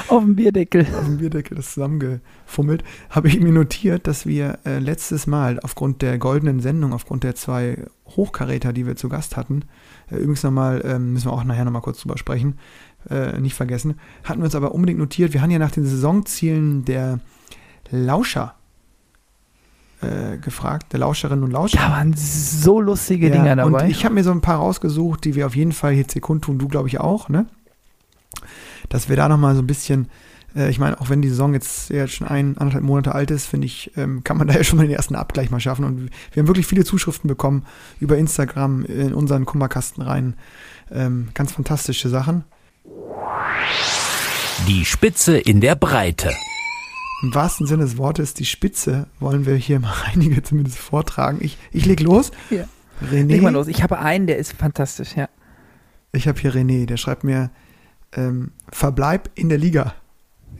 Auf 0.09 0.25
dem 0.25 0.35
Bierdeckel. 0.35 0.87
auf 0.99 1.05
dem 1.05 1.19
Bierdeckel 1.19 1.57
das 1.57 1.75
zusammengefummelt, 1.75 2.83
habe 3.11 3.29
ich 3.29 3.39
mir 3.39 3.53
notiert, 3.53 4.07
dass 4.07 4.27
wir 4.27 4.59
äh, 4.65 4.79
letztes 4.79 5.27
Mal 5.27 5.61
aufgrund 5.61 6.03
der 6.03 6.19
goldenen 6.19 6.61
Sendung, 6.61 6.93
aufgrund 6.93 7.23
der 7.23 7.35
zwei 7.35 7.85
Hochkaräter, 8.07 8.73
die 8.73 8.87
wir 8.87 8.97
zu 8.97 9.09
Gast 9.09 9.37
hatten, 9.37 9.65
äh, 10.11 10.17
übrigens 10.17 10.43
nochmal, 10.43 10.83
ähm, 10.85 11.13
müssen 11.13 11.29
wir 11.29 11.33
auch 11.33 11.45
nachher 11.45 11.65
nochmal 11.65 11.83
kurz 11.83 12.01
drüber 12.01 12.19
sprechen, 12.19 12.59
äh, 13.09 13.39
nicht 13.39 13.55
vergessen, 13.55 14.01
hatten 14.25 14.41
wir 14.41 14.47
uns 14.47 14.55
aber 14.55 14.75
unbedingt 14.75 14.99
notiert, 14.99 15.33
wir 15.33 15.43
haben 15.43 15.51
ja 15.51 15.59
nach 15.59 15.71
den 15.71 15.85
Saisonzielen 15.85 16.85
der 16.85 17.21
Lauscher 17.91 18.55
äh, 20.03 20.39
gefragt, 20.39 20.93
der 20.93 21.01
Lauscherinnen 21.01 21.45
und 21.45 21.51
Lauscher. 21.51 21.79
Da 21.79 21.91
waren 21.91 22.15
so 22.17 22.81
lustige 22.81 23.29
Ja, 23.29 23.33
Dinger 23.33 23.57
dabei. 23.57 23.85
Und 23.85 23.91
ich 23.91 24.05
habe 24.05 24.15
mir 24.15 24.25
so 24.25 24.31
ein 24.31 24.41
paar 24.41 24.57
rausgesucht, 24.57 25.25
die 25.25 25.35
wir 25.35 25.47
auf 25.47 25.57
jeden 25.57 25.73
Fall 25.73 25.93
jetzt 25.93 26.13
hier 26.13 26.23
kundtun, 26.23 26.59
du 26.59 26.69
glaube 26.69 26.89
ich 26.89 27.01
auch, 27.01 27.29
ne? 27.29 27.47
Dass 28.89 29.09
wir 29.09 29.17
da 29.17 29.29
nochmal 29.29 29.55
so 29.55 29.63
ein 29.63 29.67
bisschen, 29.67 30.09
äh, 30.57 30.71
ich 30.71 30.79
meine, 30.79 31.01
auch 31.01 31.11
wenn 31.11 31.23
die 31.23 31.29
Saison 31.29 31.53
jetzt, 31.53 31.91
jetzt 31.91 32.15
schon 32.15 32.27
ein, 32.27 32.57
anderthalb 32.59 32.85
Monate 32.85 33.15
alt 33.15 33.31
ist, 33.31 33.47
finde 33.47 33.67
ich, 33.67 33.93
ähm, 33.97 34.25
kann 34.25 34.39
man 34.39 34.47
da 34.49 34.55
ja 34.55 34.65
schon 34.65 34.79
mal 34.79 34.87
den 34.87 34.97
ersten 34.97 35.15
Abgleich 35.15 35.51
mal 35.51 35.61
schaffen. 35.61 35.85
Und 35.85 36.11
wir 36.33 36.43
haben 36.43 36.49
wirklich 36.49 36.67
viele 36.67 36.85
Zuschriften 36.85 37.29
bekommen 37.29 37.65
über 38.01 38.17
Instagram 38.17 38.85
in 38.85 39.13
unseren 39.13 39.45
Kummerkasten 39.45 40.03
rein. 40.03 40.35
Ähm, 40.91 41.29
ganz 41.35 41.53
fantastische 41.53 42.09
Sachen. 42.09 42.45
Die 44.67 44.85
Spitze 44.85 45.39
in 45.39 45.61
der 45.61 45.75
Breite. 45.75 46.31
Im 47.22 47.35
wahrsten 47.35 47.66
Sinne 47.66 47.85
des 47.85 47.98
Wortes, 47.98 48.35
die 48.35 48.46
Spitze 48.46 49.06
wollen 49.18 49.44
wir 49.44 49.54
hier 49.54 49.78
mal 49.78 49.94
einige 50.12 50.42
zumindest 50.42 50.78
vortragen. 50.78 51.38
Ich, 51.40 51.59
ich 51.70 51.85
leg 51.85 52.00
los. 52.00 52.30
Ja. 52.48 52.64
René, 53.02 53.26
Leg 53.28 53.42
mal 53.42 53.52
los. 53.52 53.68
Ich 53.68 53.83
habe 53.83 53.98
einen, 53.98 54.26
der 54.26 54.38
ist 54.38 54.52
fantastisch, 54.54 55.16
ja. 55.16 55.28
Ich 56.12 56.28
habe 56.28 56.40
hier 56.40 56.54
René, 56.54 56.87
der 56.87 56.96
schreibt 56.96 57.24
mir 57.24 57.50
ähm, 58.12 58.52
Verbleib 58.70 59.30
in 59.35 59.48
der 59.48 59.59
Liga. 59.59 59.94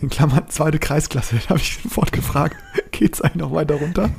In 0.00 0.08
Klammern 0.08 0.48
zweite 0.48 0.78
Kreisklasse. 0.78 1.36
Da 1.42 1.50
habe 1.50 1.60
ich 1.60 1.78
sofort 1.82 2.12
gefragt, 2.12 2.56
geht 2.90 3.14
es 3.14 3.20
eigentlich 3.20 3.36
noch 3.36 3.52
weiter 3.52 3.76
runter? 3.76 4.10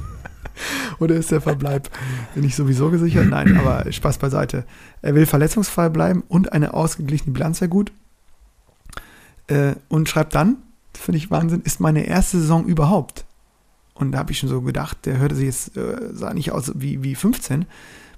Oder 0.99 1.15
ist 1.15 1.31
der 1.31 1.41
Verbleib 1.41 1.89
nicht 2.35 2.55
sowieso 2.55 2.89
gesichert? 2.89 3.27
Nein, 3.27 3.57
aber 3.57 3.91
Spaß 3.91 4.17
beiseite. 4.17 4.65
Er 5.01 5.15
will 5.15 5.25
verletzungsfrei 5.25 5.89
bleiben 5.89 6.23
und 6.27 6.53
eine 6.53 6.73
ausgeglichene 6.73 7.33
Bilanz 7.33 7.59
sehr 7.59 7.67
gut. 7.67 7.91
Äh, 9.47 9.75
und 9.87 10.09
schreibt 10.09 10.35
dann, 10.35 10.57
finde 11.01 11.17
ich 11.17 11.31
Wahnsinn, 11.31 11.61
ist 11.61 11.79
meine 11.79 12.05
erste 12.05 12.39
Saison 12.39 12.65
überhaupt. 12.65 13.25
Und 13.93 14.11
da 14.11 14.19
habe 14.19 14.31
ich 14.31 14.39
schon 14.39 14.49
so 14.49 14.61
gedacht, 14.61 15.05
der 15.05 15.17
hörte 15.17 15.35
sich 15.35 15.45
jetzt, 15.45 15.77
äh, 15.77 16.13
sah 16.13 16.33
nicht 16.33 16.51
aus 16.51 16.71
wie, 16.75 17.03
wie 17.03 17.15
15, 17.15 17.65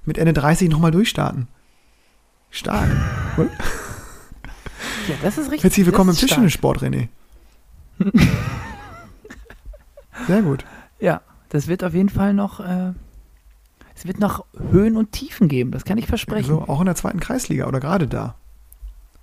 mit 0.05 0.17
Ende 0.17 0.33
30 0.33 0.69
nochmal 0.69 0.91
durchstarten. 0.91 1.47
Stark. 2.51 2.89
oder? 3.37 3.49
Ja, 5.07 5.15
das 5.21 5.37
ist 5.37 5.45
richtig. 5.45 5.63
Herzlich 5.63 5.85
willkommen 5.85 6.11
im. 6.11 6.15
Tischtennissport, 6.15 6.81
René. 6.81 7.07
Sehr 10.27 10.41
gut. 10.41 10.65
Ja, 10.99 11.21
das 11.49 11.67
wird 11.67 11.83
auf 11.83 11.93
jeden 11.93 12.09
Fall 12.09 12.33
noch, 12.33 12.59
äh, 12.59 12.93
es 13.95 14.05
wird 14.05 14.19
noch 14.19 14.45
Höhen 14.71 14.97
und 14.97 15.11
Tiefen 15.11 15.47
geben, 15.47 15.71
das 15.71 15.83
kann 15.83 15.97
ich 15.97 16.07
versprechen. 16.07 16.47
So, 16.47 16.61
auch 16.61 16.79
in 16.79 16.85
der 16.85 16.95
zweiten 16.95 17.19
Kreisliga 17.19 17.67
oder 17.67 17.79
gerade 17.79 18.07
da. 18.07 18.35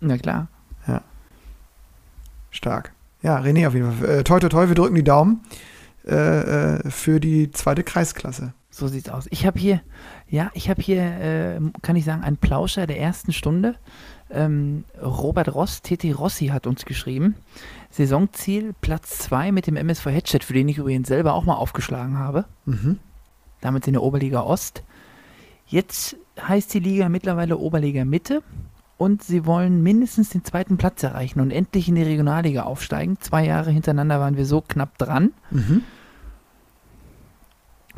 Na 0.01 0.19
klar. 0.19 0.49
Stark. 2.51 2.93
Ja, 3.23 3.39
René 3.39 3.67
auf 3.67 3.75
jeden 3.75 3.93
Fall. 3.93 4.21
Äh, 4.21 4.25
toi, 4.25 4.39
toi, 4.41 4.49
toi, 4.49 4.69
wir 4.69 4.75
drücken 4.75 4.95
die 4.95 5.05
Daumen 5.05 5.43
äh, 6.07 6.77
äh, 6.77 6.91
für 6.91 7.21
die 7.21 7.51
zweite 7.51 7.83
Kreisklasse. 7.83 8.55
So 8.71 8.87
sieht's 8.87 9.09
aus. 9.09 9.27
Ich 9.31 9.47
habe 9.47 9.59
hier, 9.59 9.83
ja, 10.29 10.51
ich 10.55 10.71
habe 10.71 10.81
hier, 10.81 11.03
äh, 11.03 11.61
kann 11.83 11.97
ich 11.97 12.05
sagen, 12.05 12.23
einen 12.23 12.37
Plauscher 12.37 12.87
der 12.87 13.01
ersten 13.01 13.33
Stunde. 13.33 13.75
Ähm, 14.31 14.85
Robert 15.03 15.53
Ross, 15.55 15.83
TT 15.83 16.17
Rossi 16.17 16.47
hat 16.47 16.67
uns 16.67 16.85
geschrieben. 16.85 17.35
Saisonziel 17.91 18.73
Platz 18.81 19.19
2 19.19 19.51
mit 19.51 19.67
dem 19.67 19.77
MSV 19.77 20.07
Headset, 20.07 20.41
für 20.43 20.53
den 20.55 20.69
ich 20.69 20.79
übrigens 20.79 21.09
selber 21.09 21.35
auch 21.35 21.45
mal 21.45 21.55
aufgeschlagen 21.55 22.19
habe. 22.19 22.45
Mhm. 22.65 23.01
Damit 23.61 23.87
in 23.89 23.95
der 23.95 24.03
Oberliga 24.03 24.43
Ost. 24.43 24.85
Jetzt 25.67 26.17
heißt 26.41 26.73
die 26.73 26.81
Liga 26.81 27.09
mittlerweile 27.09 27.59
Oberliga 27.59 28.05
Mitte. 28.05 28.43
Und 29.01 29.23
sie 29.23 29.47
wollen 29.47 29.83
mindestens 29.83 30.29
den 30.29 30.45
zweiten 30.45 30.77
Platz 30.77 31.03
erreichen 31.03 31.41
und 31.41 31.53
endlich 31.53 31.89
in 31.89 31.95
die 31.95 32.03
Regionalliga 32.03 32.65
aufsteigen. 32.65 33.17
Zwei 33.19 33.47
Jahre 33.47 33.71
hintereinander 33.71 34.21
waren 34.21 34.37
wir 34.37 34.45
so 34.45 34.61
knapp 34.61 34.99
dran. 34.99 35.33
Mhm. 35.51 35.81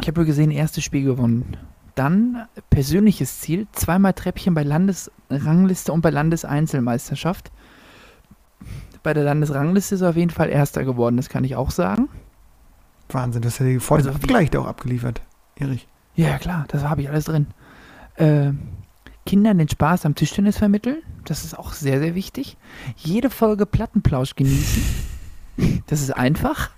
Ich 0.01 0.07
habe 0.07 0.25
gesehen, 0.25 0.53
erstes 0.53 0.85
Spiel 0.85 1.03
gewonnen. 1.03 1.57
Dann 1.97 2.47
persönliches 2.71 3.41
Ziel, 3.41 3.67
zweimal 3.73 4.13
Treppchen 4.13 4.55
bei 4.55 4.63
Landesrangliste 4.63 5.93
und 5.93 6.03
bei 6.03 6.11
Landeseinzelmeisterschaft. 6.11 7.51
Bei 9.03 9.13
der 9.13 9.25
Landesrangliste 9.25 9.97
ist 9.97 10.03
er 10.03 10.11
auf 10.11 10.17
jeden 10.17 10.31
Fall 10.31 10.51
Erster 10.51 10.85
geworden, 10.85 11.17
das 11.17 11.29
kann 11.29 11.43
ich 11.43 11.57
auch 11.57 11.73
sagen. 11.73 12.11
Wahnsinn, 13.09 13.43
das 13.43 13.59
hat 13.59 13.67
er 13.67 13.81
voll 13.81 13.99
Also 13.99 14.11
Abgleich 14.11 14.57
auch 14.57 14.69
abgeliefert. 14.69 15.21
Erich. 15.57 15.89
Ja, 16.15 16.39
klar, 16.39 16.65
das 16.69 16.85
habe 16.85 17.03
ich 17.03 17.09
alles 17.09 17.25
drin. 17.25 17.49
Äh, 18.15 18.53
Kindern 19.27 19.59
den 19.59 19.69
Spaß 19.69 20.05
am 20.07 20.15
Tischtennis 20.15 20.59
vermitteln, 20.59 20.99
das 21.25 21.45
ist 21.45 21.59
auch 21.59 21.73
sehr, 21.73 22.01
sehr 22.01 22.15
wichtig. 22.15 22.57
Jede 22.97 23.31
Folge 23.31 23.67
Plattenplausch 23.67 24.35
genießen, 24.35 24.83
das 25.87 26.01
ist 26.03 26.11
einfach. 26.11 26.71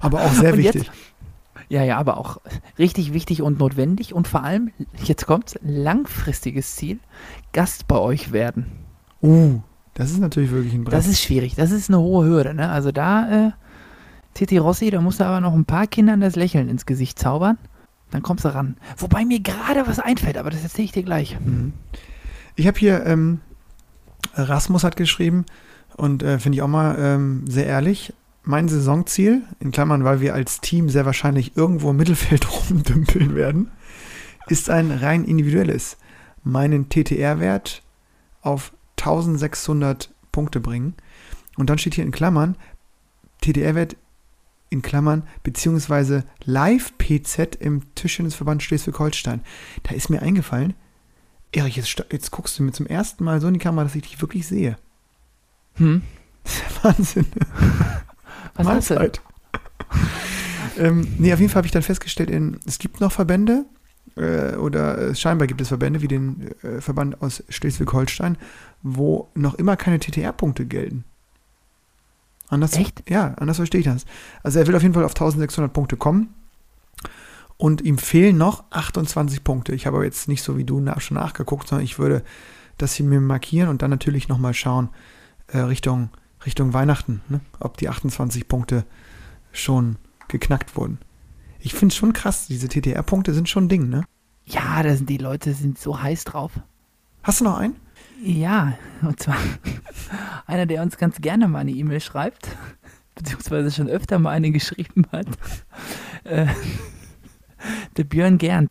Aber 0.00 0.22
auch 0.22 0.32
sehr 0.32 0.52
Und 0.54 0.60
jetzt- 0.60 0.74
wichtig. 0.76 0.90
Ja, 1.68 1.84
ja, 1.84 1.98
aber 1.98 2.16
auch 2.18 2.40
richtig 2.80 3.12
wichtig 3.12 3.42
und 3.42 3.60
notwendig 3.60 4.12
und 4.12 4.26
vor 4.26 4.42
allem, 4.42 4.72
jetzt 5.04 5.26
kommt's, 5.26 5.56
langfristiges 5.62 6.74
Ziel, 6.74 6.98
Gast 7.52 7.86
bei 7.86 7.96
euch 7.96 8.32
werden. 8.32 8.66
Uh, 9.22 9.60
das 9.94 10.10
ist 10.10 10.18
natürlich 10.18 10.50
wirklich 10.50 10.74
ein 10.74 10.82
Brett. 10.82 10.94
Das 10.94 11.06
ist 11.06 11.22
schwierig, 11.22 11.54
das 11.54 11.70
ist 11.70 11.88
eine 11.88 12.00
hohe 12.00 12.26
Hürde, 12.26 12.54
ne? 12.54 12.70
Also 12.70 12.90
da, 12.90 13.48
äh, 13.48 13.50
Titi 14.34 14.58
Rossi, 14.58 14.90
da 14.90 15.00
musst 15.00 15.20
du 15.20 15.24
aber 15.24 15.40
noch 15.40 15.54
ein 15.54 15.64
paar 15.64 15.86
Kindern 15.86 16.20
das 16.20 16.34
Lächeln 16.34 16.68
ins 16.68 16.86
Gesicht 16.86 17.20
zaubern, 17.20 17.56
dann 18.10 18.22
kommst 18.22 18.44
du 18.44 18.54
ran. 18.54 18.76
Wobei 18.96 19.24
mir 19.24 19.40
gerade 19.40 19.86
was 19.86 19.98
einfällt, 19.98 20.36
aber 20.36 20.50
das 20.50 20.62
erzähle 20.62 20.84
ich 20.86 20.92
dir 20.92 21.02
gleich. 21.02 21.38
Mhm. 21.40 21.72
Ich 22.56 22.66
habe 22.66 22.78
hier, 22.78 23.06
ähm, 23.06 23.40
Rasmus 24.34 24.84
hat 24.84 24.96
geschrieben 24.96 25.46
und 25.96 26.22
äh, 26.22 26.38
finde 26.38 26.56
ich 26.56 26.62
auch 26.62 26.68
mal 26.68 26.96
ähm, 26.98 27.44
sehr 27.48 27.66
ehrlich. 27.66 28.12
Mein 28.42 28.68
Saisonziel, 28.68 29.42
in 29.60 29.70
Klammern, 29.70 30.04
weil 30.04 30.20
wir 30.20 30.34
als 30.34 30.60
Team 30.60 30.88
sehr 30.88 31.06
wahrscheinlich 31.06 31.56
irgendwo 31.56 31.90
im 31.90 31.96
Mittelfeld 31.96 32.46
rumdümpeln 32.70 33.34
werden, 33.34 33.70
ist 34.48 34.70
ein 34.70 34.90
rein 34.90 35.24
individuelles. 35.24 35.98
Meinen 36.42 36.88
TTR-Wert 36.88 37.82
auf 38.42 38.72
1600 38.98 40.12
Punkte 40.32 40.60
bringen. 40.60 40.94
Und 41.56 41.68
dann 41.68 41.78
steht 41.78 41.94
hier 41.94 42.04
in 42.04 42.12
Klammern, 42.12 42.56
TTR-Wert 43.42 43.96
in 44.70 44.82
Klammern, 44.82 45.24
beziehungsweise 45.42 46.24
Live-PZ 46.44 47.56
im 47.56 47.94
Tischtennisverband 47.94 48.62
Schleswig-Holstein. 48.62 49.42
Da 49.82 49.94
ist 49.94 50.08
mir 50.08 50.22
eingefallen, 50.22 50.74
Erich, 51.52 51.76
jetzt, 51.76 52.04
jetzt 52.12 52.30
guckst 52.30 52.58
du 52.58 52.62
mir 52.62 52.72
zum 52.72 52.86
ersten 52.86 53.24
Mal 53.24 53.40
so 53.40 53.48
in 53.48 53.54
die 53.54 53.60
Kamera, 53.60 53.84
dass 53.84 53.96
ich 53.96 54.02
dich 54.02 54.20
wirklich 54.20 54.46
sehe. 54.46 54.78
Hm? 55.74 56.02
Das 56.44 56.54
ist 56.54 56.62
ja 56.62 56.84
Wahnsinn. 56.84 57.26
Was 58.54 58.66
hast 58.66 58.90
du? 58.90 58.94
Mahlzeit. 58.94 59.20
ähm, 60.78 61.08
nee, 61.18 61.32
auf 61.32 61.40
jeden 61.40 61.50
Fall 61.50 61.60
habe 61.60 61.66
ich 61.66 61.72
dann 61.72 61.82
festgestellt, 61.82 62.30
in, 62.30 62.60
es 62.66 62.78
gibt 62.78 63.00
noch 63.00 63.10
Verbände, 63.10 63.66
äh, 64.16 64.56
oder 64.56 64.98
äh, 64.98 65.14
scheinbar 65.14 65.46
gibt 65.46 65.60
es 65.60 65.68
Verbände 65.68 66.02
wie 66.02 66.08
den 66.08 66.52
äh, 66.62 66.80
Verband 66.80 67.20
aus 67.22 67.42
Schleswig-Holstein, 67.48 68.36
wo 68.82 69.28
noch 69.34 69.54
immer 69.54 69.76
keine 69.76 69.98
TTR-Punkte 69.98 70.66
gelten. 70.66 71.04
Anders, 72.50 72.76
Echt? 72.76 73.08
Ja, 73.08 73.34
anders 73.36 73.56
verstehe 73.56 73.80
ich 73.80 73.86
das. 73.86 74.04
Also 74.42 74.58
er 74.58 74.66
will 74.66 74.74
auf 74.74 74.82
jeden 74.82 74.94
Fall 74.94 75.04
auf 75.04 75.12
1600 75.12 75.72
Punkte 75.72 75.96
kommen. 75.96 76.34
Und 77.56 77.82
ihm 77.82 77.98
fehlen 77.98 78.38
noch 78.38 78.64
28 78.70 79.44
Punkte. 79.44 79.74
Ich 79.74 79.86
habe 79.86 79.98
aber 79.98 80.04
jetzt 80.04 80.28
nicht 80.28 80.42
so 80.42 80.56
wie 80.56 80.64
du 80.64 80.80
nach, 80.80 81.00
schon 81.00 81.16
nachgeguckt, 81.16 81.68
sondern 81.68 81.84
ich 81.84 81.98
würde 81.98 82.22
das 82.78 82.94
hier 82.94 83.06
mir 83.06 83.20
markieren 83.20 83.68
und 83.68 83.82
dann 83.82 83.90
natürlich 83.90 84.28
nochmal 84.28 84.54
schauen 84.54 84.88
äh, 85.48 85.58
Richtung, 85.58 86.08
Richtung 86.44 86.72
Weihnachten, 86.72 87.20
ne? 87.28 87.40
ob 87.60 87.76
die 87.76 87.88
28 87.88 88.48
Punkte 88.48 88.84
schon 89.52 89.96
geknackt 90.28 90.76
wurden. 90.76 90.98
Ich 91.58 91.74
finde 91.74 91.92
es 91.92 91.96
schon 91.96 92.14
krass, 92.14 92.46
diese 92.46 92.68
TTR-Punkte 92.68 93.34
sind 93.34 93.48
schon 93.48 93.64
ein 93.64 93.68
Ding, 93.68 93.88
ne? 93.88 94.04
Ja, 94.46 94.82
da 94.82 94.96
sind 94.96 95.10
die 95.10 95.18
Leute 95.18 95.52
sind 95.52 95.78
so 95.78 96.00
heiß 96.00 96.24
drauf. 96.24 96.52
Hast 97.22 97.40
du 97.40 97.44
noch 97.44 97.58
einen? 97.58 97.76
Ja, 98.22 98.74
und 99.02 99.18
zwar 99.20 99.36
einer, 100.46 100.66
der 100.66 100.82
uns 100.82 100.98
ganz 100.98 101.20
gerne 101.20 101.48
mal 101.48 101.60
eine 101.60 101.70
E-Mail 101.70 102.00
schreibt, 102.00 102.48
beziehungsweise 103.14 103.70
schon 103.70 103.88
öfter 103.88 104.18
mal 104.18 104.30
eine 104.30 104.50
geschrieben 104.50 105.06
hat. 105.12 105.26
Äh, 106.24 106.48
der 107.96 108.04
Björn 108.04 108.36
Gern. 108.36 108.68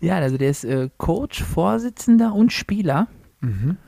Ja, 0.00 0.18
also 0.18 0.36
der 0.36 0.50
ist 0.50 0.64
äh, 0.64 0.90
Coach, 0.98 1.42
Vorsitzender 1.42 2.34
und 2.34 2.52
Spieler. 2.52 3.08
Mhm. 3.40 3.78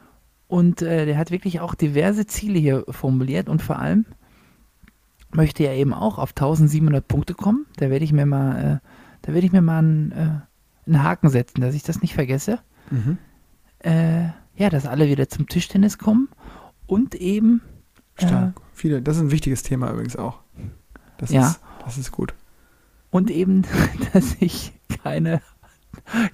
Und 0.48 0.80
äh, 0.80 1.04
der 1.04 1.18
hat 1.18 1.30
wirklich 1.30 1.60
auch 1.60 1.74
diverse 1.74 2.24
Ziele 2.24 2.58
hier 2.58 2.84
formuliert 2.88 3.50
und 3.50 3.60
vor 3.60 3.78
allem 3.78 4.06
möchte 5.30 5.64
er 5.64 5.74
eben 5.74 5.92
auch 5.92 6.18
auf 6.18 6.30
1700 6.30 7.06
Punkte 7.06 7.34
kommen. 7.34 7.66
Da 7.76 7.90
werde 7.90 8.06
ich 8.06 8.14
mir 8.14 8.24
mal, 8.24 8.80
äh, 8.82 8.88
da 9.20 9.34
werde 9.34 9.46
ich 9.46 9.52
mir 9.52 9.60
mal 9.60 9.80
einen, 9.80 10.12
äh, 10.12 10.86
einen 10.86 11.02
Haken 11.02 11.28
setzen, 11.28 11.60
dass 11.60 11.74
ich 11.74 11.82
das 11.82 12.00
nicht 12.00 12.14
vergesse. 12.14 12.60
Mhm. 12.90 13.18
Äh, 14.56 14.62
ja, 14.64 14.70
dass 14.70 14.86
alle 14.86 15.08
wieder 15.08 15.28
zum 15.28 15.48
Tischtennis 15.48 15.98
kommen 15.98 16.28
und 16.86 17.14
eben 17.14 17.62
äh, 18.18 18.26
Stark. 18.26 18.60
Viele, 18.72 19.02
das 19.02 19.16
ist 19.16 19.22
ein 19.22 19.30
wichtiges 19.30 19.62
Thema 19.62 19.90
übrigens 19.90 20.16
auch. 20.16 20.40
Das, 21.18 21.30
Ja. 21.30 21.48
ist, 21.48 21.60
das 21.84 21.98
ist 21.98 22.12
gut. 22.12 22.34
und 23.10 23.30
eben, 23.30 23.62
dass 24.12 24.32
sich 24.32 24.72
keine, 25.02 25.40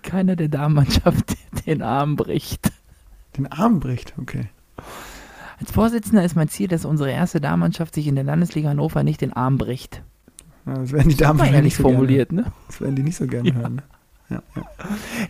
keiner 0.02 0.36
der 0.36 0.48
Damenmannschaft 0.48 1.36
den 1.66 1.82
Arm 1.82 2.16
bricht. 2.16 2.72
Den 3.36 3.46
Arm 3.50 3.80
bricht, 3.80 4.14
okay. 4.18 4.48
Als 5.60 5.70
Vorsitzender 5.70 6.24
ist 6.24 6.34
mein 6.34 6.48
Ziel, 6.48 6.66
dass 6.68 6.84
unsere 6.84 7.12
erste 7.12 7.40
Damenmannschaft 7.40 7.94
sich 7.94 8.08
in 8.08 8.16
der 8.16 8.24
Landesliga 8.24 8.70
Hannover 8.70 9.04
nicht 9.04 9.20
den 9.20 9.32
Arm 9.32 9.58
bricht. 9.58 10.02
Ja, 10.66 10.74
das 10.74 10.90
werden 10.92 11.08
die 11.08 11.16
Damen 11.16 11.38
ehrlich 11.40 11.62
nicht 11.62 11.76
so 11.76 11.84
gerne, 11.84 11.96
formuliert, 11.96 12.32
ne? 12.32 12.52
Das 12.66 12.80
werden 12.80 12.96
die 12.96 13.02
nicht 13.02 13.16
so 13.16 13.26
gerne 13.26 13.54
hören. 13.54 13.76
Ne? 13.76 13.82
Ja, 14.32 14.42
ja. 14.56 14.62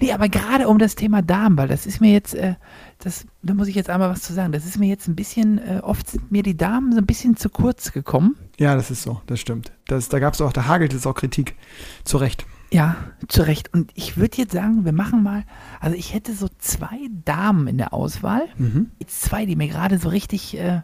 Nee, 0.00 0.12
aber 0.12 0.28
gerade 0.28 0.68
um 0.68 0.78
das 0.78 0.94
Thema 0.94 1.22
Damenball, 1.22 1.68
das 1.68 1.86
ist 1.86 2.00
mir 2.00 2.12
jetzt, 2.12 2.34
äh, 2.34 2.55
das, 2.98 3.26
da 3.42 3.55
muss 3.55 3.68
ich 3.68 3.74
jetzt 3.74 3.90
einmal 3.90 4.11
was 4.11 4.22
zu 4.22 4.32
sagen. 4.32 4.53
Das 4.53 4.64
ist 4.64 4.78
mir 4.78 4.88
jetzt 4.88 5.09
ein 5.09 5.16
bisschen, 5.16 5.59
äh, 5.59 5.80
oft 5.82 6.09
sind 6.09 6.30
mir 6.30 6.42
die 6.42 6.57
Damen 6.57 6.92
so 6.92 6.98
ein 6.98 7.07
bisschen 7.07 7.36
zu 7.36 7.48
kurz 7.50 7.92
gekommen. 7.92 8.36
ja, 8.59 8.74
das 8.74 8.90
ist 8.90 9.03
so, 9.03 9.20
das 9.26 9.40
stimmt. 9.40 9.72
Das, 9.86 10.09
da 10.09 10.18
gab 10.18 10.34
es 10.34 10.40
auch, 10.40 10.53
da 10.53 10.66
hagelt 10.66 10.94
es 10.94 11.07
auch 11.07 11.14
Kritik. 11.14 11.57
Zu 12.05 12.18
Recht. 12.18 12.46
Ja, 12.70 12.96
zu 13.28 13.42
Recht. 13.42 13.72
Und 13.74 13.90
ich 13.94 14.16
würde 14.16 14.38
jetzt 14.38 14.53
sagen, 14.53 14.84
wir 14.86 14.92
machen 14.92 15.22
mal, 15.22 15.44
also 15.80 15.94
ich 15.94 16.14
hätte 16.14 16.32
so 16.32 16.48
zwei 16.59 16.98
Damen 17.24 17.66
in 17.66 17.76
der 17.76 17.92
Auswahl. 17.92 18.48
Mhm. 18.57 18.90
Jetzt 18.98 19.20
zwei, 19.20 19.44
die 19.44 19.57
mir 19.57 19.68
gerade 19.68 19.98
so 19.98 20.09
richtig, 20.09 20.57
äh, 20.57 20.80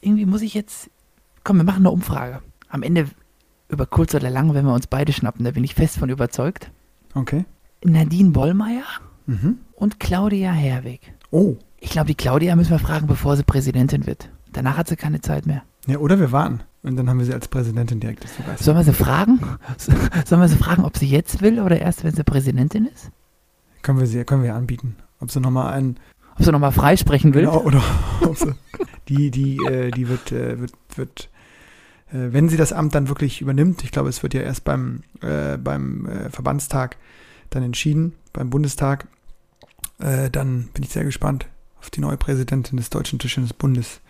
irgendwie 0.00 0.26
muss 0.26 0.42
ich 0.42 0.54
jetzt, 0.54 0.88
komm, 1.42 1.56
wir 1.56 1.64
machen 1.64 1.82
eine 1.82 1.90
Umfrage. 1.90 2.42
Am 2.68 2.84
Ende, 2.84 3.06
über 3.68 3.86
kurz 3.86 4.14
oder 4.14 4.30
lang, 4.30 4.54
wenn 4.54 4.64
wir 4.64 4.74
uns 4.74 4.86
beide 4.86 5.12
schnappen, 5.12 5.44
da 5.44 5.50
bin 5.50 5.64
ich 5.64 5.74
fest 5.74 5.98
von 5.98 6.10
überzeugt. 6.10 6.70
Okay. 7.14 7.44
Nadine 7.84 8.30
Bollmeier 8.30 8.84
Mhm. 9.26 9.58
und 9.76 10.00
Claudia 10.00 10.50
Herwig. 10.52 11.12
Oh. 11.30 11.56
Ich 11.78 11.90
glaube, 11.90 12.08
die 12.08 12.14
Claudia 12.14 12.56
müssen 12.56 12.70
wir 12.72 12.78
fragen, 12.78 13.06
bevor 13.06 13.36
sie 13.36 13.42
Präsidentin 13.44 14.06
wird. 14.06 14.28
Danach 14.52 14.76
hat 14.76 14.88
sie 14.88 14.96
keine 14.96 15.20
Zeit 15.20 15.46
mehr. 15.46 15.62
Ja, 15.86 15.98
oder 15.98 16.18
wir 16.18 16.32
warten. 16.32 16.60
Und 16.82 16.96
dann 16.96 17.08
haben 17.08 17.18
wir 17.18 17.26
sie 17.26 17.34
als 17.34 17.46
Präsidentin 17.48 18.00
direkt. 18.00 18.26
Sollen 18.58 18.76
wir 18.76 18.84
sie 18.84 18.92
fragen? 18.92 19.38
Sollen 20.26 20.40
wir 20.42 20.48
sie 20.48 20.56
fragen, 20.56 20.84
ob 20.84 20.96
sie 20.96 21.06
jetzt 21.06 21.40
will 21.42 21.60
oder 21.60 21.80
erst, 21.80 22.04
wenn 22.04 22.14
sie 22.14 22.24
Präsidentin 22.24 22.86
ist? 22.86 23.10
Können 23.82 23.98
wir 23.98 24.06
sie, 24.06 24.24
können 24.24 24.42
wir 24.42 24.54
anbieten. 24.54 24.96
Ob 25.20 25.30
sie 25.30 25.40
nochmal 25.40 25.72
einen, 25.72 25.98
Ob 26.36 26.44
sie 26.44 26.52
nochmal 26.52 26.72
freisprechen 26.72 27.32
will? 27.34 27.42
genau, 27.44 27.62
oder 27.62 27.82
ob 28.22 28.36
sie, 28.36 28.52
die, 29.08 29.30
die, 29.30 29.56
äh, 29.66 29.90
die 29.90 30.08
wird, 30.08 30.32
äh, 30.32 30.58
wird, 30.60 30.72
wird, 30.96 31.28
wenn 32.12 32.48
sie 32.48 32.56
das 32.56 32.72
Amt 32.72 32.94
dann 32.94 33.08
wirklich 33.08 33.40
übernimmt, 33.40 33.84
ich 33.84 33.92
glaube, 33.92 34.08
es 34.08 34.22
wird 34.22 34.34
ja 34.34 34.42
erst 34.42 34.64
beim, 34.64 35.02
äh, 35.20 35.56
beim 35.56 36.06
äh, 36.06 36.30
Verbandstag 36.30 36.96
dann 37.50 37.62
entschieden, 37.62 38.14
beim 38.32 38.50
Bundestag, 38.50 39.06
äh, 39.98 40.30
dann 40.30 40.68
bin 40.74 40.82
ich 40.82 40.90
sehr 40.90 41.04
gespannt 41.04 41.46
auf 41.80 41.90
die 41.90 42.00
neue 42.00 42.16
Präsidentin 42.16 42.76
des 42.76 42.90
Deutschen 42.90 43.18
Tischtennisbundes. 43.18 44.00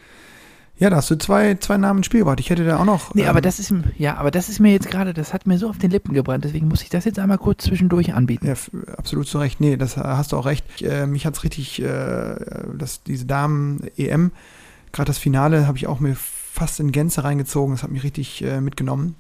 Ja, 0.79 0.89
da 0.89 0.97
hast 0.97 1.11
du 1.11 1.19
zwei, 1.19 1.57
zwei 1.57 1.77
Namen 1.77 1.99
ins 1.99 2.07
Spiel 2.07 2.21
gebracht. 2.21 2.41
Ich 2.41 2.49
hätte 2.49 2.65
da 2.65 2.79
auch 2.79 2.87
noch. 2.87 3.15
Nee, 3.15 3.27
aber 3.27 3.41
ähm, 3.41 3.43
das 3.43 3.59
ist, 3.59 3.73
ja, 3.99 4.17
aber 4.17 4.31
das 4.31 4.49
ist 4.49 4.61
mir 4.61 4.73
jetzt 4.73 4.91
gerade, 4.91 5.13
das 5.13 5.35
hat 5.35 5.47
mir 5.47 5.59
so 5.59 5.69
auf 5.69 5.77
den 5.77 5.91
Lippen 5.91 6.15
gebrannt, 6.15 6.45
deswegen 6.45 6.69
muss 6.69 6.83
ich 6.83 6.89
das 6.89 7.05
jetzt 7.05 7.19
einmal 7.19 7.37
kurz 7.37 7.65
zwischendurch 7.65 8.15
anbieten. 8.15 8.47
Ja, 8.47 8.55
absolut 8.97 9.29
zu 9.29 9.39
Recht. 9.39 9.61
Nee, 9.61 9.77
das 9.77 9.99
hast 9.99 10.33
du 10.33 10.39
auch 10.39 10.47
recht. 10.47 10.65
Ich, 10.77 10.87
äh, 10.87 11.07
mich 11.07 11.27
hat 11.27 11.37
es 11.37 11.45
richtig, 11.45 11.83
äh, 11.83 12.35
das, 12.75 13.03
diese 13.03 13.27
Damen-EM, 13.27 14.33
gerade 14.93 15.07
das 15.07 15.19
Finale, 15.19 15.67
habe 15.67 15.77
ich 15.77 15.87
auch 15.87 16.01
mir 16.01 16.17
fast 16.61 16.79
in 16.79 16.93
Gänze 16.93 17.25
reingezogen. 17.25 17.75
Das 17.75 17.83
hat 17.83 17.91
mich 17.91 18.03
richtig 18.03 18.45
äh, 18.45 18.61
mitgenommen. 18.61 19.17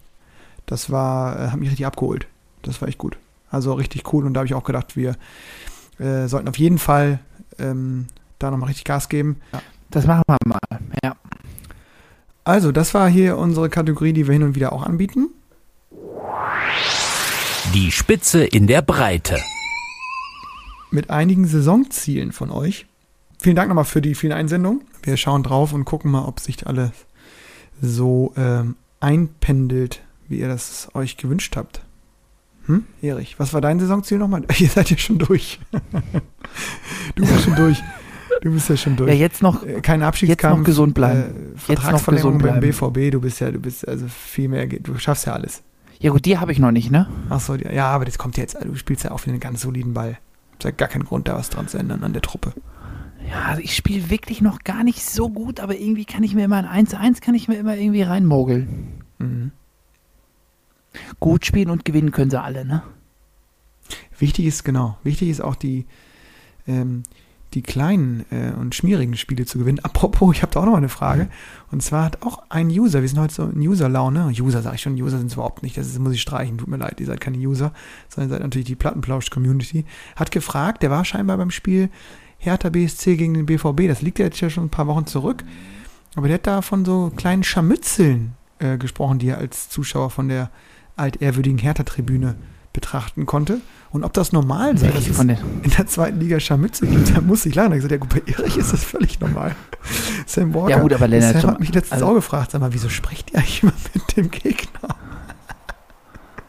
Das 0.66 0.90
war, 0.90 1.40
äh, 1.40 1.48
hat 1.48 1.58
mich 1.58 1.70
richtig 1.70 1.86
abgeholt. 1.86 2.26
Das 2.60 2.82
war 2.82 2.88
echt 2.88 2.98
gut. 2.98 3.16
Also 3.50 3.72
richtig 3.72 4.12
cool. 4.12 4.26
Und 4.26 4.34
da 4.34 4.40
habe 4.40 4.46
ich 4.46 4.52
auch 4.52 4.62
gedacht, 4.62 4.94
wir 4.94 5.16
äh, 5.98 6.28
sollten 6.28 6.48
auf 6.50 6.58
jeden 6.58 6.78
Fall 6.78 7.18
ähm, 7.58 8.08
da 8.38 8.50
nochmal 8.50 8.68
richtig 8.68 8.84
Gas 8.84 9.08
geben. 9.08 9.40
Ja. 9.54 9.62
Das 9.88 10.06
machen 10.06 10.22
wir 10.28 10.36
mal. 10.44 10.58
Ja. 11.02 11.16
Also, 12.44 12.72
das 12.72 12.92
war 12.92 13.08
hier 13.08 13.38
unsere 13.38 13.70
Kategorie, 13.70 14.12
die 14.12 14.26
wir 14.26 14.34
hin 14.34 14.42
und 14.42 14.54
wieder 14.54 14.74
auch 14.74 14.82
anbieten. 14.82 15.30
Die 17.72 17.90
Spitze 17.90 18.44
in 18.44 18.66
der 18.66 18.82
Breite. 18.82 19.38
mit 20.90 21.08
einigen 21.08 21.46
Saisonzielen 21.46 22.32
von 22.32 22.50
euch. 22.50 22.86
vielen 23.40 23.56
Dank 23.56 23.68
nochmal 23.68 23.86
für 23.86 24.02
die 24.02 24.14
vielen 24.14 24.34
Einsendungen. 24.34 24.82
Wir 25.02 25.16
schauen 25.16 25.42
drauf 25.42 25.72
und 25.72 25.86
gucken 25.86 26.10
mal, 26.10 26.26
ob 26.26 26.40
sich 26.40 26.66
alles 26.66 26.90
so 27.80 28.32
ähm, 28.36 28.76
einpendelt, 29.00 30.00
wie 30.28 30.38
ihr 30.38 30.48
das 30.48 30.88
euch 30.94 31.16
gewünscht 31.16 31.56
habt. 31.56 31.82
Hm? 32.66 32.84
Erich, 33.02 33.38
was 33.38 33.52
war 33.54 33.60
dein 33.60 33.80
Saisonziel 33.80 34.18
nochmal? 34.18 34.44
Ihr 34.58 34.68
seid 34.68 34.90
ja 34.90 34.98
schon 34.98 35.18
durch. 35.18 35.58
du 37.14 37.22
bist 37.26 37.42
schon 37.44 37.56
durch. 37.56 37.82
Du 38.42 38.52
bist 38.52 38.68
ja 38.68 38.76
schon 38.76 38.96
durch. 38.96 39.10
Ja, 39.10 39.16
jetzt 39.16 39.42
noch, 39.42 39.64
Äh, 39.66 39.80
Kein 39.80 40.00
jetzt 40.00 40.08
Abschiedskampf. 40.08 40.58
noch 40.58 40.64
gesund 40.64 40.94
bleiben. 40.94 41.20
Äh, 41.20 41.50
Jetzt 41.52 41.64
Vertragsverlängerung 41.64 42.38
beim. 42.38 42.60
BVB. 42.60 43.10
Du 43.12 43.20
bist 43.20 43.40
ja, 43.40 43.50
du 43.50 43.58
bist 43.58 43.86
also 43.86 44.06
viel 44.08 44.48
mehr, 44.48 44.66
du 44.66 44.98
schaffst 44.98 45.26
ja 45.26 45.32
alles. 45.32 45.62
Ja 45.98 46.10
gut, 46.10 46.24
die 46.24 46.38
habe 46.38 46.52
ich 46.52 46.58
noch 46.58 46.70
nicht, 46.70 46.90
ne? 46.90 47.08
Ach 47.28 47.40
so, 47.40 47.54
ja, 47.56 47.88
aber 47.88 48.06
das 48.06 48.16
kommt 48.16 48.38
jetzt, 48.38 48.56
du 48.62 48.74
spielst 48.76 49.04
ja 49.04 49.10
auch 49.10 49.20
wieder 49.22 49.32
einen 49.32 49.40
ganz 49.40 49.60
soliden 49.60 49.92
Ball. 49.92 50.16
Es 50.58 50.64
hat 50.64 50.78
gar 50.78 50.88
keinen 50.88 51.04
Grund, 51.04 51.28
da 51.28 51.34
was 51.36 51.50
dran 51.50 51.68
zu 51.68 51.76
ändern 51.76 52.02
an 52.04 52.12
der 52.14 52.22
Truppe. 52.22 52.52
Ja, 53.28 53.42
also 53.46 53.60
ich 53.62 53.76
spiele 53.76 54.10
wirklich 54.10 54.40
noch 54.40 54.60
gar 54.60 54.84
nicht 54.84 55.02
so 55.02 55.28
gut, 55.28 55.60
aber 55.60 55.76
irgendwie 55.76 56.04
kann 56.04 56.22
ich 56.22 56.34
mir 56.34 56.44
immer 56.44 56.64
ein 56.64 56.86
1-1 56.86 57.20
kann 57.20 57.34
ich 57.34 57.48
mir 57.48 57.56
immer 57.56 57.76
irgendwie 57.76 58.02
reinmogeln. 58.02 59.04
Mhm. 59.18 59.52
Gut 61.20 61.46
spielen 61.46 61.70
und 61.70 61.84
gewinnen 61.84 62.10
können 62.10 62.30
sie 62.30 62.40
alle, 62.40 62.64
ne? 62.64 62.82
Wichtig 64.18 64.46
ist, 64.46 64.64
genau, 64.64 64.98
wichtig 65.02 65.30
ist 65.30 65.40
auch 65.40 65.54
die, 65.54 65.86
ähm, 66.66 67.04
die 67.54 67.62
kleinen 67.62 68.24
äh, 68.30 68.52
und 68.52 68.74
schmierigen 68.74 69.16
Spiele 69.16 69.46
zu 69.46 69.58
gewinnen. 69.58 69.78
Apropos, 69.82 70.34
ich 70.34 70.42
habe 70.42 70.52
da 70.52 70.60
auch 70.60 70.66
noch 70.66 70.76
eine 70.76 70.88
Frage. 70.88 71.28
Und 71.70 71.82
zwar 71.82 72.04
hat 72.04 72.22
auch 72.22 72.42
ein 72.48 72.68
User, 72.68 73.02
wir 73.02 73.08
sind 73.08 73.18
heute 73.18 73.34
so 73.34 73.44
in 73.44 73.60
User-Laune. 73.60 74.32
User 74.38 74.62
sage 74.62 74.76
ich 74.76 74.82
schon, 74.82 74.94
User 74.94 75.18
sind 75.18 75.28
es 75.28 75.34
überhaupt 75.34 75.62
nicht. 75.62 75.76
Das 75.76 75.86
ist, 75.86 75.98
muss 75.98 76.14
ich 76.14 76.22
streichen, 76.22 76.58
tut 76.58 76.68
mir 76.68 76.76
leid, 76.76 77.00
ihr 77.00 77.06
seid 77.06 77.20
keine 77.20 77.38
User, 77.38 77.72
sondern 78.08 78.30
ihr 78.30 78.34
seid 78.34 78.42
natürlich 78.42 78.66
die 78.66 78.76
Plattenplausch-Community. 78.76 79.84
Hat 80.16 80.30
gefragt, 80.30 80.82
der 80.82 80.90
war 80.90 81.04
scheinbar 81.04 81.36
beim 81.36 81.50
Spiel 81.50 81.90
Hertha 82.42 82.68
BSC 82.70 83.16
gegen 83.16 83.34
den 83.34 83.46
BVB. 83.46 83.86
Das 83.86 84.02
liegt 84.02 84.18
ja 84.18 84.24
jetzt 84.24 84.40
ja 84.40 84.50
schon 84.50 84.64
ein 84.64 84.70
paar 84.70 84.86
Wochen 84.86 85.06
zurück. 85.06 85.44
Aber 86.16 86.26
der 86.26 86.34
hat 86.36 86.46
da 86.46 86.62
von 86.62 86.84
so 86.84 87.12
kleinen 87.14 87.44
Scharmützeln 87.44 88.32
äh, 88.58 88.76
gesprochen, 88.78 89.18
die 89.20 89.28
er 89.28 89.38
als 89.38 89.68
Zuschauer 89.68 90.10
von 90.10 90.28
der 90.28 90.50
altehrwürdigen 90.96 91.58
Hertha-Tribüne 91.58 92.34
betrachten 92.72 93.26
konnte. 93.26 93.60
Und 93.90 94.04
ob 94.04 94.12
das 94.12 94.32
normal 94.32 94.78
sei, 94.78 94.88
dass 94.90 95.06
es 95.08 95.18
in 95.18 95.28
der 95.28 95.86
zweiten 95.86 96.18
Liga 96.20 96.38
Scharmützel 96.40 96.88
gibt, 96.88 97.16
da 97.16 97.20
muss 97.20 97.44
ich 97.44 97.54
lachen. 97.54 97.70
Da 97.70 97.76
gesagt, 97.76 97.92
ja 97.92 97.98
gut, 97.98 98.08
bei 98.10 98.22
Erich 98.32 98.56
ist 98.56 98.72
das 98.72 98.84
völlig 98.84 99.20
normal. 99.20 99.54
Sam 100.26 100.54
Walker, 100.54 100.70
Ja, 100.70 100.78
gut, 100.80 100.92
aber 100.92 101.08
Lennart, 101.08 101.40
Sam 101.42 101.50
hat 101.52 101.60
mich 101.60 101.74
letztens 101.74 102.00
also- 102.00 102.06
auch 102.06 102.14
gefragt, 102.14 102.52
sag 102.52 102.60
mal, 102.60 102.72
wieso 102.72 102.88
spricht 102.88 103.32
ihr 103.32 103.38
eigentlich 103.38 103.62
immer 103.64 103.72
mit 103.94 104.16
dem 104.16 104.30
Gegner? 104.30 104.96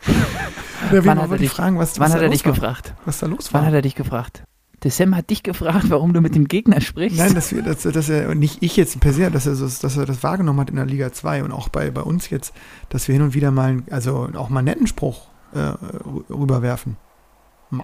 Wann 0.91 1.19
hat 1.21 1.31
er 1.31 1.37
dich- 1.37 1.49
fragen, 1.51 1.77
was, 1.77 1.99
wann 1.99 2.07
was 2.09 2.15
hat 2.15 2.21
er 2.21 2.29
dich 2.29 2.43
gefragt? 2.43 2.93
Was 3.05 3.19
da 3.19 3.27
los 3.27 3.53
Wann 3.53 3.61
war. 3.61 3.67
hat 3.67 3.73
er 3.73 3.81
dich 3.81 3.95
gefragt? 3.95 4.43
Der 4.83 4.89
Sam 4.91 5.15
hat 5.15 5.29
dich 5.29 5.43
gefragt, 5.43 5.85
warum 5.89 6.11
du 6.13 6.21
mit 6.21 6.33
dem 6.33 6.47
Gegner 6.47 6.81
sprichst. 6.81 7.17
Nein, 7.19 7.35
dass, 7.35 7.51
wir, 7.53 7.61
dass, 7.61 7.83
dass 7.83 8.09
er, 8.09 8.33
nicht 8.33 8.63
ich 8.63 8.75
jetzt 8.77 8.99
per 8.99 9.13
se, 9.13 9.29
dass 9.29 9.45
er, 9.45 9.53
so, 9.55 9.65
dass 9.65 9.95
er 9.97 10.05
das 10.07 10.23
wahrgenommen 10.23 10.59
hat 10.59 10.69
in 10.71 10.75
der 10.77 10.85
Liga 10.87 11.11
2 11.13 11.43
und 11.43 11.51
auch 11.51 11.69
bei, 11.69 11.91
bei 11.91 12.01
uns 12.01 12.29
jetzt, 12.31 12.53
dass 12.89 13.07
wir 13.07 13.13
hin 13.13 13.21
und 13.21 13.33
wieder 13.35 13.51
mal, 13.51 13.83
also 13.91 14.29
auch 14.35 14.49
mal 14.49 14.59
einen 14.59 14.65
netten 14.65 14.87
Spruch 14.87 15.27
äh, 15.53 15.57
rü- 15.59 16.23
rüberwerfen. 16.31 16.97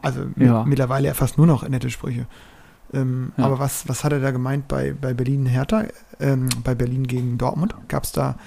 Also 0.01 0.21
Ja. 0.37 0.63
mittlerweile 0.65 1.07
ja 1.07 1.13
fast 1.13 1.37
nur 1.37 1.45
noch 1.47 1.67
nette 1.69 1.89
Sprüche. 1.89 2.25
Ähm, 2.93 3.31
Ja. 3.37 3.45
Aber 3.45 3.59
was, 3.59 3.87
was 3.87 4.03
hat 4.03 4.11
er 4.13 4.19
da 4.19 4.31
gemeint 4.31 4.67
bei, 4.67 4.93
bei 4.99 5.13
Berlin 5.13 5.45
Hertha, 5.45 5.83
ähm, 6.19 6.49
bei 6.63 6.73
Berlin 6.73 7.05
gegen 7.05 7.37
Dortmund? 7.37 7.75
Gab 7.89 8.05
es 8.05 8.11
da, 8.11 8.37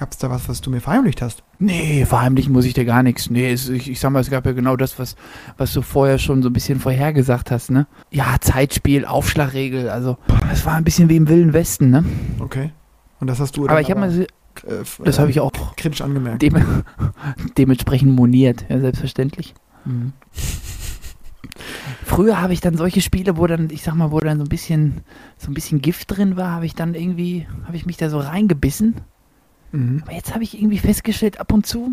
gab's 0.00 0.16
da 0.16 0.30
was, 0.30 0.48
was 0.48 0.62
du 0.62 0.70
mir 0.70 0.80
verheimlicht 0.80 1.20
hast? 1.20 1.44
Nee, 1.58 2.06
verheimlichen 2.06 2.54
muss 2.54 2.64
ich 2.64 2.72
dir 2.72 2.86
gar 2.86 3.02
nichts. 3.02 3.28
Nee, 3.28 3.52
es, 3.52 3.68
ich, 3.68 3.90
ich 3.90 4.00
sag 4.00 4.10
mal, 4.10 4.20
es 4.20 4.30
gab 4.30 4.46
ja 4.46 4.52
genau 4.52 4.74
das, 4.74 4.98
was, 4.98 5.14
was 5.58 5.74
du 5.74 5.82
vorher 5.82 6.18
schon 6.18 6.42
so 6.42 6.48
ein 6.48 6.54
bisschen 6.54 6.80
vorhergesagt 6.80 7.50
hast, 7.50 7.70
ne? 7.70 7.86
Ja, 8.10 8.36
Zeitspiel, 8.40 9.04
Aufschlagregel, 9.04 9.90
also 9.90 10.16
es 10.50 10.64
war 10.64 10.74
ein 10.74 10.84
bisschen 10.84 11.10
wie 11.10 11.16
im 11.16 11.28
Wilden 11.28 11.52
Westen, 11.52 11.90
ne? 11.90 12.04
Okay. 12.40 12.72
Und 13.20 13.26
das 13.28 13.40
hast 13.40 13.58
du 13.58 13.68
Aber 13.68 13.82
ich 13.82 13.90
habe 13.90 14.00
mal, 14.00 14.20
äh, 14.20 14.26
das 15.04 15.18
äh, 15.18 15.20
habe 15.20 15.30
ich 15.30 15.38
auch 15.38 15.52
kritisch 15.76 16.00
angemerkt. 16.00 16.40
dem, 16.40 16.56
dementsprechend 17.58 18.16
moniert, 18.16 18.64
ja, 18.70 18.80
selbstverständlich. 18.80 19.54
Mhm. 19.84 20.14
Früher 22.06 22.40
habe 22.40 22.54
ich 22.54 22.62
dann 22.62 22.78
solche 22.78 23.02
Spiele, 23.02 23.36
wo 23.36 23.46
dann, 23.46 23.68
ich 23.70 23.82
sag 23.82 23.94
mal, 23.94 24.12
wo 24.12 24.20
dann 24.20 24.38
so 24.38 24.44
ein 24.44 24.48
bisschen, 24.48 25.02
so 25.36 25.50
ein 25.50 25.54
bisschen 25.54 25.82
Gift 25.82 26.16
drin 26.16 26.38
war, 26.38 26.52
habe 26.52 26.64
ich 26.64 26.74
dann 26.74 26.94
irgendwie, 26.94 27.46
habe 27.66 27.76
ich 27.76 27.84
mich 27.84 27.98
da 27.98 28.08
so 28.08 28.18
reingebissen. 28.18 28.94
Mhm. 29.72 30.02
Aber 30.02 30.12
jetzt 30.12 30.32
habe 30.34 30.42
ich 30.44 30.56
irgendwie 30.58 30.78
festgestellt, 30.78 31.38
ab 31.40 31.52
und 31.52 31.66
zu, 31.66 31.92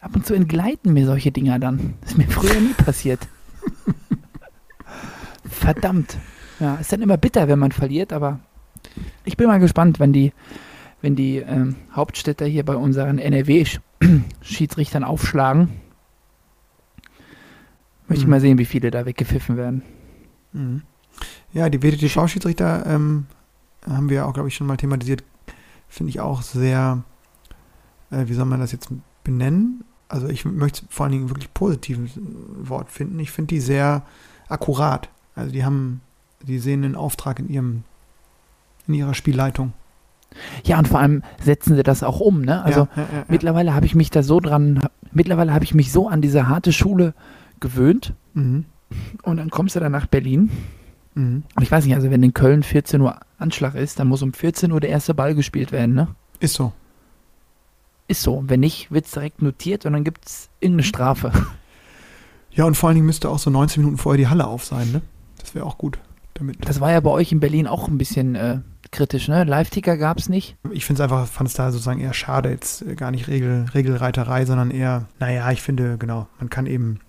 ab 0.00 0.14
und 0.14 0.26
zu 0.26 0.34
entgleiten 0.34 0.92
mir 0.92 1.06
solche 1.06 1.30
Dinger 1.32 1.58
dann. 1.58 1.94
Das 2.00 2.12
ist 2.12 2.18
mir 2.18 2.28
früher 2.28 2.60
nie 2.60 2.72
passiert. 2.74 3.20
Verdammt. 5.44 6.18
Ja, 6.60 6.76
ist 6.76 6.92
dann 6.92 7.02
immer 7.02 7.16
bitter, 7.16 7.48
wenn 7.48 7.58
man 7.58 7.72
verliert, 7.72 8.12
aber 8.12 8.40
ich 9.24 9.36
bin 9.36 9.46
mal 9.48 9.58
gespannt, 9.58 9.98
wenn 10.00 10.12
die, 10.12 10.32
wenn 11.00 11.16
die 11.16 11.38
ähm, 11.38 11.76
Hauptstädter 11.92 12.46
hier 12.46 12.64
bei 12.64 12.76
unseren 12.76 13.18
NRW-Schiedsrichtern 13.18 15.04
aufschlagen. 15.04 15.68
Möchte 18.08 18.22
ich 18.22 18.26
Mhm. 18.26 18.30
mal 18.30 18.40
sehen, 18.40 18.58
wie 18.58 18.64
viele 18.64 18.90
da 18.90 19.04
weggepfiffen 19.06 19.56
werden. 19.56 19.82
Mhm. 20.52 20.82
Ja, 21.52 21.68
die 21.68 21.82
WTTV-Schiedsrichter 21.82 22.86
ähm, 22.86 23.26
haben 23.86 24.08
wir 24.10 24.26
auch, 24.26 24.32
glaube 24.34 24.48
ich, 24.48 24.54
schon 24.54 24.66
mal 24.66 24.76
thematisiert. 24.76 25.22
Finde 25.92 26.08
ich 26.08 26.20
auch 26.20 26.40
sehr, 26.40 27.02
äh, 28.10 28.24
wie 28.26 28.32
soll 28.32 28.46
man 28.46 28.60
das 28.60 28.72
jetzt 28.72 28.88
benennen? 29.24 29.84
Also 30.08 30.26
ich 30.26 30.46
möchte 30.46 30.86
vor 30.88 31.04
allen 31.04 31.12
Dingen 31.12 31.28
wirklich 31.28 31.52
positives 31.52 32.18
Wort 32.62 32.90
finden. 32.90 33.18
Ich 33.18 33.30
finde 33.30 33.48
die 33.48 33.60
sehr 33.60 34.02
akkurat. 34.48 35.10
Also 35.34 35.52
die 35.52 35.66
haben, 35.66 36.00
die 36.40 36.58
sehen 36.58 36.82
einen 36.82 36.96
Auftrag 36.96 37.40
in 37.40 37.50
ihrem, 37.50 37.84
in 38.88 38.94
ihrer 38.94 39.12
Spielleitung. 39.12 39.74
Ja, 40.64 40.78
und 40.78 40.88
vor 40.88 40.98
allem 40.98 41.22
setzen 41.42 41.76
sie 41.76 41.82
das 41.82 42.02
auch 42.02 42.20
um, 42.20 42.40
ne? 42.40 42.64
Also 42.64 42.88
ja, 42.96 43.02
ja, 43.02 43.02
ja, 43.02 43.24
mittlerweile 43.28 43.74
habe 43.74 43.84
ich 43.84 43.94
mich 43.94 44.08
da 44.08 44.22
so 44.22 44.40
dran, 44.40 44.88
mittlerweile 45.12 45.52
habe 45.52 45.64
ich 45.64 45.74
mich 45.74 45.92
so 45.92 46.08
an 46.08 46.22
diese 46.22 46.48
harte 46.48 46.72
Schule 46.72 47.12
gewöhnt. 47.60 48.14
Mhm. 48.32 48.64
Und 49.24 49.36
dann 49.36 49.50
kommst 49.50 49.76
du 49.76 49.80
dann 49.80 49.92
nach 49.92 50.06
Berlin. 50.06 50.48
Mhm. 51.14 51.42
Und 51.54 51.62
ich 51.62 51.70
weiß 51.70 51.84
nicht, 51.84 51.94
also 51.94 52.10
wenn 52.10 52.22
in 52.22 52.32
Köln 52.32 52.62
14 52.62 53.02
Uhr 53.02 53.20
Anschlag 53.42 53.74
ist, 53.74 53.98
dann 53.98 54.08
muss 54.08 54.22
um 54.22 54.32
14 54.32 54.72
Uhr 54.72 54.80
der 54.80 54.90
erste 54.90 55.14
Ball 55.14 55.34
gespielt 55.34 55.72
werden, 55.72 55.94
ne? 55.94 56.08
Ist 56.40 56.54
so. 56.54 56.72
Ist 58.08 58.22
so. 58.22 58.42
Wenn 58.46 58.60
nicht, 58.60 58.90
wird 58.90 59.06
es 59.06 59.12
direkt 59.12 59.42
notiert 59.42 59.86
und 59.86 59.92
dann 59.92 60.04
gibt 60.04 60.26
es 60.26 60.48
irgendeine 60.60 60.84
Strafe. 60.84 61.32
Ja, 62.54 62.66
und 62.66 62.74
vor 62.76 62.88
allen 62.88 62.96
Dingen 62.96 63.06
müsste 63.06 63.30
auch 63.30 63.38
so 63.38 63.48
19 63.48 63.82
Minuten 63.82 63.96
vorher 63.96 64.18
die 64.18 64.28
Halle 64.28 64.46
auf 64.46 64.64
sein, 64.64 64.92
ne? 64.92 65.00
Das 65.38 65.54
wäre 65.54 65.64
auch 65.64 65.78
gut. 65.78 65.98
Damit. 66.34 66.58
Das 66.68 66.80
war 66.80 66.92
ja 66.92 67.00
bei 67.00 67.10
euch 67.10 67.32
in 67.32 67.40
Berlin 67.40 67.66
auch 67.66 67.88
ein 67.88 67.96
bisschen 67.96 68.34
äh, 68.34 68.58
kritisch, 68.90 69.28
ne? 69.28 69.44
Live-Ticker 69.44 69.96
gab 69.96 70.18
es 70.18 70.28
nicht. 70.28 70.56
Ich 70.70 70.84
finde 70.84 71.02
es 71.02 71.04
einfach, 71.04 71.26
fand 71.26 71.48
es 71.48 71.54
da 71.54 71.72
sozusagen 71.72 72.00
eher 72.00 72.12
schade, 72.12 72.50
jetzt 72.50 72.82
äh, 72.82 72.94
gar 72.94 73.10
nicht 73.10 73.28
Regel, 73.28 73.66
Regelreiterei, 73.72 74.44
sondern 74.44 74.70
eher, 74.70 75.06
naja, 75.18 75.50
ich 75.50 75.62
finde, 75.62 75.96
genau, 75.98 76.28
man 76.38 76.50
kann 76.50 76.66
eben 76.66 77.00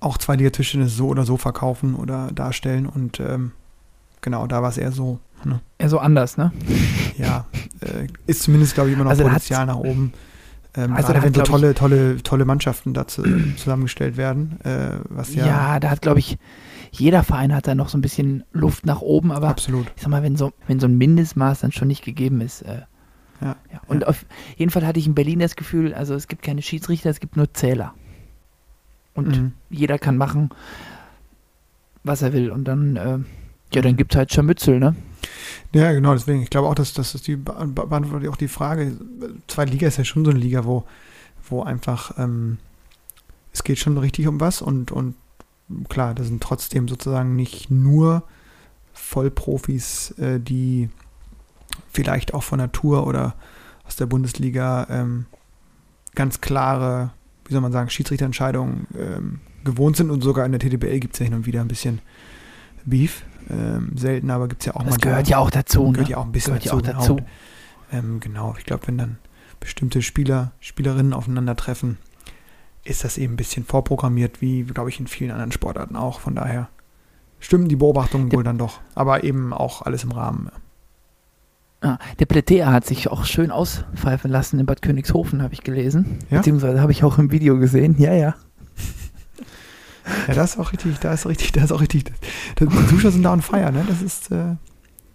auch 0.00 0.18
zwei 0.18 0.36
Tischtennis 0.36 0.96
so 0.96 1.08
oder 1.08 1.24
so 1.24 1.36
verkaufen 1.36 1.94
oder 1.94 2.30
darstellen 2.32 2.86
und 2.86 3.20
ähm, 3.20 3.52
genau, 4.22 4.46
da 4.46 4.62
war 4.62 4.70
es 4.70 4.78
eher 4.78 4.92
so, 4.92 5.18
ne? 5.44 5.60
Ja, 5.80 5.88
so 5.88 5.98
anders, 5.98 6.36
ne? 6.38 6.50
ja, 7.18 7.44
äh, 7.80 8.06
ist 8.26 8.42
zumindest, 8.44 8.74
glaube 8.74 8.88
ich, 8.88 8.94
immer 8.94 9.04
noch 9.04 9.10
Also 9.10 9.24
Potenzial 9.24 9.66
nach 9.66 9.76
oben. 9.76 10.12
Ähm, 10.74 10.94
Also 10.94 11.08
gerade 11.08 11.18
da 11.20 11.24
wenn 11.26 11.34
so 11.34 11.42
tolle, 11.42 11.74
tolle, 11.74 12.22
tolle 12.22 12.44
Mannschaften 12.46 12.94
dazu 12.94 13.22
zusammengestellt 13.56 14.16
werden, 14.16 14.58
äh, 14.64 14.98
was 15.10 15.34
ja, 15.34 15.46
Ja, 15.46 15.80
da 15.80 15.90
hat, 15.90 16.00
glaube 16.00 16.20
ich, 16.20 16.38
jeder 16.92 17.22
Verein 17.22 17.54
hat 17.54 17.66
da 17.66 17.74
noch 17.74 17.88
so 17.90 17.98
ein 17.98 18.02
bisschen 18.02 18.44
Luft 18.52 18.86
nach 18.86 19.00
oben, 19.02 19.32
aber 19.32 19.48
absolut. 19.48 19.86
ich 19.96 20.02
sag 20.02 20.10
mal, 20.10 20.22
wenn 20.22 20.36
so, 20.36 20.52
wenn 20.66 20.80
so 20.80 20.86
ein 20.86 20.96
Mindestmaß 20.96 21.60
dann 21.60 21.72
schon 21.72 21.88
nicht 21.88 22.04
gegeben 22.04 22.40
ist. 22.40 22.62
Äh, 22.62 22.82
Ja, 23.40 23.56
ja. 23.72 23.80
Und 23.86 24.06
auf 24.06 24.24
jeden 24.56 24.70
Fall 24.70 24.86
hatte 24.86 24.98
ich 24.98 25.06
in 25.06 25.14
Berlin 25.14 25.40
das 25.40 25.56
Gefühl, 25.56 25.92
also 25.94 26.14
es 26.14 26.28
gibt 26.28 26.42
keine 26.42 26.62
Schiedsrichter, 26.62 27.10
es 27.10 27.18
gibt 27.20 27.36
nur 27.36 27.52
Zähler. 27.52 27.92
Und 29.14 29.28
Mhm. 29.28 29.52
jeder 29.68 29.98
kann 29.98 30.16
machen, 30.16 30.50
was 32.04 32.22
er 32.22 32.32
will. 32.32 32.50
Und 32.50 32.64
dann, 32.64 32.96
äh, 32.96 33.18
ja, 33.74 33.82
dann 33.82 33.96
gibt 33.96 34.12
es 34.12 34.18
halt 34.18 34.32
Scharmützel, 34.32 34.78
ne? 34.78 34.94
Ja, 35.74 35.92
genau, 35.92 36.12
deswegen. 36.12 36.42
Ich 36.42 36.50
glaube 36.50 36.68
auch, 36.68 36.74
dass 36.74 36.92
das 36.92 37.12
die 37.22 37.36
be- 37.36 37.52
be- 37.52 37.86
beantwortet 37.86 38.28
auch 38.28 38.36
die 38.36 38.48
Frage. 38.48 38.96
Zweite 39.46 39.72
Liga 39.72 39.86
ist 39.86 39.98
ja 39.98 40.04
schon 40.04 40.24
so 40.24 40.30
eine 40.30 40.40
Liga, 40.40 40.64
wo, 40.64 40.84
wo 41.48 41.62
einfach 41.62 42.18
ähm, 42.18 42.58
es 43.52 43.64
geht 43.64 43.78
schon 43.78 43.98
richtig 43.98 44.26
um 44.28 44.40
was 44.40 44.62
und, 44.62 44.92
und 44.92 45.14
klar, 45.88 46.14
das 46.14 46.26
sind 46.26 46.42
trotzdem 46.42 46.88
sozusagen 46.88 47.36
nicht 47.36 47.70
nur 47.70 48.24
Vollprofis, 48.92 50.12
äh, 50.18 50.40
die 50.40 50.90
vielleicht 51.90 52.34
auch 52.34 52.42
von 52.42 52.58
Natur 52.58 53.06
oder 53.06 53.34
aus 53.86 53.96
der 53.96 54.06
Bundesliga 54.06 54.86
ähm, 54.90 55.26
ganz 56.14 56.40
klare, 56.40 57.12
wie 57.46 57.52
soll 57.52 57.62
man 57.62 57.72
sagen, 57.72 57.90
Schiedsrichterentscheidungen 57.90 58.86
ähm, 58.98 59.40
gewohnt 59.64 59.96
sind 59.96 60.10
und 60.10 60.22
sogar 60.22 60.44
in 60.44 60.52
der 60.52 60.60
TTBL 60.60 61.00
gibt 61.00 61.14
es 61.14 61.20
ja 61.20 61.24
hin 61.24 61.34
und 61.34 61.46
wieder 61.46 61.60
ein 61.60 61.68
bisschen 61.68 62.00
Beef. 62.84 63.22
Ähm, 63.52 63.92
selten, 63.96 64.30
aber 64.30 64.48
gibt 64.48 64.62
es 64.62 64.66
ja 64.66 64.72
auch 64.74 64.78
Das 64.82 64.90
manchmal. 64.92 65.12
gehört 65.12 65.28
ja 65.28 65.38
auch 65.38 65.50
dazu, 65.50 65.90
Gehört 65.92 66.08
ne? 66.08 66.10
ja 66.12 66.16
auch 66.18 66.24
ein 66.24 66.32
bisschen 66.32 66.54
Gehört 66.54 66.64
ja 66.64 66.72
auch 66.72 66.80
dazu. 66.82 66.98
dazu. 66.98 67.16
Genau. 67.16 67.26
Ähm, 67.92 68.20
genau, 68.20 68.54
ich 68.58 68.64
glaube, 68.64 68.86
wenn 68.86 68.96
dann 68.98 69.18
bestimmte 69.60 70.00
Spieler, 70.02 70.52
Spielerinnen 70.60 71.12
aufeinandertreffen, 71.12 71.98
ist 72.84 73.04
das 73.04 73.18
eben 73.18 73.34
ein 73.34 73.36
bisschen 73.36 73.64
vorprogrammiert, 73.64 74.40
wie, 74.40 74.62
glaube 74.64 74.88
ich, 74.90 74.98
in 74.98 75.06
vielen 75.06 75.30
anderen 75.30 75.52
Sportarten 75.52 75.94
auch. 75.96 76.18
Von 76.20 76.34
daher 76.34 76.68
Stimmen 77.38 77.68
die 77.68 77.76
Beobachtungen 77.76 78.32
wohl 78.32 78.44
dann 78.44 78.56
doch. 78.58 78.80
Aber 78.94 79.24
eben 79.24 79.52
auch 79.52 79.82
alles 79.82 80.04
im 80.04 80.12
Rahmen. 80.12 80.48
Ah, 81.80 81.98
der 82.20 82.26
Plätea 82.26 82.70
hat 82.72 82.86
sich 82.86 83.08
auch 83.08 83.24
schön 83.24 83.50
auspfeifen 83.50 84.30
lassen 84.30 84.60
in 84.60 84.66
Bad 84.66 84.82
Königshofen, 84.82 85.42
habe 85.42 85.52
ich 85.52 85.64
gelesen. 85.64 86.20
Ja? 86.30 86.38
Beziehungsweise 86.38 86.80
habe 86.80 86.92
ich 86.92 87.02
auch 87.02 87.18
im 87.18 87.32
Video 87.32 87.58
gesehen. 87.58 87.96
Ja, 87.98 88.14
ja. 88.14 88.34
Ja, 90.28 90.34
das 90.34 90.52
ist 90.54 90.58
auch 90.58 90.72
richtig, 90.72 90.98
da 90.98 91.12
ist 91.12 91.26
richtig, 91.26 91.52
da 91.52 91.62
ist 91.64 91.72
auch 91.72 91.80
richtig. 91.80 92.04
Die 92.58 92.86
Zuschauer 92.88 93.12
sind 93.12 93.22
da 93.22 93.32
on 93.32 93.42
fire, 93.42 93.70
ne? 93.72 93.84
Das 93.88 94.02
ist, 94.02 94.30
äh, 94.30 94.56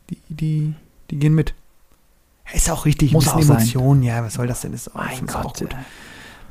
die, 0.09 0.17
die, 0.29 0.73
die 1.11 1.19
gehen 1.19 1.35
mit. 1.35 1.53
Ist 2.53 2.69
auch 2.69 2.85
richtig, 2.85 3.11
Muss 3.11 3.27
auch 3.27 3.41
sein. 3.41 3.57
Emotion, 3.57 4.03
ja, 4.03 4.23
was 4.23 4.35
soll 4.35 4.47
das 4.47 4.61
denn? 4.61 4.73
Ist, 4.73 4.89
auch- 4.95 4.95
Mein 4.95 5.17
find's 5.17 5.35
auch 5.35 5.43
Gott. 5.43 5.59
gut. 5.59 5.75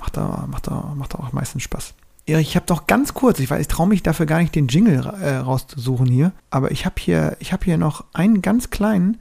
Macht 0.01 0.17
da, 0.17 0.47
macht 0.51 0.67
da, 0.67 0.93
macht 0.95 1.15
da 1.15 1.19
auch 1.19 1.33
meistens 1.33 1.63
Spaß. 1.63 1.95
Erich, 2.27 2.49
ich 2.49 2.57
habe 2.57 2.67
doch 2.67 2.87
ganz 2.87 3.15
kurz, 3.15 3.39
ich 3.39 3.49
weiß, 3.51 3.61
ich 3.61 3.69
traue 3.69 3.87
mich 3.89 4.03
dafür 4.03 4.27
gar 4.27 4.41
nicht, 4.41 4.55
den 4.55 4.69
Jingle 4.69 5.07
äh, 5.23 5.37
rauszusuchen 5.37 6.07
hier, 6.07 6.33
aber 6.51 6.71
ich 6.73 6.85
habe 6.85 6.97
hier, 6.99 7.37
ich 7.41 7.53
habe 7.53 7.65
hier 7.65 7.79
noch 7.79 8.05
einen 8.13 8.43
ganz 8.43 8.69
kleinen 8.71 9.19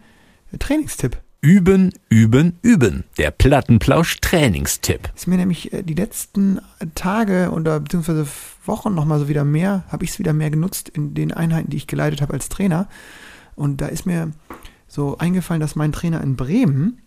äh, 0.51 0.57
Trainingstipp. 0.57 1.17
Üben, 1.45 1.93
üben, 2.09 2.57
üben. 2.63 3.03
Der 3.19 3.29
Plattenplausch 3.29 4.19
Trainingstipp. 4.19 5.11
Ist 5.15 5.27
mir 5.27 5.37
nämlich 5.37 5.71
äh, 5.71 5.83
die 5.83 5.93
letzten 5.93 6.59
Tage 6.95 7.51
oder 7.51 7.79
beziehungsweise 7.81 8.25
Wochen 8.65 8.95
nochmal 8.95 9.19
so 9.19 9.27
wieder 9.27 9.43
mehr, 9.43 9.83
habe 9.89 10.03
ich 10.05 10.09
es 10.09 10.17
wieder 10.17 10.33
mehr 10.33 10.49
genutzt 10.49 10.89
in 10.89 11.13
den 11.13 11.31
Einheiten, 11.31 11.69
die 11.69 11.77
ich 11.77 11.85
geleitet 11.85 12.23
habe 12.23 12.33
als 12.33 12.49
Trainer. 12.49 12.87
Und 13.55 13.79
da 13.79 13.85
ist 13.85 14.07
mir 14.07 14.31
so 14.87 15.19
eingefallen, 15.19 15.61
dass 15.61 15.75
mein 15.75 15.91
Trainer 15.91 16.19
in 16.21 16.35
Bremen 16.35 16.97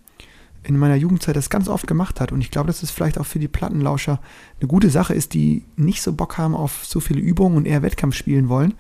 in 0.63 0.79
meiner 0.79 0.95
Jugendzeit 0.95 1.35
das 1.35 1.51
ganz 1.51 1.69
oft 1.69 1.89
gemacht 1.89 2.21
hat. 2.21 2.31
Und 2.31 2.41
ich 2.41 2.53
glaube, 2.53 2.69
dass 2.69 2.85
es 2.85 2.93
vielleicht 2.93 3.19
auch 3.19 3.27
für 3.27 3.41
die 3.41 3.49
Plattenlauscher 3.49 4.21
eine 4.61 4.69
gute 4.69 4.91
Sache 4.91 5.15
ist, 5.15 5.35
die 5.35 5.65
nicht 5.75 6.01
so 6.01 6.13
Bock 6.13 6.39
haben 6.39 6.55
auf 6.55 6.85
so 6.85 7.01
viele 7.01 7.21
Übungen 7.21 7.57
und 7.57 7.67
eher 7.67 7.83
Wettkampf 7.83 8.15
spielen 8.15 8.49
wollen, 8.49 8.75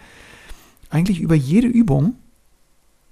eigentlich 0.89 1.21
über 1.21 1.35
jede 1.35 1.67
Übung 1.67 2.15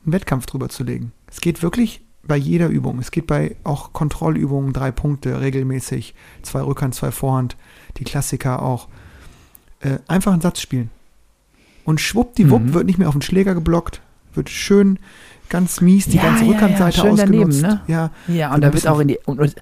einen 0.05 0.12
Wettkampf 0.12 0.47
drüber 0.47 0.68
zu 0.68 0.84
legen. 0.84 1.11
Es 1.28 1.40
geht 1.40 1.64
wirklich 1.64 2.05
bei 2.27 2.37
jeder 2.37 2.68
Übung. 2.68 2.99
Es 2.99 3.11
geht 3.11 3.27
bei 3.27 3.57
auch 3.64 3.93
Kontrollübungen, 3.93 4.72
drei 4.72 4.91
Punkte 4.91 5.41
regelmäßig, 5.41 6.14
zwei 6.43 6.61
Rückhand, 6.62 6.95
zwei 6.95 7.11
Vorhand, 7.11 7.57
die 7.99 8.05
Klassiker 8.05 8.62
auch. 8.62 8.89
Äh, 9.81 9.99
einfach 10.09 10.33
einen 10.33 10.41
Satz 10.41 10.61
spielen. 10.61 10.91
Und 11.85 12.01
schwuppdiwupp 12.01 12.62
Mhm. 12.62 12.74
wird 12.74 12.87
nicht 12.87 12.99
mehr 12.99 13.09
auf 13.09 13.14
den 13.14 13.22
Schläger 13.22 13.55
geblockt, 13.55 14.01
wird 14.35 14.51
schön 14.51 14.99
ganz 15.49 15.81
mies 15.81 16.07
die 16.07 16.16
Ja, 16.16 16.22
ganze 16.24 16.45
ja, 16.45 16.51
ja, 16.51 16.55
Rückhandseite 16.57 17.01
schön 17.01 17.16
daneben, 17.16 17.51
ausgenutzt. 17.51 17.62
ne? 17.62 17.81
Ja, 17.87 18.11
Ja, 18.27 18.53
und 18.55 18.62
da 18.62 18.72
wird 18.72 18.89
auch 18.89 18.99
in 18.99 19.09
die 19.09 19.18
und, 19.27 19.39
und, 19.39 19.55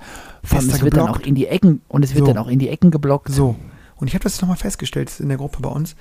es 0.43 0.83
wird 0.83 0.97
dann 0.97 1.09
auch 1.09 1.21
in 1.21 1.35
die 1.35 1.47
Ecken 1.47 1.83
und 1.89 2.03
es 2.05 2.15
wird 2.15 2.25
So. 2.27 2.33
dann 2.33 2.39
auch 2.43 2.49
in 2.49 2.59
die 2.59 2.69
Ecken 2.71 2.91
geblockt. 2.91 3.29
So. 3.29 3.57
Und 3.97 4.09
ich 4.09 4.15
habe 4.15 4.23
das 4.23 4.41
nochmal 4.41 4.57
festgestellt 4.57 5.13
in 5.21 5.29
der 5.29 5.37
Gruppe 5.37 5.59
bei 5.61 5.69
uns. 5.69 5.95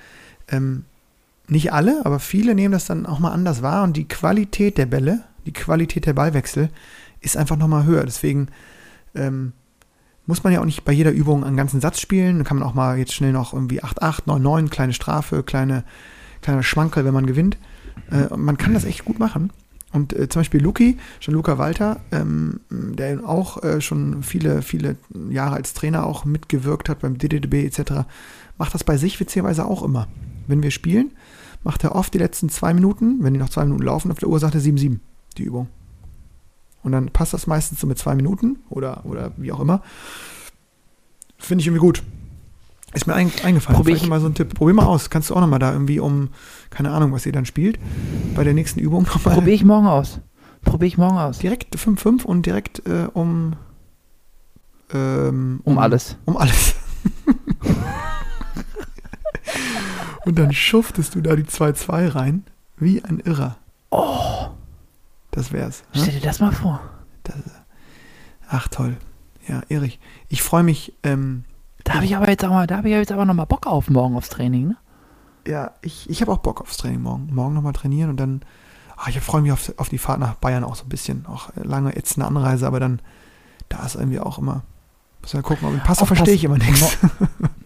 Ähm, 0.47 0.85
nicht 1.49 1.73
alle, 1.73 2.05
aber 2.05 2.19
viele 2.19 2.55
nehmen 2.55 2.71
das 2.71 2.85
dann 2.85 3.05
auch 3.05 3.19
mal 3.19 3.31
anders 3.31 3.61
wahr 3.61 3.83
und 3.83 3.97
die 3.97 4.07
Qualität 4.07 4.77
der 4.77 4.85
Bälle, 4.85 5.23
die 5.45 5.53
Qualität 5.53 6.05
der 6.05 6.13
Ballwechsel 6.13 6.69
ist 7.21 7.37
einfach 7.37 7.57
nochmal 7.57 7.85
höher. 7.85 8.03
Deswegen 8.03 8.47
ähm, 9.15 9.53
muss 10.25 10.43
man 10.43 10.53
ja 10.53 10.61
auch 10.61 10.65
nicht 10.65 10.85
bei 10.85 10.91
jeder 10.91 11.11
Übung 11.11 11.43
einen 11.43 11.57
ganzen 11.57 11.81
Satz 11.81 11.99
spielen. 11.99 12.37
Dann 12.37 12.45
kann 12.45 12.57
man 12.57 12.67
auch 12.67 12.73
mal 12.73 12.97
jetzt 12.97 13.13
schnell 13.13 13.31
noch 13.31 13.53
irgendwie 13.53 13.83
8-8, 13.83 14.25
9-9, 14.25 14.69
kleine 14.69 14.93
Strafe, 14.93 15.43
kleine, 15.43 15.83
kleine 16.41 16.63
Schmankerl, 16.63 17.05
wenn 17.05 17.13
man 17.13 17.25
gewinnt. 17.25 17.57
Äh, 18.11 18.35
man 18.35 18.57
kann 18.57 18.73
das 18.73 18.85
echt 18.85 19.05
gut 19.05 19.19
machen. 19.19 19.51
Und 19.91 20.11
äh, 20.13 20.27
zum 20.27 20.39
Beispiel 20.39 20.61
Luki, 20.61 20.97
Gianluca 21.19 21.57
Walter, 21.59 22.01
ähm, 22.11 22.61
der 22.69 23.27
auch 23.27 23.61
äh, 23.63 23.79
schon 23.79 24.23
viele, 24.23 24.63
viele 24.63 24.97
Jahre 25.29 25.55
als 25.55 25.73
Trainer 25.73 26.05
auch 26.05 26.25
mitgewirkt 26.25 26.89
hat 26.89 26.99
beim 26.99 27.17
DDDB 27.17 27.65
etc., 27.65 28.07
macht 28.57 28.73
das 28.73 28.83
bei 28.83 28.97
sich 28.97 29.19
witzigerweise 29.19 29.65
auch 29.65 29.83
immer. 29.83 30.07
Wenn 30.47 30.63
wir 30.63 30.71
spielen, 30.71 31.11
macht 31.63 31.83
er 31.83 31.95
oft 31.95 32.13
die 32.13 32.17
letzten 32.17 32.49
zwei 32.49 32.73
Minuten, 32.73 33.23
wenn 33.23 33.33
die 33.33 33.39
noch 33.39 33.49
zwei 33.49 33.63
Minuten 33.63 33.83
laufen, 33.83 34.11
auf 34.11 34.19
der 34.19 34.29
Uhr 34.29 34.39
sagt 34.39 34.55
er 34.55 34.61
7-7, 34.61 34.99
die 35.37 35.43
Übung. 35.43 35.67
Und 36.83 36.91
dann 36.91 37.09
passt 37.09 37.33
das 37.33 37.47
meistens 37.47 37.79
so 37.79 37.87
mit 37.87 37.97
zwei 37.97 38.15
Minuten 38.15 38.57
oder, 38.69 39.05
oder 39.05 39.31
wie 39.37 39.51
auch 39.51 39.59
immer. 39.61 39.81
Finde 41.37 41.61
ich 41.61 41.67
irgendwie 41.67 41.79
gut. 41.81 42.03
Ist 42.93 43.07
mir 43.07 43.15
ein, 43.15 43.31
eingefallen. 43.43 43.77
Probier 43.77 43.95
ich- 43.95 44.07
mal 44.07 44.19
so 44.19 44.27
ein 44.27 44.35
Tipp. 44.35 44.53
Probier 44.53 44.73
mal 44.75 44.85
aus. 44.85 45.09
Kannst 45.09 45.29
du 45.29 45.35
auch 45.35 45.41
nochmal 45.41 45.59
da 45.59 45.71
irgendwie 45.71 45.99
um, 45.99 46.29
keine 46.69 46.91
Ahnung, 46.91 47.11
was 47.11 47.25
ihr 47.25 47.31
dann 47.31 47.45
spielt, 47.45 47.79
bei 48.35 48.43
der 48.43 48.53
nächsten 48.53 48.79
Übung 48.79 49.03
nochmal 49.03 49.33
Probiere 49.35 49.55
ich 49.55 49.63
morgen 49.63 49.87
aus. 49.87 50.19
Probiere 50.63 50.87
ich 50.87 50.97
morgen 50.97 51.17
aus. 51.17 51.39
direkt 51.39 51.75
5-5 51.75 52.23
und 52.23 52.45
direkt 52.45 52.85
äh, 52.87 53.07
um, 53.13 53.53
ähm, 54.93 55.61
Um 55.63 55.77
alles. 55.77 56.17
Um 56.25 56.37
alles. 56.37 56.75
und 60.25 60.37
dann 60.39 60.53
schuftest 60.53 61.15
du 61.15 61.21
da 61.21 61.35
die 61.35 61.43
2-2 61.43 62.15
rein, 62.15 62.43
wie 62.77 63.03
ein 63.03 63.19
Irrer. 63.19 63.57
Oh, 63.89 64.47
Das 65.35 65.51
wär's. 65.51 65.83
ne? 65.93 66.01
stell 66.01 66.13
dir 66.15 66.21
das 66.21 66.39
mal 66.39 66.51
vor. 66.51 66.79
Das, 67.23 67.35
ach 68.49 68.67
toll. 68.69 68.97
Ja, 69.47 69.61
Erich. 69.69 69.99
Ich 70.29 70.41
freue 70.41 70.63
mich, 70.63 70.93
ähm, 71.03 71.43
Da 71.83 71.95
habe 71.95 72.05
ich 72.05 72.15
aber 72.15 72.29
jetzt 72.29 72.43
aber, 72.43 72.65
da 72.67 72.77
habe 72.77 72.87
ich 72.89 72.95
jetzt 72.95 73.11
aber 73.11 73.25
noch 73.25 73.33
mal 73.33 73.45
Bock 73.45 73.67
auf 73.67 73.89
morgen 73.89 74.15
aufs 74.15 74.29
Training, 74.29 74.69
ne? 74.69 74.77
ja, 75.45 75.71
ich, 75.81 76.09
ich 76.09 76.21
habe 76.21 76.31
auch 76.31 76.37
Bock 76.37 76.61
aufs 76.61 76.77
Training 76.77 77.01
morgen. 77.01 77.29
Morgen 77.33 77.53
nochmal 77.53 77.73
trainieren 77.73 78.09
und 78.09 78.17
dann, 78.17 78.41
ach, 78.95 79.09
ich 79.09 79.19
freue 79.19 79.41
mich 79.41 79.51
auf, 79.51 79.73
auf 79.77 79.89
die 79.89 79.97
Fahrt 79.97 80.19
nach 80.19 80.35
Bayern 80.35 80.63
auch 80.63 80.75
so 80.75 80.85
ein 80.85 80.89
bisschen. 80.89 81.25
Auch 81.25 81.49
äh, 81.57 81.63
lange 81.63 81.95
ätzende 81.97 82.25
Anreise, 82.27 82.65
aber 82.67 82.79
dann, 82.79 83.01
da 83.67 83.85
ist 83.85 83.95
irgendwie 83.95 84.19
auch 84.21 84.37
immer, 84.37 84.63
muss 85.21 85.33
mal 85.33 85.41
gucken, 85.41 85.67
ob 85.67 85.73
den 85.73 85.81
Passau 85.83 86.05
verstehe 86.05 86.35
ich 86.35 86.43
immer 86.45 86.57
nichts. 86.57 86.97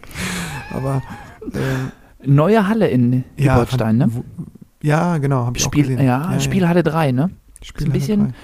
aber, 0.74 1.02
äh, 1.52 2.26
Neue 2.26 2.66
Halle 2.66 2.88
in 2.88 3.24
ja, 3.36 3.52
Ingolstadt, 3.52 3.94
ne? 3.94 4.08
wo- 4.10 4.24
Ja, 4.82 5.18
genau, 5.18 5.46
habe 5.46 5.56
ich 5.56 5.64
auch 5.64 5.68
Spiel, 5.68 5.82
gesehen. 5.86 6.04
ja, 6.04 6.40
Spielhalle 6.40 6.82
3, 6.82 7.12
ne? 7.12 7.30
Ein 7.80 7.92
bisschen- 7.92 8.34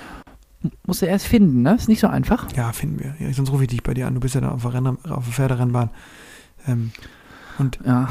Musst 0.87 1.03
du 1.03 1.07
erst 1.07 1.27
finden, 1.27 1.61
ne? 1.62 1.75
Ist 1.75 1.89
nicht 1.89 2.01
so 2.01 2.07
einfach. 2.07 2.51
Ja, 2.57 2.73
finden 2.73 2.99
wir. 2.99 3.15
Ja, 3.19 3.31
sonst 3.35 3.51
rufe 3.53 3.65
ich 3.65 3.69
dich 3.69 3.83
bei 3.83 3.93
dir 3.93 4.07
an. 4.07 4.15
Du 4.15 4.21
bist 4.21 4.35
ja 4.35 4.41
da 4.41 4.51
auf 4.51 4.62
der, 4.62 4.73
Renn 4.73 4.87
auf 4.87 5.25
der 5.25 5.33
Pferderennbahn. 5.33 5.91
Ähm, 6.67 6.91
und 7.59 7.79
Ja. 7.85 8.09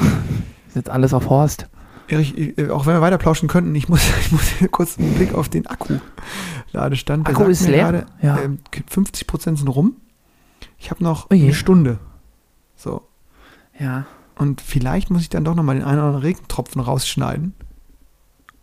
Ist 0.68 0.76
jetzt 0.76 0.90
alles 0.90 1.14
auf 1.16 1.30
Horst. 1.30 1.68
Erich, 2.08 2.38
äh, 2.60 2.70
auch 2.70 2.86
wenn 2.86 2.94
wir 2.94 3.02
weiter 3.02 3.18
plauschen 3.18 3.48
könnten, 3.50 3.74
ich 3.74 3.90
muss, 3.90 4.02
ich 4.22 4.32
muss 4.32 4.44
hier 4.60 4.68
kurz 4.68 5.00
einen 5.00 5.14
Blick 5.16 5.34
auf 5.34 5.50
den 5.50 5.66
Akku-Ladestand. 5.66 7.28
Akku 7.28 7.46
ist 7.46 7.68
leer? 7.68 7.84
Gerade, 7.92 8.06
Ja. 8.22 8.38
ähm, 8.40 8.60
50 8.88 9.26
Prozent 9.26 9.58
sind 9.58 9.68
rum. 9.70 9.96
Ich 10.78 10.92
habe 10.92 11.04
noch 11.04 11.28
Oh 11.32 11.34
je. 11.34 11.46
eine 11.46 11.54
Stunde. 11.56 11.98
So. 12.76 13.02
Ja. 13.80 14.06
Und 14.36 14.62
vielleicht 14.62 15.10
muss 15.10 15.22
ich 15.24 15.30
dann 15.30 15.44
doch 15.44 15.56
nochmal 15.56 15.76
den 15.76 15.84
einen 15.86 15.98
oder 15.98 16.08
anderen 16.08 16.24
Regentropfen 16.24 16.82
rausschneiden. 16.82 17.54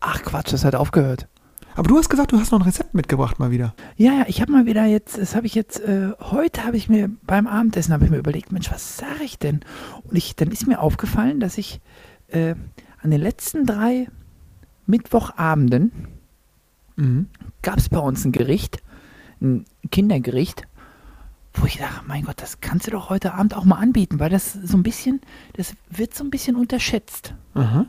Ach 0.01 0.23
Quatsch, 0.23 0.53
das 0.53 0.65
hat 0.65 0.75
aufgehört. 0.75 1.27
Aber 1.75 1.89
du 1.89 1.97
hast 1.97 2.09
gesagt, 2.09 2.33
du 2.33 2.39
hast 2.39 2.51
noch 2.53 2.61
ein 2.61 2.65
Rezept 2.67 2.95
mitgebracht 2.95 3.39
mal 3.39 3.51
wieder. 3.51 3.75
Ja, 3.97 4.13
ja, 4.13 4.25
ich 4.27 4.41
habe 4.41 4.53
mal 4.53 4.67
wieder 4.67 4.85
jetzt, 4.85 5.17
das 5.19 5.35
habe 5.35 5.47
ich 5.47 5.55
jetzt, 5.55 5.81
äh, 5.81 6.11
heute 6.21 6.65
habe 6.65 6.77
ich 6.77 6.89
mir 6.89 7.11
beim 7.23 7.47
Abendessen 7.47 7.93
habe 7.95 8.05
ich 8.05 8.11
mir 8.11 8.19
überlegt, 8.19 8.53
Mensch, 8.53 8.71
was 8.71 8.97
sage 8.97 9.25
ich 9.25 9.39
denn? 9.39 9.61
Und 10.05 10.17
ich, 10.17 10.37
dann 10.37 10.51
ist 10.51 10.67
mir 10.67 10.81
aufgefallen, 10.81 11.41
dass 11.41 11.59
ich 11.59 11.81
äh, 12.29 12.55
an 13.03 13.11
den 13.11 13.21
letzten 13.21 13.67
drei 13.67 14.09
Mittwochabenden 14.87 15.93
Mhm. 16.97 17.29
gab 17.63 17.79
es 17.79 17.89
bei 17.89 17.99
uns 17.99 18.25
ein 18.27 18.33
Gericht, 18.33 18.83
ein 19.41 19.65
Kindergericht, 19.91 20.65
wo 21.55 21.65
ich 21.65 21.79
dachte, 21.79 22.03
mein 22.07 22.25
Gott, 22.25 22.43
das 22.43 22.61
kannst 22.61 22.87
du 22.87 22.91
doch 22.91 23.09
heute 23.09 23.33
Abend 23.35 23.57
auch 23.57 23.65
mal 23.65 23.77
anbieten, 23.77 24.21
weil 24.21 24.29
das 24.29 24.53
so 24.53 24.77
ein 24.77 24.83
bisschen, 24.83 25.21
das 25.55 25.75
wird 25.89 26.15
so 26.15 26.23
ein 26.25 26.31
bisschen 26.31 26.57
unterschätzt. 26.57 27.35
Aha. 27.55 27.87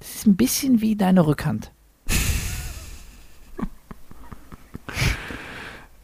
Das 0.00 0.14
ist 0.16 0.26
ein 0.26 0.36
bisschen 0.36 0.80
wie 0.80 0.96
deine 0.96 1.26
Rückhand. 1.26 1.70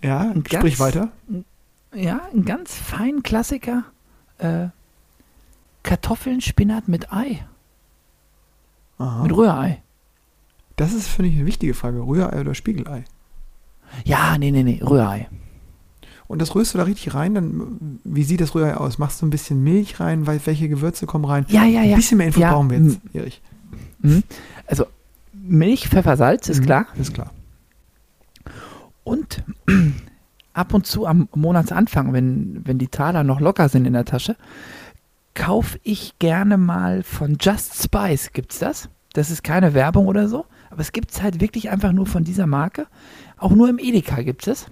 Ja, 0.02 0.20
Ein 0.20 0.44
sprich 0.46 0.76
ganz- 0.76 0.80
weiter. 0.80 1.08
Ja, 1.94 2.20
ein 2.34 2.44
ganz 2.44 2.74
fein 2.74 3.22
Klassiker. 3.22 3.84
Äh, 4.38 4.66
Kartoffeln, 5.82 6.40
Spinat 6.40 6.88
mit 6.88 7.12
Ei, 7.12 7.44
Aha. 8.98 9.22
mit 9.22 9.36
Rührei. 9.36 9.82
Das 10.76 10.92
ist, 10.92 11.06
finde 11.08 11.30
ich, 11.30 11.36
eine 11.36 11.46
wichtige 11.46 11.74
Frage. 11.74 12.00
Rührei 12.00 12.40
oder 12.40 12.54
Spiegelei? 12.54 13.04
Ja, 14.04 14.36
nee, 14.38 14.50
nee, 14.50 14.62
nee, 14.62 14.80
Rührei. 14.82 15.28
Und 16.26 16.40
das 16.40 16.54
rührst 16.54 16.72
du 16.74 16.78
da 16.78 16.84
richtig 16.84 17.14
rein, 17.14 17.34
dann, 17.34 18.00
wie 18.02 18.24
sieht 18.24 18.40
das 18.40 18.54
Rührei 18.54 18.76
aus? 18.76 18.98
Machst 18.98 19.20
du 19.22 19.26
ein 19.26 19.30
bisschen 19.30 19.62
Milch 19.62 20.00
rein, 20.00 20.26
weil, 20.26 20.40
welche 20.46 20.68
Gewürze 20.68 21.06
kommen 21.06 21.26
rein? 21.26 21.44
Ja, 21.48 21.64
ja, 21.64 21.80
Ein 21.82 21.90
ja. 21.90 21.96
bisschen 21.96 22.18
mehr 22.18 22.26
Info 22.28 22.40
Ja, 22.40 22.52
brauchen 22.52 22.70
wir 22.70 22.78
jetzt, 22.80 22.98
Erich. 23.12 23.42
Mhm. 24.00 24.22
Also 24.66 24.86
Milch, 25.32 25.88
Pfeffer, 25.88 26.16
Salz, 26.16 26.48
ist 26.48 26.60
Mhm, 26.60 26.64
klar. 26.64 26.86
Ist 26.98 27.12
klar. 27.14 27.30
Und 29.04 29.44
ab 30.52 30.74
und 30.74 30.86
zu 30.86 31.06
am 31.06 31.28
Monatsanfang, 31.34 32.12
wenn, 32.12 32.62
wenn 32.64 32.78
die 32.78 32.88
Taler 32.88 33.24
noch 33.24 33.40
locker 33.40 33.68
sind 33.68 33.86
in 33.86 33.92
der 33.92 34.04
Tasche, 34.04 34.36
kaufe 35.34 35.78
ich 35.82 36.18
gerne 36.18 36.56
mal 36.56 37.02
von 37.02 37.36
Just 37.40 37.82
Spice. 37.82 38.32
Gibt's 38.32 38.58
das? 38.58 38.88
Das 39.12 39.30
ist 39.30 39.44
keine 39.44 39.74
Werbung 39.74 40.06
oder 40.06 40.28
so, 40.28 40.46
aber 40.70 40.80
es 40.80 40.92
gibt 40.92 41.12
es 41.12 41.22
halt 41.22 41.40
wirklich 41.40 41.70
einfach 41.70 41.92
nur 41.92 42.06
von 42.06 42.24
dieser 42.24 42.46
Marke. 42.46 42.86
Auch 43.36 43.52
nur 43.52 43.68
im 43.68 43.78
Edeka 43.78 44.22
gibt 44.22 44.46
es. 44.48 44.66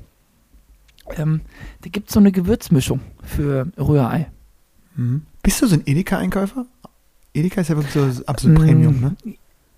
Ähm, 1.16 1.43
da 1.83 1.91
gibt 1.91 2.09
es 2.09 2.14
so 2.14 2.20
eine 2.20 2.33
Gewürzmischung 2.33 3.01
für 3.22 3.68
Rührei. 3.78 4.30
Mhm. 4.97 5.22
Bist 5.43 5.62
du 5.62 5.66
so 5.66 5.74
ein 5.74 5.83
Edeka-Einkäufer? 5.85 6.66
Edeka 7.35 7.61
ist 7.61 7.68
ja 7.68 7.76
wirklich 7.76 7.93
so 7.93 8.24
absolut 8.26 8.59
Mm, 8.59 8.62
Premium, 8.62 9.01
ne? 9.01 9.16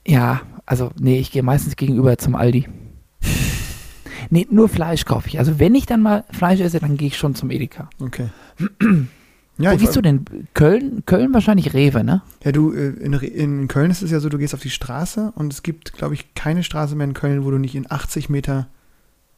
Ja, 0.06 0.42
also 0.66 0.90
nee, 0.98 1.18
ich 1.18 1.30
gehe 1.30 1.42
meistens 1.42 1.76
gegenüber 1.76 2.18
zum 2.18 2.34
Aldi. 2.34 2.66
Nee, 4.34 4.46
nur 4.50 4.68
Fleisch 4.68 5.04
kaufe 5.04 5.28
ich. 5.28 5.38
Also 5.38 5.58
wenn 5.60 5.74
ich 5.76 5.86
dann 5.86 6.02
mal 6.02 6.24
Fleisch 6.32 6.60
esse, 6.60 6.80
dann 6.80 6.96
gehe 6.96 7.06
ich 7.08 7.16
schon 7.16 7.34
zum 7.34 7.50
Edeka. 7.50 7.88
Okay. 8.00 8.28
Ja, 9.56 9.70
Wo 9.70 9.76
gehst 9.76 9.94
du 9.94 10.00
denn? 10.02 10.24
Köln? 10.52 11.04
Köln 11.06 11.32
wahrscheinlich 11.32 11.74
Rewe, 11.74 12.02
ne? 12.02 12.22
ja, 12.42 12.50
du, 12.50 12.72
äh, 12.72 12.88
in, 12.88 13.12
in 13.12 13.68
Köln 13.68 13.88
ist 13.92 14.02
es 14.02 14.10
ja 14.10 14.18
so, 14.18 14.28
du 14.28 14.36
gehst 14.36 14.52
auf 14.52 14.58
die 14.62 14.68
Straße 14.70 15.32
und 15.36 15.52
es 15.52 15.62
gibt, 15.62 15.92
glaube 15.92 16.14
ich, 16.14 16.34
keine 16.34 16.64
Straße 16.64 16.96
mehr 16.96 17.06
in 17.06 17.14
Köln, 17.14 17.44
wo 17.44 17.52
du 17.52 17.58
nicht 17.58 17.76
in 17.76 17.88
80 17.88 18.28
Meter 18.28 18.66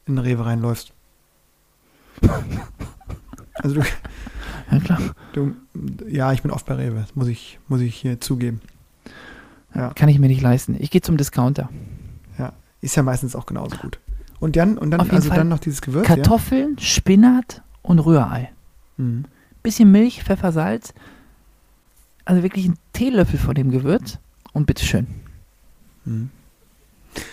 in 0.07 0.17
Rewe 0.17 0.43
reinläufst. 0.47 0.91
Also 3.53 3.75
du, 3.75 3.81
Ja, 4.71 4.79
klar. 4.79 4.99
du, 5.33 5.53
ja, 6.09 6.31
ich 6.33 6.41
bin 6.41 6.49
oft 6.49 6.65
bei 6.65 6.73
Rewe, 6.73 7.01
das 7.01 7.15
muss 7.15 7.27
ich, 7.27 7.59
muss 7.67 7.81
ich 7.81 7.95
hier 7.95 8.19
zugeben. 8.19 8.61
Ja. 9.75 9.93
Kann 9.93 10.09
ich 10.09 10.17
mir 10.17 10.27
nicht 10.29 10.41
leisten. 10.41 10.75
Ich 10.79 10.89
gehe 10.89 11.01
zum 11.01 11.17
Discounter. 11.17 11.69
Ja, 12.39 12.53
ist 12.81 12.95
ja 12.95 13.03
meistens 13.03 13.35
auch 13.35 13.45
genauso 13.45 13.77
gut. 13.77 13.99
Und 14.39 14.55
dann, 14.55 14.77
und 14.77 14.91
dann, 14.91 15.01
Auf 15.01 15.11
also 15.11 15.29
dann 15.29 15.47
noch 15.49 15.59
dieses 15.59 15.81
Gewürz, 15.81 16.05
Kartoffeln, 16.05 16.77
Spinat 16.79 17.63
und 17.81 17.99
Rührei. 17.99 18.51
ja? 18.97 19.03
Mhm. 19.03 19.25
Bisschen 19.63 19.91
Milch, 19.91 20.23
Pfeffer, 20.23 20.51
Salz. 20.51 20.93
Also 22.25 22.43
wirklich 22.43 22.67
ein 22.67 22.77
Teelöffel 22.93 23.39
von 23.39 23.55
dem 23.55 23.71
Gewürz. 23.71 24.19
Und 24.53 24.65
bitteschön. 24.65 25.07
Mhm. 26.05 26.29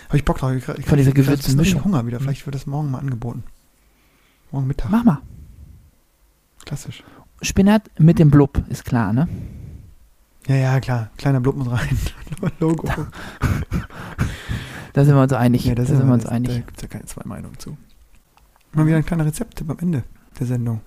Habe 0.07 0.17
ich 0.17 0.25
Bock 0.25 0.37
drauf. 0.39 0.51
Ich, 0.53 0.63
krieg- 0.65 0.79
ich 0.79 0.85
Von 0.85 0.97
dieser 0.97 1.09
ich 1.09 1.15
gewürzten 1.15 1.55
Mischung. 1.57 1.83
Hunger 1.83 2.05
wieder. 2.07 2.19
Vielleicht 2.19 2.45
wird 2.47 2.55
das 2.55 2.65
morgen 2.65 2.91
mal 2.91 2.99
angeboten. 2.99 3.43
Morgen 4.51 4.67
Mittag. 4.67 4.89
Mach 4.89 5.03
mal. 5.03 5.21
Klassisch. 6.65 7.03
Spinat 7.41 7.83
mit 7.99 8.17
dem 8.17 8.31
Blub, 8.31 8.63
ist 8.69 8.85
klar, 8.85 9.13
ne? 9.13 9.27
Ja, 10.47 10.55
ja, 10.55 10.79
klar. 10.79 11.09
Kleiner 11.17 11.39
Blub 11.41 11.55
muss 11.55 11.69
rein. 11.69 11.97
Logo. 12.59 12.87
Da 14.95 15.03
sind 15.03 15.13
wir 15.13 15.21
uns 15.21 15.33
einig. 15.33 15.65
Ja, 15.65 15.75
da 15.75 15.83
sind 15.85 16.05
wir 16.07 16.13
uns 16.13 16.23
Da 16.23 16.29
einig. 16.29 16.55
gibt 16.55 16.77
es 16.77 16.81
ja 16.83 16.87
keine 16.87 17.03
zwei 17.05 17.21
Meinungen 17.25 17.59
zu. 17.59 17.77
Mal 18.71 18.85
wieder 18.87 18.95
ein 18.97 19.05
kleiner 19.05 19.25
Rezepttipp 19.25 19.69
am 19.69 19.77
Ende 19.79 20.03
der 20.39 20.47
Sendung. 20.47 20.79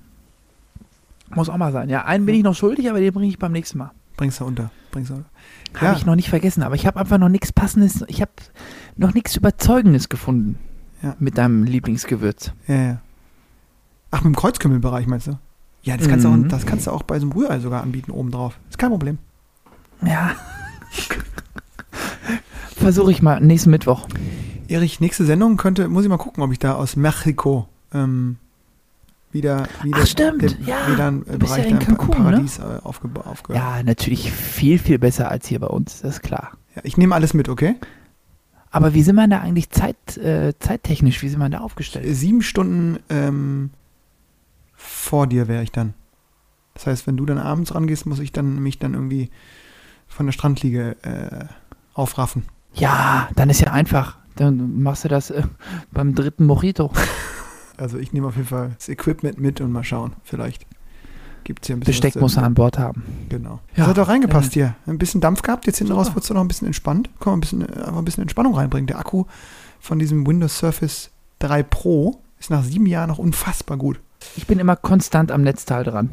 Muss 1.30 1.48
auch 1.50 1.56
mal 1.58 1.72
sein. 1.72 1.90
Ja, 1.90 2.04
einen 2.06 2.24
bin 2.24 2.34
ich 2.34 2.42
noch 2.42 2.54
schuldig, 2.54 2.88
aber 2.88 3.00
den 3.00 3.12
bringe 3.12 3.28
ich 3.28 3.38
beim 3.38 3.52
nächsten 3.52 3.76
Mal. 3.78 3.90
Bringst 4.16 4.40
du 4.40 4.46
unter. 4.46 4.70
Bringst 4.92 5.10
du 5.10 5.14
unter. 5.16 5.28
Habe 5.74 5.84
Ja. 5.86 5.92
ich 5.92 6.06
noch 6.06 6.16
nicht 6.16 6.30
vergessen, 6.30 6.62
aber 6.62 6.74
ich 6.74 6.86
habe 6.86 6.98
einfach 6.98 7.18
noch 7.18 7.28
nichts 7.28 7.52
Passendes, 7.52 8.02
ich 8.08 8.22
habe 8.22 8.32
noch 8.96 9.12
nichts 9.12 9.36
Überzeugendes 9.36 10.08
gefunden 10.08 10.58
Ja. 11.02 11.14
mit 11.18 11.36
deinem 11.36 11.64
Lieblingsgewürz. 11.64 12.52
Ja, 12.66 12.74
ja. 12.74 13.00
Ach, 14.10 14.22
mit 14.24 14.34
dem 14.34 14.36
Kreuzkümmelbereich 14.36 15.06
meinst 15.06 15.26
du? 15.26 15.38
Ja, 15.82 15.98
das 15.98 16.08
kannst, 16.08 16.24
du 16.24 16.30
Mhm. 16.30 16.44
auch, 16.46 16.48
das 16.48 16.64
kannst 16.66 16.86
du 16.86 16.90
auch 16.92 17.02
bei 17.02 17.18
so 17.20 17.26
einem 17.26 17.32
Rührei 17.32 17.60
sogar 17.60 17.82
anbieten, 17.82 18.10
oben 18.10 18.30
drauf. 18.30 18.58
Ist 18.70 18.78
kein 18.78 18.90
Problem. 18.90 19.18
Ja. 20.02 20.32
Versuche 22.88 23.10
ich 23.10 23.20
mal 23.20 23.38
nächsten 23.42 23.68
Mittwoch. 23.68 24.08
Erich, 24.66 24.98
nächste 24.98 25.26
Sendung 25.26 25.58
könnte, 25.58 25.88
muss 25.88 26.04
ich 26.04 26.08
mal 26.08 26.16
gucken, 26.16 26.42
ob 26.42 26.52
ich 26.52 26.58
da 26.58 26.72
aus 26.72 26.96
Mexiko 26.96 27.68
ähm, 27.92 28.38
wieder, 29.30 29.68
wieder, 29.82 29.98
Ach, 30.00 30.06
stimmt, 30.06 30.40
der, 30.40 30.52
ja. 30.64 30.90
wieder 30.90 31.10
ein 31.10 31.22
Du 31.22 31.36
Bereich 31.36 31.64
ja 31.66 31.70
in 31.70 31.80
Cancun, 31.80 32.08
ne? 32.08 32.14
Paradies 32.14 32.58
äh, 32.58 32.62
aufge, 32.82 33.10
aufgehört. 33.22 33.62
Ja, 33.62 33.82
natürlich 33.82 34.32
viel, 34.32 34.78
viel 34.78 34.98
besser 34.98 35.30
als 35.30 35.46
hier 35.46 35.60
bei 35.60 35.66
uns, 35.66 36.00
das 36.00 36.14
ist 36.14 36.22
klar. 36.22 36.52
Ja, 36.76 36.80
ich 36.82 36.96
nehme 36.96 37.14
alles 37.14 37.34
mit, 37.34 37.50
okay? 37.50 37.74
Aber 38.70 38.94
wie 38.94 39.02
sind 39.02 39.16
wir 39.16 39.28
da 39.28 39.40
eigentlich 39.40 39.68
zeit, 39.68 40.16
äh, 40.16 40.54
zeittechnisch, 40.58 41.20
wie 41.20 41.28
sind 41.28 41.40
wir 41.40 41.50
da 41.50 41.58
aufgestellt? 41.58 42.06
Sieben 42.08 42.40
Stunden 42.40 43.00
ähm, 43.10 43.68
vor 44.72 45.26
dir 45.26 45.46
wäre 45.46 45.62
ich 45.62 45.72
dann. 45.72 45.92
Das 46.72 46.86
heißt, 46.86 47.06
wenn 47.06 47.18
du 47.18 47.26
dann 47.26 47.36
abends 47.36 47.74
rangehst, 47.74 48.06
muss 48.06 48.18
ich 48.18 48.32
dann 48.32 48.62
mich 48.62 48.78
dann 48.78 48.94
irgendwie 48.94 49.28
von 50.06 50.24
der 50.24 50.32
Strandliege 50.32 50.96
äh, 51.02 51.44
aufraffen. 51.92 52.44
Ja, 52.78 53.28
dann 53.34 53.50
ist 53.50 53.60
ja 53.60 53.72
einfach. 53.72 54.18
Dann 54.36 54.82
machst 54.82 55.04
du 55.04 55.08
das 55.08 55.30
äh, 55.30 55.42
beim 55.90 56.14
dritten 56.14 56.46
Mojito. 56.46 56.90
Also 57.80 57.96
ich 57.96 58.12
nehme 58.12 58.26
auf 58.26 58.34
jeden 58.34 58.48
Fall 58.48 58.72
das 58.76 58.88
Equipment 58.88 59.38
mit 59.38 59.60
und 59.60 59.70
mal 59.70 59.84
schauen. 59.84 60.14
Vielleicht 60.24 60.66
gibt 61.44 61.62
es 61.62 61.68
hier 61.68 61.76
ein 61.76 61.80
bisschen 61.80 61.92
Besteck 62.02 62.20
muss 62.20 62.36
er 62.36 62.42
an 62.42 62.54
Bord 62.54 62.76
haben. 62.76 63.04
Genau. 63.28 63.60
Ja, 63.70 63.76
das 63.76 63.86
hat 63.86 63.98
doch 63.98 64.08
reingepasst 64.08 64.52
hier. 64.52 64.74
Ein 64.86 64.98
bisschen 64.98 65.20
Dampf 65.20 65.42
gehabt, 65.42 65.64
jetzt 65.68 65.78
hinten 65.78 65.92
Super. 65.92 66.06
raus 66.06 66.10
wurdest 66.12 66.28
du 66.28 66.34
noch 66.34 66.40
ein 66.40 66.48
bisschen 66.48 66.66
entspannt. 66.66 67.08
Man 67.24 67.34
ein 67.34 67.40
bisschen, 67.40 67.62
äh, 67.62 67.66
einfach 67.66 67.98
ein 67.98 68.04
bisschen 68.04 68.22
Entspannung 68.22 68.56
reinbringen. 68.56 68.88
Der 68.88 68.98
Akku 68.98 69.26
von 69.78 70.00
diesem 70.00 70.26
Windows 70.26 70.58
Surface 70.58 71.10
3 71.38 71.62
Pro 71.62 72.20
ist 72.40 72.50
nach 72.50 72.64
sieben 72.64 72.86
Jahren 72.86 73.10
noch 73.10 73.18
unfassbar 73.18 73.76
gut. 73.76 74.00
Ich 74.36 74.48
bin 74.48 74.58
immer 74.58 74.74
konstant 74.74 75.30
am 75.30 75.42
Netzteil 75.42 75.84
dran. 75.84 76.10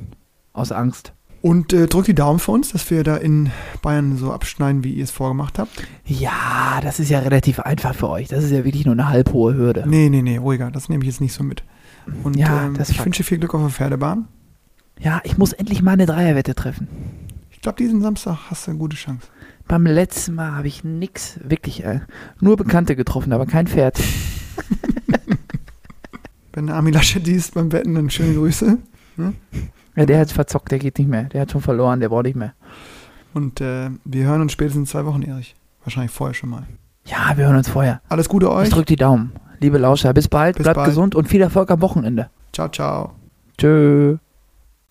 Aus 0.54 0.72
Angst. 0.72 1.14
Und 1.46 1.74
äh, 1.74 1.86
drückt 1.86 2.08
die 2.08 2.16
Daumen 2.16 2.40
für 2.40 2.54
uns, 2.54 2.72
dass 2.72 2.90
wir 2.90 3.04
da 3.04 3.18
in 3.18 3.52
Bayern 3.84 4.18
so 4.18 4.32
abschneiden, 4.34 4.84
wie 4.84 4.94
ihr 4.94 5.04
es 5.04 5.12
vorgemacht 5.12 5.60
habt. 5.60 5.70
Ja, 6.04 6.80
das 6.82 7.00
ist 7.00 7.10
ja 7.10 7.20
relativ 7.20 7.60
einfach 7.60 7.94
für 7.94 8.10
euch. 8.10 8.30
Das 8.30 8.44
ist 8.44 8.50
ja 8.50 8.66
wirklich 8.66 8.84
nur 8.84 8.94
eine 8.94 9.10
halbhohe 9.10 9.54
Hürde. 9.54 9.84
Nee, 9.86 10.10
nee, 10.10 10.24
nee, 10.24 10.38
ruhiger. 10.38 10.72
Das 10.72 10.90
nehme 10.90 11.04
ich 11.04 11.08
jetzt 11.08 11.22
nicht 11.22 11.34
so 11.34 11.44
mit. 11.44 11.64
Und 12.24 12.36
Ja, 12.36 12.66
ähm, 12.66 12.76
ich 12.90 13.06
wünsche 13.06 13.24
viel 13.24 13.38
Glück 13.38 13.54
auf 13.54 13.62
der 13.62 13.70
Pferdebahn. 13.70 14.28
Ja, 15.00 15.22
ich 15.24 15.38
muss 15.38 15.54
endlich 15.54 15.84
mal 15.84 15.92
eine 15.92 16.08
Dreierwette 16.08 16.56
treffen. 16.56 16.88
Ich 17.52 17.62
glaube, 17.62 17.78
diesen 17.78 18.02
Samstag 18.02 18.50
hast 18.50 18.66
du 18.66 18.72
eine 18.72 18.80
gute 18.80 18.96
Chance. 18.96 19.28
Beim 19.68 19.86
letzten 19.86 20.34
Mal 20.34 20.54
habe 20.54 20.68
ich 20.68 20.84
nix, 20.84 21.40
wirklich, 21.44 21.84
äh, 21.84 22.00
nur 22.40 22.58
Bekannte 22.58 22.96
getroffen, 22.96 23.32
aber 23.34 23.46
kein 23.46 23.68
Pferd. 23.68 24.02
Wenn 26.54 26.72
Armin 26.72 26.96
Laschet 26.96 27.28
dies 27.28 27.52
beim 27.52 27.72
Wetten, 27.72 27.94
dann 27.94 28.10
schöne 28.10 28.34
Grüße. 28.34 28.80
Ja, 29.96 30.06
der 30.06 30.20
hat 30.20 30.32
verzockt, 30.32 30.72
der 30.72 30.80
geht 30.80 30.98
nicht 31.00 31.08
mehr. 31.10 31.24
Der 31.26 31.42
hat 31.42 31.52
schon 31.52 31.62
verloren, 31.62 32.00
der 32.00 32.10
braucht 32.10 32.26
nicht 32.26 32.36
mehr. 32.36 32.54
Und 33.34 33.62
äh, 33.62 33.90
wir 34.04 34.26
hören 34.26 34.42
uns 34.42 34.52
spätestens 34.52 34.82
in 34.82 34.86
zwei 34.88 35.06
Wochen, 35.06 35.22
Erich. 35.22 35.56
Wahrscheinlich 35.84 36.12
vorher 36.12 36.34
schon 36.34 36.50
mal. 36.50 36.64
Ja, 37.06 37.34
wir 37.36 37.46
hören 37.46 37.58
uns 37.58 37.70
vorher. 37.70 38.02
Alles 38.10 38.28
Gute 38.30 38.52
euch. 38.52 38.68
Ich 38.68 38.74
drück 38.74 38.86
die 38.88 38.96
Daumen. 38.96 39.34
Liebe 39.60 39.78
Lauscher, 39.78 40.14
bis 40.14 40.28
bald, 40.28 40.58
Bis 40.58 40.64
bleibt 40.64 40.76
bald. 40.76 40.88
gesund 40.90 41.16
und 41.16 41.28
viel 41.28 41.42
Erfolg 41.42 41.70
am 41.72 41.82
Wochenende. 41.82 42.30
Ciao, 42.52 42.68
ciao. 42.70 43.14
Tschö. 43.58 44.18